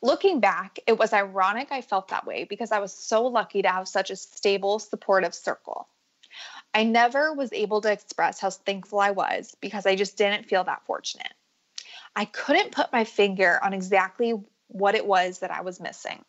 Looking 0.03 0.41
back, 0.41 0.79
it 0.87 0.99
was 0.99 1.13
ironic 1.13 1.69
I 1.71 1.83
felt 1.83 2.09
that 2.09 2.27
way 2.27 2.45
because 2.45 2.73
I 2.73 2.79
was 2.79 2.93
so 2.93 3.27
lucky 3.27 3.63
to 3.63 3.69
have 3.69 3.89
such 3.89 4.11
a 4.11 4.17
stable, 4.17 4.79
supportive 4.79 5.35
circle. 5.35 5.89
I 6.75 6.85
never 6.85 7.33
was 7.33 7.53
able 7.53 7.81
to 7.81 7.93
express 7.93 8.41
how 8.41 8.51
thankful 8.51 9.01
I 9.01 9.11
was 9.11 9.57
because 9.61 9.87
I 9.87 9.97
just 9.97 10.17
didn't 10.17 10.47
feel 10.47 10.65
that 10.65 10.85
fortunate. 10.87 11.33
I 12.15 12.25
couldn't 12.25 12.73
put 12.73 12.93
my 12.93 13.05
finger 13.05 13.59
on 13.63 13.73
exactly 13.73 14.35
what 14.69 14.95
it 14.95 15.07
was 15.07 15.41
that 15.41 15.51
I 15.51 15.63
was 15.63 15.81
missing. 15.81 16.25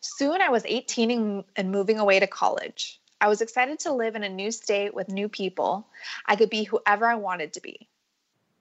Soon 0.00 0.40
I 0.40 0.48
was 0.48 0.64
18 0.66 1.44
and 1.56 1.70
moving 1.70 1.98
away 1.98 2.20
to 2.20 2.26
college. 2.26 3.00
I 3.20 3.28
was 3.28 3.42
excited 3.42 3.80
to 3.80 3.92
live 3.92 4.16
in 4.16 4.22
a 4.22 4.30
new 4.30 4.50
state 4.50 4.94
with 4.94 5.08
new 5.08 5.28
people. 5.28 5.86
I 6.24 6.36
could 6.36 6.48
be 6.48 6.64
whoever 6.64 7.04
I 7.06 7.16
wanted 7.16 7.52
to 7.54 7.60
be. 7.60 7.88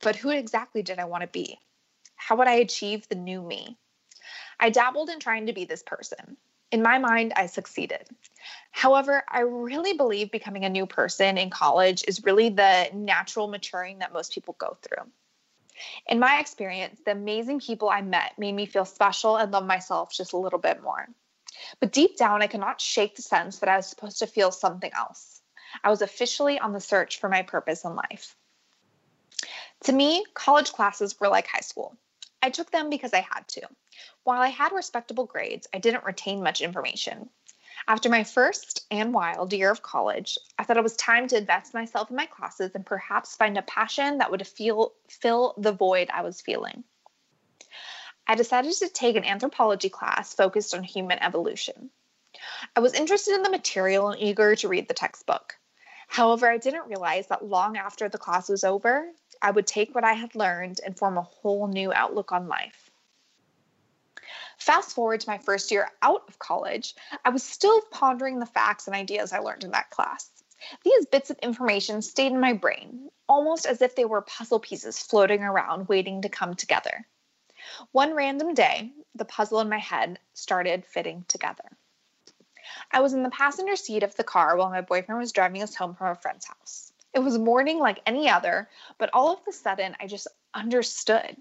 But 0.02 0.18
who 0.18 0.30
exactly 0.30 0.84
did 0.84 1.00
I 1.00 1.06
want 1.06 1.22
to 1.22 1.28
be? 1.28 1.58
How 2.16 2.36
would 2.36 2.48
I 2.48 2.56
achieve 2.56 3.08
the 3.08 3.16
new 3.16 3.42
me? 3.42 3.78
I 4.60 4.70
dabbled 4.70 5.10
in 5.10 5.20
trying 5.20 5.46
to 5.46 5.54
be 5.54 5.64
this 5.64 5.82
person. 5.82 6.36
In 6.72 6.82
my 6.82 7.00
mind, 7.00 7.34
I 7.36 7.46
succeeded. 7.46 8.06
However, 8.72 9.24
I 9.28 9.40
really 9.40 9.94
believe 9.94 10.32
becoming 10.32 10.66
a 10.66 10.70
new 10.70 10.86
person 10.86 11.38
in 11.38 11.50
college 11.50 12.04
is 12.08 12.24
really 12.24 12.50
the 12.50 12.90
natural 12.94 13.48
maturing 13.48 14.00
that 14.00 14.14
most 14.14 14.34
people 14.34 14.56
go 14.60 14.78
through. 14.82 15.10
In 16.06 16.20
my 16.20 16.40
experience, 16.40 17.00
the 17.06 17.12
amazing 17.12 17.62
people 17.62 17.90
I 17.90 18.02
met 18.02 18.38
made 18.38 18.54
me 18.54 18.66
feel 18.66 18.86
special 18.86 19.38
and 19.38 19.52
love 19.52 19.66
myself 19.66 20.14
just 20.14 20.34
a 20.34 20.38
little 20.38 20.60
bit 20.60 20.84
more. 20.84 21.08
But 21.80 21.92
deep 21.92 22.18
down, 22.18 22.42
I 22.42 22.48
could 22.48 22.60
not 22.60 22.82
shake 22.82 23.16
the 23.16 23.22
sense 23.22 23.60
that 23.60 23.70
I 23.70 23.78
was 23.78 23.88
supposed 23.88 24.20
to 24.20 24.28
feel 24.28 24.52
something 24.52 24.92
else. 24.94 25.42
I 25.84 25.90
was 25.90 26.02
officially 26.02 26.60
on 26.60 26.74
the 26.74 26.80
search 26.80 27.20
for 27.20 27.30
my 27.30 27.44
purpose 27.44 27.86
in 27.86 27.96
life. 27.96 28.36
To 29.84 29.92
me, 29.92 30.26
college 30.34 30.72
classes 30.74 31.20
were 31.20 31.28
like 31.28 31.48
high 31.48 31.62
school. 31.62 31.96
I 32.42 32.50
took 32.50 32.72
them 32.72 32.90
because 32.90 33.14
I 33.14 33.22
had 33.22 33.48
to. 33.50 33.62
While 34.24 34.42
I 34.42 34.48
had 34.48 34.72
respectable 34.72 35.26
grades, 35.26 35.68
I 35.74 35.80
didn't 35.80 36.06
retain 36.06 36.44
much 36.44 36.62
information. 36.62 37.30
After 37.88 38.10
my 38.10 38.24
first 38.24 38.86
and 38.92 39.14
wild 39.14 39.54
year 39.54 39.72
of 39.72 39.82
college, 39.82 40.38
I 40.58 40.64
thought 40.64 40.78
it 40.78 40.84
was 40.84 40.96
time 40.96 41.28
to 41.30 41.38
invest 41.38 41.74
myself 41.74 42.10
in 42.10 42.16
my 42.16 42.26
classes 42.26 42.72
and 42.76 42.86
perhaps 42.86 43.36
find 43.36 43.58
a 43.58 43.62
passion 43.62 44.18
that 44.18 44.32
would 44.32 44.46
feel, 44.46 44.94
fill 45.10 45.54
the 45.58 45.72
void 45.72 46.10
I 46.14 46.22
was 46.22 46.42
feeling. 46.42 46.84
I 48.30 48.36
decided 48.36 48.74
to 48.74 48.90
take 48.90 49.16
an 49.16 49.26
anthropology 49.26 49.90
class 49.90 50.36
focused 50.36 50.76
on 50.76 50.84
human 50.84 51.18
evolution. 51.18 51.90
I 52.76 52.80
was 52.80 52.94
interested 52.94 53.34
in 53.34 53.42
the 53.42 53.50
material 53.50 54.10
and 54.10 54.22
eager 54.22 54.56
to 54.58 54.68
read 54.68 54.88
the 54.88 54.94
textbook. 54.94 55.56
However, 56.08 56.48
I 56.48 56.60
didn't 56.60 56.88
realize 56.88 57.26
that 57.30 57.44
long 57.44 57.76
after 57.76 58.08
the 58.08 58.20
class 58.20 58.48
was 58.48 58.64
over, 58.64 59.10
I 59.42 59.50
would 59.50 59.66
take 59.66 59.96
what 59.96 60.04
I 60.04 60.14
had 60.14 60.36
learned 60.36 60.80
and 60.86 60.96
form 60.96 61.18
a 61.18 61.24
whole 61.24 61.66
new 61.66 61.92
outlook 61.92 62.32
on 62.32 62.48
life. 62.48 62.92
Fast 64.60 64.94
forward 64.94 65.22
to 65.22 65.30
my 65.30 65.40
first 65.40 65.72
year 65.72 65.90
out 66.04 66.26
of 66.28 66.38
college, 66.38 66.94
I 67.26 67.30
was 67.30 67.42
still 67.42 67.82
pondering 67.90 68.38
the 68.38 68.46
facts 68.46 68.86
and 68.86 68.96
ideas 68.96 69.34
I 69.34 69.40
learned 69.40 69.64
in 69.64 69.72
that 69.72 69.90
class. 69.90 70.30
These 70.84 71.08
bits 71.08 71.32
of 71.32 71.40
information 71.40 72.04
stayed 72.04 72.32
in 72.32 72.40
my 72.40 72.54
brain, 72.54 73.10
almost 73.28 73.66
as 73.66 73.82
if 73.82 73.96
they 73.96 74.06
were 74.06 74.22
puzzle 74.22 74.60
pieces 74.60 75.00
floating 75.00 75.42
around 75.42 75.90
waiting 75.90 76.22
to 76.22 76.30
come 76.30 76.54
together. 76.54 77.08
One 77.92 78.14
random 78.14 78.54
day, 78.54 78.92
the 79.16 79.26
puzzle 79.26 79.60
in 79.60 79.70
my 79.70 79.80
head 79.80 80.20
started 80.34 80.86
fitting 80.86 81.26
together. 81.28 81.66
I 82.92 83.02
was 83.02 83.14
in 83.14 83.24
the 83.24 83.30
passenger 83.30 83.76
seat 83.76 84.04
of 84.04 84.16
the 84.16 84.24
car 84.24 84.56
while 84.56 84.70
my 84.70 84.82
boyfriend 84.82 85.20
was 85.20 85.32
driving 85.32 85.64
us 85.64 85.76
home 85.76 85.96
from 85.96 86.08
a 86.08 86.16
friend's 86.16 86.46
house. 86.46 86.92
It 87.14 87.20
was 87.20 87.38
morning 87.38 87.80
like 87.80 88.02
any 88.06 88.30
other, 88.30 88.70
but 88.98 89.10
all 89.14 89.34
of 89.34 89.40
a 89.48 89.52
sudden 89.52 89.96
I 90.00 90.08
just 90.08 90.28
understood. 90.54 91.36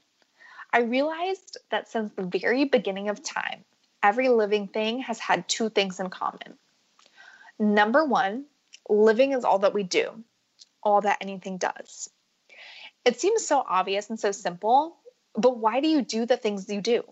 I 0.72 0.80
realized 0.80 1.58
that 1.70 1.88
since 1.88 2.12
the 2.12 2.22
very 2.22 2.64
beginning 2.64 3.08
of 3.08 3.22
time, 3.22 3.64
every 4.02 4.28
living 4.28 4.68
thing 4.68 5.00
has 5.00 5.18
had 5.18 5.48
two 5.48 5.70
things 5.70 6.00
in 6.00 6.10
common. 6.10 6.58
Number 7.58 8.04
one, 8.04 8.44
living 8.88 9.32
is 9.32 9.44
all 9.44 9.60
that 9.60 9.74
we 9.74 9.82
do, 9.82 10.24
all 10.82 11.00
that 11.00 11.18
anything 11.20 11.58
does. 11.58 12.10
It 13.04 13.20
seems 13.20 13.46
so 13.46 13.64
obvious 13.66 14.10
and 14.10 14.20
so 14.20 14.32
simple, 14.32 14.96
but 15.34 15.58
why 15.58 15.80
do 15.80 15.88
you 15.88 16.02
do 16.02 16.26
the 16.26 16.36
things 16.36 16.68
you 16.68 16.80
do? 16.80 17.02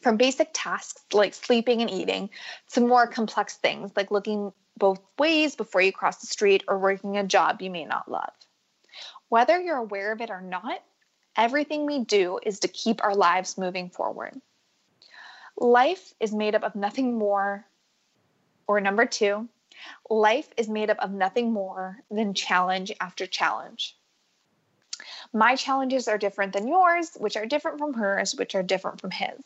From 0.00 0.16
basic 0.16 0.50
tasks 0.52 1.02
like 1.12 1.34
sleeping 1.34 1.80
and 1.80 1.90
eating 1.90 2.30
to 2.72 2.80
more 2.80 3.06
complex 3.06 3.56
things 3.56 3.92
like 3.96 4.10
looking 4.10 4.52
both 4.76 5.00
ways 5.18 5.56
before 5.56 5.82
you 5.82 5.92
cross 5.92 6.18
the 6.18 6.26
street 6.26 6.64
or 6.66 6.78
working 6.78 7.16
a 7.18 7.24
job 7.24 7.60
you 7.60 7.70
may 7.70 7.84
not 7.84 8.10
love. 8.10 8.32
Whether 9.28 9.60
you're 9.60 9.76
aware 9.76 10.12
of 10.12 10.20
it 10.20 10.30
or 10.30 10.40
not, 10.40 10.82
everything 11.36 11.86
we 11.86 12.04
do 12.04 12.40
is 12.42 12.60
to 12.60 12.68
keep 12.68 13.04
our 13.04 13.14
lives 13.14 13.58
moving 13.58 13.90
forward. 13.90 14.40
Life 15.56 16.14
is 16.18 16.32
made 16.32 16.54
up 16.54 16.64
of 16.64 16.74
nothing 16.74 17.18
more, 17.18 17.66
or 18.66 18.80
number 18.80 19.04
two, 19.04 19.48
life 20.08 20.48
is 20.56 20.68
made 20.68 20.90
up 20.90 20.98
of 20.98 21.12
nothing 21.12 21.52
more 21.52 21.98
than 22.10 22.34
challenge 22.34 22.92
after 23.00 23.26
challenge. 23.26 23.96
My 25.32 25.54
challenges 25.54 26.08
are 26.08 26.18
different 26.18 26.52
than 26.52 26.66
yours, 26.66 27.14
which 27.16 27.36
are 27.36 27.46
different 27.46 27.78
from 27.78 27.94
hers, 27.94 28.34
which 28.34 28.54
are 28.54 28.62
different 28.62 29.00
from 29.00 29.12
his. 29.12 29.40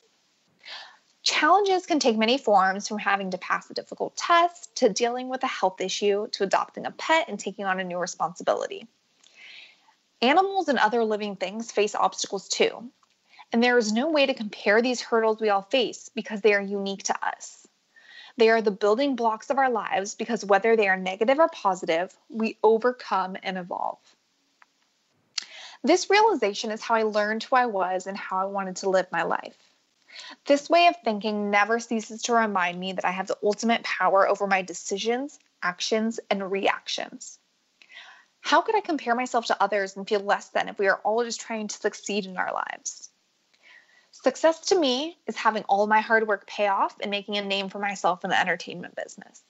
Challenges 1.22 1.87
can 1.87 1.99
take 1.99 2.16
many 2.16 2.39
forms 2.39 2.89
from 2.89 2.99
having 2.99 3.30
to 3.30 3.39
pass 3.39 3.68
a 3.70 3.74
difficult 3.74 4.16
test 4.16 4.74
to 4.76 4.89
dealing 4.89 5.28
with 5.28 5.43
a 5.43 5.47
health 5.47 5.80
issue 5.80 6.28
to 6.28 6.45
adopting 6.45 6.87
a 6.87 6.91
pet 6.91 7.28
and 7.28 7.39
taking 7.39 7.64
on 7.64 7.80
a 7.80 7.85
new 7.85 7.99
responsibility. 7.99 8.87
Animals 10.22 10.68
and 10.68 10.78
other 10.78 11.05
living 11.05 11.37
things 11.37 11.70
face 11.70 11.95
obstacles 11.95 12.49
too, 12.49 12.91
and 13.53 13.62
there 13.62 13.76
is 13.78 13.93
no 13.93 14.11
way 14.11 14.26
to 14.26 14.35
compare 14.35 14.80
these 14.80 15.01
hurdles 15.03 15.41
we 15.41 15.51
all 15.51 15.62
face 15.62 16.09
because 16.14 16.41
they 16.41 16.55
are 16.55 16.61
unique 16.61 17.05
to 17.05 17.26
us. 17.26 17.66
They 18.37 18.49
are 18.49 18.62
the 18.62 18.70
building 18.70 19.16
blocks 19.16 19.51
of 19.51 19.59
our 19.59 19.70
lives 19.70 20.14
because 20.14 20.45
whether 20.45 20.76
they 20.76 20.89
are 20.89 20.97
negative 20.97 21.39
or 21.39 21.49
positive, 21.49 22.16
we 22.28 22.59
overcome 22.62 23.37
and 23.43 23.59
evolve. 23.59 23.99
This 25.85 26.09
realization 26.09 26.70
is 26.70 26.80
how 26.80 26.95
I 26.95 27.03
learned 27.03 27.43
who 27.43 27.57
I 27.57 27.66
was 27.66 28.07
and 28.07 28.16
how 28.16 28.39
I 28.39 28.47
wanted 28.47 28.76
to 28.76 28.89
live 28.89 29.07
my 29.12 29.22
life. 29.22 29.59
This 30.47 30.70
way 30.70 30.87
of 30.87 30.97
thinking 31.05 31.51
never 31.51 31.78
ceases 31.78 32.22
to 32.22 32.32
remind 32.32 32.80
me 32.80 32.95
that 32.95 33.05
I 33.05 33.11
have 33.11 33.26
the 33.26 33.37
ultimate 33.43 33.82
power 33.82 34.26
over 34.26 34.47
my 34.47 34.62
decisions, 34.62 35.39
actions 35.62 36.20
and 36.30 36.51
reactions. 36.51 37.39
How 38.41 38.62
could 38.62 38.74
I 38.74 38.80
compare 38.80 39.14
myself 39.14 39.45
to 39.47 39.62
others 39.62 39.95
and 39.95 40.09
feel 40.09 40.20
less 40.20 40.49
than 40.49 40.70
if 40.70 40.78
we 40.78 40.89
are 40.89 41.01
all 41.05 41.22
just 41.22 41.41
trying 41.41 41.68
to 41.68 41.76
succeed 41.76 42.24
in 42.24 42.39
our 42.39 42.55
lives? 42.55 43.11
Success 44.11 44.61
to 44.68 44.78
me 44.78 45.18
is 45.26 45.37
having 45.37 45.64
all 45.64 45.87
my 45.87 46.01
hard 46.01 46.26
work 46.26 46.47
pay 46.47 46.68
off 46.68 46.97
and 47.01 47.11
making 47.11 47.37
a 47.37 47.45
name 47.45 47.68
for 47.68 47.78
myself 47.78 48.24
in 48.24 48.30
the 48.30 48.41
entertainment 48.41 48.97
business. 48.97 49.43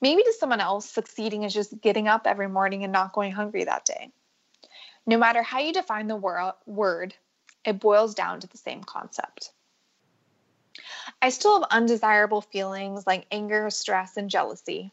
Maybe 0.00 0.22
to 0.24 0.34
someone 0.36 0.60
else, 0.60 0.90
succeeding 0.90 1.44
is 1.44 1.54
just 1.54 1.80
getting 1.80 2.08
up 2.08 2.26
every 2.26 2.48
morning 2.48 2.82
and 2.82 2.92
not 2.92 3.12
going 3.12 3.30
hungry 3.30 3.62
that 3.64 3.84
day. 3.84 4.10
No 5.08 5.16
matter 5.16 5.42
how 5.42 5.58
you 5.58 5.72
define 5.72 6.06
the 6.06 6.16
wor- 6.16 6.54
word, 6.66 7.14
it 7.64 7.80
boils 7.80 8.14
down 8.14 8.40
to 8.40 8.46
the 8.46 8.58
same 8.58 8.84
concept. 8.84 9.52
I 11.22 11.30
still 11.30 11.62
have 11.62 11.70
undesirable 11.70 12.42
feelings 12.42 13.06
like 13.06 13.26
anger, 13.30 13.70
stress, 13.70 14.18
and 14.18 14.28
jealousy. 14.28 14.92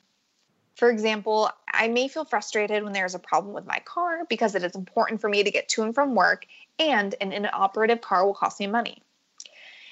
For 0.78 0.89
example, 0.89 1.51
I 1.68 1.89
may 1.89 2.07
feel 2.07 2.24
frustrated 2.24 2.82
when 2.82 2.93
there's 2.93 3.13
a 3.13 3.20
problem 3.20 3.53
with 3.53 3.66
my 3.66 3.80
car 3.80 4.24
because 4.30 4.55
it 4.55 4.63
is 4.63 4.74
important 4.74 5.20
for 5.20 5.28
me 5.28 5.43
to 5.43 5.51
get 5.51 5.68
to 5.70 5.84
and 5.84 5.93
from 5.93 6.16
work 6.16 6.45
and 6.80 7.13
an 7.20 7.34
inoperative 7.34 7.99
car 7.99 8.26
will 8.26 8.34
cost 8.34 8.61
me 8.61 8.68
money. 8.68 9.03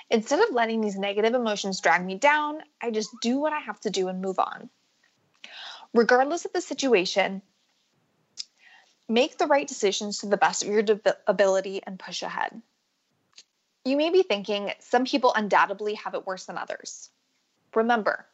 Instead 0.09 0.39
of 0.39 0.55
letting 0.55 0.79
these 0.79 0.95
negative 0.95 1.33
emotions 1.33 1.81
drag 1.81 2.05
me 2.05 2.15
down, 2.15 2.59
I 2.81 2.91
just 2.91 3.09
do 3.21 3.39
what 3.39 3.51
I 3.51 3.59
have 3.59 3.81
to 3.81 3.89
do 3.89 4.07
and 4.07 4.21
move 4.21 4.39
on. 4.39 4.69
Regardless 5.93 6.45
of 6.45 6.53
the 6.53 6.61
situation, 6.61 7.41
make 9.13 9.37
the 9.37 9.45
right 9.45 9.67
decisions 9.67 10.19
to 10.19 10.25
the 10.25 10.37
best 10.37 10.63
of 10.63 10.69
your 10.69 10.83
ability 11.27 11.81
and 11.85 11.99
push 11.99 12.23
ahead. 12.23 12.59
You 13.85 13.95
may 13.95 14.09
be 14.09 14.23
thinking 14.23 14.71
some 14.79 15.05
people 15.05 15.33
undoubtedly 15.35 15.93
have 15.95 16.15
it 16.15 16.25
worse 16.25 16.45
than 16.45 16.57
others. 16.57 17.09
Remember, 17.75 18.25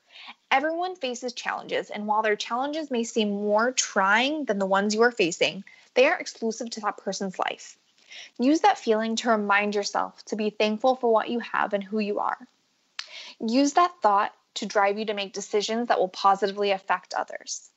everyone 0.50 0.96
faces 0.96 1.34
challenges, 1.34 1.90
and 1.90 2.08
while 2.08 2.22
their 2.22 2.38
challenges 2.38 2.90
may 2.90 3.04
seem 3.04 3.30
more 3.30 3.74
trying 3.74 4.46
than 4.46 4.58
the 4.58 4.66
ones 4.66 4.96
you 4.96 5.02
are 5.02 5.12
facing, 5.12 5.66
they 5.96 6.06
are 6.06 6.18
exclusive 6.18 6.70
to 6.70 6.82
that 6.82 6.98
person's 6.98 7.38
life. 7.38 7.78
Use 8.40 8.62
that 8.62 8.78
feeling 8.78 9.18
to 9.18 9.32
remind 9.32 9.76
yourself 9.76 10.24
to 10.26 10.38
be 10.38 10.50
thankful 10.50 10.96
for 10.96 11.12
what 11.12 11.30
you 11.30 11.40
have 11.40 11.74
and 11.74 11.84
who 11.84 12.00
you 12.00 12.20
are. 12.20 12.38
Use 13.46 13.74
that 13.74 13.92
thought 14.02 14.34
to 14.56 14.66
drive 14.66 14.98
you 14.98 15.06
to 15.06 15.14
make 15.14 15.34
decisions 15.34 15.90
that 15.90 16.00
will 16.00 16.08
positively 16.08 16.72
affect 16.72 17.14
others. 17.14 17.70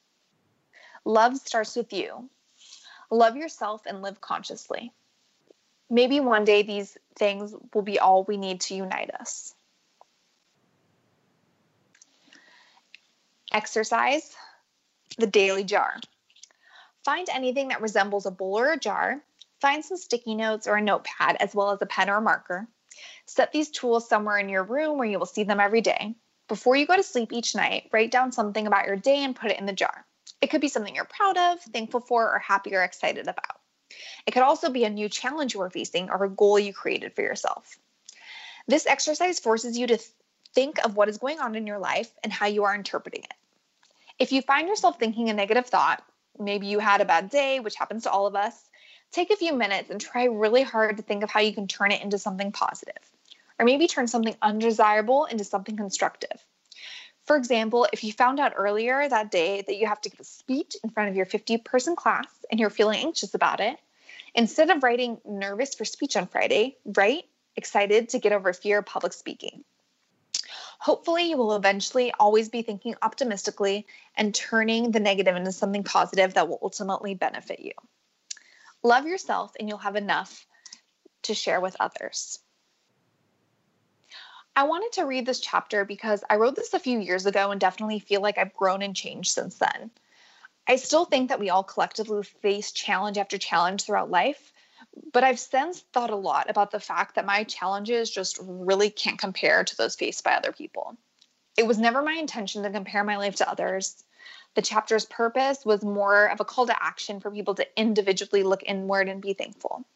Love 1.05 1.37
starts 1.37 1.75
with 1.75 1.93
you. 1.93 2.29
Love 3.13 3.37
yourself 3.37 3.83
and 3.87 4.03
live 4.03 4.21
consciously. 4.21 4.93
Maybe 5.89 6.19
one 6.19 6.45
day 6.45 6.63
these 6.63 6.99
things 7.17 7.55
will 7.73 7.83
be 7.83 8.01
all 8.01 8.25
we 8.25 8.37
need 8.37 8.63
to 8.63 8.75
unite 8.75 9.11
us. 9.15 9.55
Exercise 13.53 14.35
the 15.19 15.29
daily 15.29 15.63
jar. 15.63 16.01
Find 17.05 17.29
anything 17.29 17.69
that 17.69 17.83
resembles 17.83 18.27
a 18.27 18.31
bowl 18.33 18.59
or 18.59 18.73
a 18.73 18.79
jar 18.79 19.23
Find 19.63 19.85
some 19.85 19.97
sticky 19.97 20.35
notes 20.35 20.67
or 20.67 20.75
a 20.75 20.83
notepad, 20.83 21.37
as 21.39 21.55
well 21.55 21.71
as 21.71 21.81
a 21.81 21.87
pen 21.87 22.11
or 22.11 22.17
a 22.17 22.21
marker. 22.21 22.67
Set 23.27 23.53
these 23.53 23.71
tools 23.71 24.09
somewhere 24.09 24.39
in 24.39 24.49
your 24.49 24.65
room 24.65 24.99
where 24.99 25.07
you 25.07 25.21
will 25.21 25.25
see 25.25 25.45
them 25.45 25.61
every 25.61 25.81
day. 25.81 26.17
Before 26.49 26.75
you 26.75 26.85
go 26.85 26.97
to 26.97 27.03
sleep 27.05 27.33
each 27.33 27.55
night, 27.55 27.89
write 27.93 28.11
down 28.11 28.33
something 28.33 28.67
about 28.67 28.89
your 28.89 28.97
day 28.97 29.23
and 29.23 29.37
put 29.37 29.53
it 29.53 29.61
in 29.61 29.67
the 29.67 29.73
jar. 29.73 30.05
It 30.41 30.51
could 30.51 30.61
be 30.61 30.69
something 30.69 30.95
you're 30.95 31.05
proud 31.05 31.37
of, 31.37 31.61
thankful 31.61 32.01
for, 32.01 32.35
or 32.35 32.39
happy 32.39 32.75
or 32.75 32.83
excited 32.83 33.29
about. 33.29 33.61
It 34.27 34.33
could 34.33 34.43
also 34.43 34.71
be 34.71 34.85
a 34.85 34.91
new 34.91 35.09
challenge 35.09 35.55
you 35.55 35.63
are 35.63 35.71
facing 35.71 36.11
or 36.11 36.25
a 36.25 36.31
goal 36.31 36.59
you 36.59 36.73
created 36.73 37.15
for 37.15 37.23
yourself. 37.23 37.79
This 38.67 38.87
exercise 38.87 39.41
forces 39.41 39.77
you 39.77 39.87
to 39.89 39.99
think 40.55 40.85
of 40.85 40.97
what 40.97 41.09
is 41.09 41.19
going 41.19 41.41
on 41.41 41.55
in 41.55 41.67
your 41.67 41.79
life 41.79 42.11
and 42.23 42.33
how 42.33 42.47
you 42.47 42.65
are 42.65 42.75
interpreting 42.75 43.23
it. 43.23 43.35
If 44.19 44.33
you 44.33 44.43
find 44.43 44.69
yourself 44.69 44.99
thinking 44.99 45.31
a 45.31 45.35
negative 45.35 45.67
thought, 45.67 46.05
maybe 46.39 46.67
you 46.67 46.79
had 46.79 47.01
a 47.01 47.07
bad 47.07 47.31
day, 47.31 47.61
which 47.61 47.75
happens 47.75 48.05
to 48.05 48.11
all 48.11 48.27
of 48.27 48.37
us, 48.37 48.69
take 49.11 49.31
a 49.31 49.37
few 49.37 49.53
minutes 49.53 49.91
and 49.91 50.01
try 50.01 50.25
really 50.25 50.63
hard 50.63 50.97
to 50.97 51.03
think 51.03 51.23
of 51.23 51.31
how 51.31 51.41
you 51.41 51.53
can 51.53 51.67
turn 51.67 51.93
it 51.93 52.03
into 52.03 52.19
something 52.19 52.53
positive, 52.53 52.99
or 53.59 53.65
maybe 53.65 53.87
turn 53.87 54.07
something 54.07 54.37
undesirable 54.41 55.27
into 55.27 55.45
something 55.45 55.77
constructive. 55.77 56.45
For 57.25 57.37
example, 57.37 57.87
if 57.93 58.03
you 58.03 58.13
found 58.13 58.41
out 58.41 58.55
earlier 58.57 59.09
that 59.09 59.31
day 59.31 59.63
that 59.63 59.77
you 59.77 59.87
have 59.87 60.01
to 60.03 60.11
give 60.11 60.21
a 60.21 60.25
speech 60.25 60.77
in 60.83 60.91
front 60.91 61.11
of 61.11 61.17
your 61.17 61.27
50 61.27 61.59
person 61.59 61.95
class 61.95 62.27
and 62.51 62.59
you're 62.59 62.71
feeling 62.71 63.01
anxious 63.01 63.35
about 63.35 63.61
it, 63.61 63.79
instead 64.35 64.71
of 64.71 64.83
writing 64.83 65.19
nervous 65.25 65.75
for 65.75 65.85
speech 65.85 66.17
on 66.17 66.27
Friday, 66.27 66.77
write 66.85 67.25
excited 67.55 68.11
to 68.11 68.19
get 68.19 68.33
over 68.33 68.53
fear 68.53 68.79
of 68.79 68.87
public 68.87 69.13
speaking. 69.13 69.65
Hopefully, 70.79 71.31
you 71.31 71.37
will 71.37 71.55
eventually 71.55 72.13
always 72.19 72.49
be 72.49 72.63
thinking 72.63 72.97
optimistically 73.01 73.87
and 74.17 74.35
turning 74.35 74.91
the 74.91 74.99
negative 74.99 75.37
into 75.37 75.53
something 75.53 75.85
positive 75.85 76.35
that 76.35 76.49
will 76.49 76.59
ultimately 76.61 77.15
benefit 77.15 77.61
you. 77.61 77.73
Love 78.83 79.07
yourself, 79.07 79.53
and 79.61 79.69
you'll 79.69 79.79
have 79.79 79.95
enough 79.95 80.45
to 81.23 81.35
share 81.35 81.61
with 81.61 81.77
others. 81.79 82.41
I 84.55 84.65
wanted 84.65 84.93
to 84.93 85.07
read 85.07 85.25
this 85.25 85.41
chapter 85.41 85.85
because 85.85 86.23
I 86.29 86.37
wrote 86.37 86.57
this 86.57 86.75
a 86.75 86.79
few 86.79 86.99
years 86.99 87.25
ago 87.25 87.51
and 87.51 87.61
definitely 87.61 88.01
feel 88.01 88.21
like 88.21 88.37
I've 88.37 88.55
grown 88.55 88.83
and 88.83 88.95
changed 88.95 89.33
since 89.33 89.57
then. 89.57 89.91
I 90.69 90.77
still 90.77 91.07
think 91.07 91.31
that 91.31 91.41
we 91.41 91.51
all 91.51 91.65
collectively 91.65 92.23
face 92.23 92.71
challenge 92.71 93.17
after 93.17 93.39
challenge 93.39 93.83
throughout 93.83 94.11
life, 94.11 94.53
but 95.13 95.25
I've 95.25 95.41
since 95.41 95.81
thought 95.93 96.11
a 96.11 96.17
lot 96.17 96.51
about 96.51 96.71
the 96.71 96.81
fact 96.81 97.15
that 97.15 97.25
my 97.25 97.45
challenges 97.45 98.11
just 98.11 98.39
really 98.43 98.91
can't 98.91 99.19
compare 99.19 99.65
to 99.65 99.77
those 99.77 99.97
faced 99.97 100.23
by 100.23 100.35
other 100.35 100.53
people. 100.53 100.97
It 101.57 101.67
was 101.67 101.79
never 101.79 102.03
my 102.03 102.13
intention 102.13 102.63
to 102.63 102.71
compare 102.71 103.05
my 103.05 103.17
life 103.17 103.37
to 103.37 103.49
others. 103.49 104.05
The 104.55 104.63
chapter's 104.63 105.07
purpose 105.07 105.65
was 105.65 105.83
more 105.83 106.27
of 106.27 106.41
a 106.41 106.45
call 106.45 106.67
to 106.67 106.83
action 106.83 107.21
for 107.21 107.31
people 107.31 107.55
to 107.55 107.67
individually 107.81 108.43
look 108.43 108.63
inward 108.65 109.09
and 109.09 109.23
be 109.23 109.33
thankful. 109.33 109.87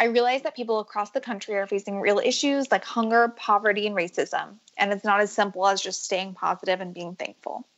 I 0.00 0.04
realize 0.04 0.40
that 0.42 0.56
people 0.56 0.80
across 0.80 1.10
the 1.10 1.20
country 1.20 1.56
are 1.56 1.66
facing 1.66 2.00
real 2.00 2.20
issues 2.20 2.72
like 2.72 2.86
hunger, 2.86 3.28
poverty, 3.28 3.86
and 3.86 3.94
racism, 3.94 4.54
and 4.78 4.94
it's 4.94 5.04
not 5.04 5.20
as 5.20 5.30
simple 5.30 5.66
as 5.66 5.82
just 5.82 6.02
staying 6.02 6.32
positive 6.32 6.80
and 6.80 6.94
being 6.94 7.16
thankful. 7.16 7.68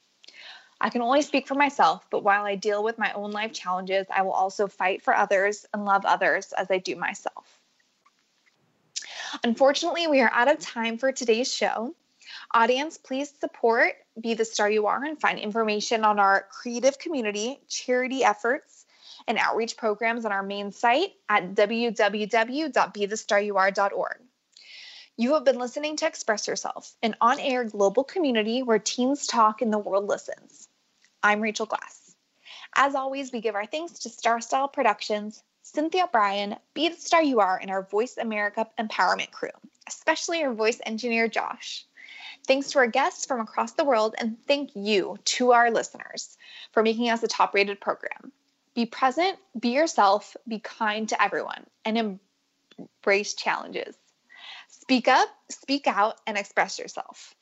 I 0.81 0.89
can 0.91 1.03
only 1.03 1.23
speak 1.23 1.49
for 1.49 1.57
myself, 1.57 2.07
but 2.11 2.23
while 2.23 2.45
I 2.45 2.55
deal 2.55 2.85
with 2.85 2.97
my 2.97 3.13
own 3.13 3.33
life 3.33 3.53
challenges, 3.53 4.07
I 4.09 4.23
will 4.23 4.31
also 4.31 4.69
fight 4.69 5.03
for 5.03 5.17
others 5.17 5.67
and 5.75 5.85
love 5.85 6.05
others 6.05 6.53
as 6.57 6.71
I 6.71 6.79
do 6.79 6.95
myself. 6.95 7.59
Unfortunately, 9.43 10.07
we 10.07 10.21
are 10.21 10.31
out 10.33 10.49
of 10.49 10.61
time 10.61 10.99
for 10.99 11.11
today's 11.11 11.53
show. 11.53 11.93
Audience, 12.55 12.99
please 12.99 13.35
support 13.41 13.95
Be 14.21 14.35
the 14.35 14.45
Star 14.45 14.71
You 14.71 14.87
Are 14.87 15.03
and 15.03 15.21
find 15.21 15.41
information 15.41 16.05
on 16.05 16.21
our 16.21 16.47
creative 16.53 17.01
community, 17.01 17.59
charity 17.69 18.23
efforts, 18.23 18.82
and 19.27 19.39
outreach 19.39 19.77
programs 19.77 20.25
on 20.25 20.33
our 20.33 20.43
main 20.43 20.73
site 20.73 21.13
at 21.29 21.55
www.bethestaryouare.org. 21.55 24.17
You 25.17 25.35
have 25.35 25.45
been 25.45 25.59
listening 25.59 25.97
to 25.97 26.07
Express 26.07 26.49
Yourself, 26.49 26.95
an 27.03 27.17
on 27.21 27.39
air 27.39 27.65
global 27.65 28.03
community 28.03 28.63
where 28.63 28.79
teens 28.79 29.27
talk 29.27 29.61
and 29.61 29.73
the 29.73 29.79
world 29.79 30.09
listens. 30.09 30.69
I'm 31.23 31.41
Rachel 31.41 31.67
Glass. 31.67 32.15
As 32.75 32.95
always, 32.95 33.31
we 33.31 33.41
give 33.41 33.55
our 33.55 33.67
thanks 33.67 33.99
to 34.01 34.09
Star 34.09 34.41
Style 34.41 34.69
Productions, 34.69 35.43
Cynthia 35.63 36.09
Brian, 36.11 36.57
Be 36.75 36.89
the 36.89 36.97
Star 36.97 37.23
You 37.23 37.41
Are, 37.41 37.59
and 37.61 37.71
our 37.71 37.83
Voice 37.83 38.17
America 38.17 38.67
Empowerment 38.79 39.31
crew, 39.31 39.51
especially 39.87 40.43
our 40.43 40.55
voice 40.55 40.81
engineer, 40.87 41.29
Josh. 41.29 41.85
Thanks 42.47 42.71
to 42.71 42.79
our 42.79 42.87
guests 42.87 43.27
from 43.27 43.41
across 43.41 43.73
the 43.73 43.85
world, 43.85 44.15
and 44.19 44.37
thank 44.47 44.75
you 44.75 45.19
to 45.25 45.53
our 45.53 45.71
listeners 45.71 46.37
for 46.73 46.83
making 46.83 47.11
us 47.11 47.23
a 47.23 47.29
top 47.29 47.55
rated 47.55 47.81
program. 47.81 48.33
Be 48.75 48.87
present, 48.87 49.39
be 49.59 49.71
yourself, 49.71 50.37
be 50.49 50.59
kind 50.59 51.09
to 51.11 51.23
everyone, 51.23 51.67
and 51.85 52.19
embrace 52.79 53.35
challenges. 53.35 53.97
Speak 54.69 55.09
up, 55.09 55.29
speak 55.51 55.87
out, 55.87 56.17
and 56.27 56.39
express 56.39 56.79
yourself. 56.79 57.35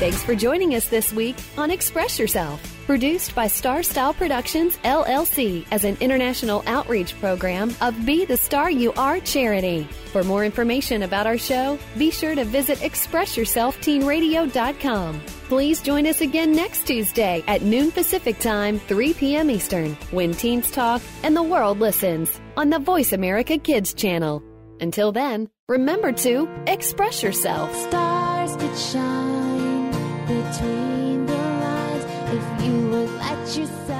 Thanks 0.00 0.22
for 0.22 0.34
joining 0.34 0.74
us 0.76 0.88
this 0.88 1.12
week 1.12 1.36
on 1.58 1.70
Express 1.70 2.18
Yourself, 2.18 2.58
produced 2.86 3.34
by 3.34 3.48
Star 3.48 3.82
Style 3.82 4.14
Productions 4.14 4.78
LLC 4.78 5.66
as 5.70 5.84
an 5.84 5.98
international 6.00 6.62
outreach 6.66 7.20
program 7.20 7.74
of 7.82 8.06
Be 8.06 8.24
the 8.24 8.38
Star 8.38 8.70
You 8.70 8.94
Are 8.94 9.20
charity. 9.20 9.86
For 10.12 10.24
more 10.24 10.46
information 10.46 11.02
about 11.02 11.26
our 11.26 11.36
show, 11.36 11.78
be 11.98 12.10
sure 12.10 12.34
to 12.34 12.44
visit 12.44 12.78
ExpressYourselfTeenRadio.com. 12.78 15.20
Please 15.50 15.82
join 15.82 16.06
us 16.06 16.20
again 16.20 16.52
next 16.52 16.86
Tuesday 16.86 17.42
at 17.48 17.62
noon 17.62 17.90
Pacific 17.90 18.38
Time, 18.38 18.78
3 18.78 19.14
p.m. 19.14 19.50
Eastern, 19.50 19.96
when 20.12 20.32
teens 20.32 20.70
talk 20.70 21.02
and 21.24 21.34
the 21.34 21.42
world 21.42 21.80
listens 21.80 22.40
on 22.56 22.70
the 22.70 22.78
Voice 22.78 23.12
America 23.12 23.58
Kids 23.58 23.92
channel. 23.92 24.44
Until 24.80 25.10
then, 25.10 25.48
remember 25.68 26.12
to 26.12 26.48
express 26.68 27.20
yourself. 27.24 27.74
Stars 27.74 28.54
could 28.58 28.78
shine 28.78 29.90
between 30.28 31.26
the 31.26 31.34
lines 31.34 32.04
if 32.30 32.64
you 32.64 32.88
would 32.90 33.10
let 33.16 33.56
yourself. 33.56 33.99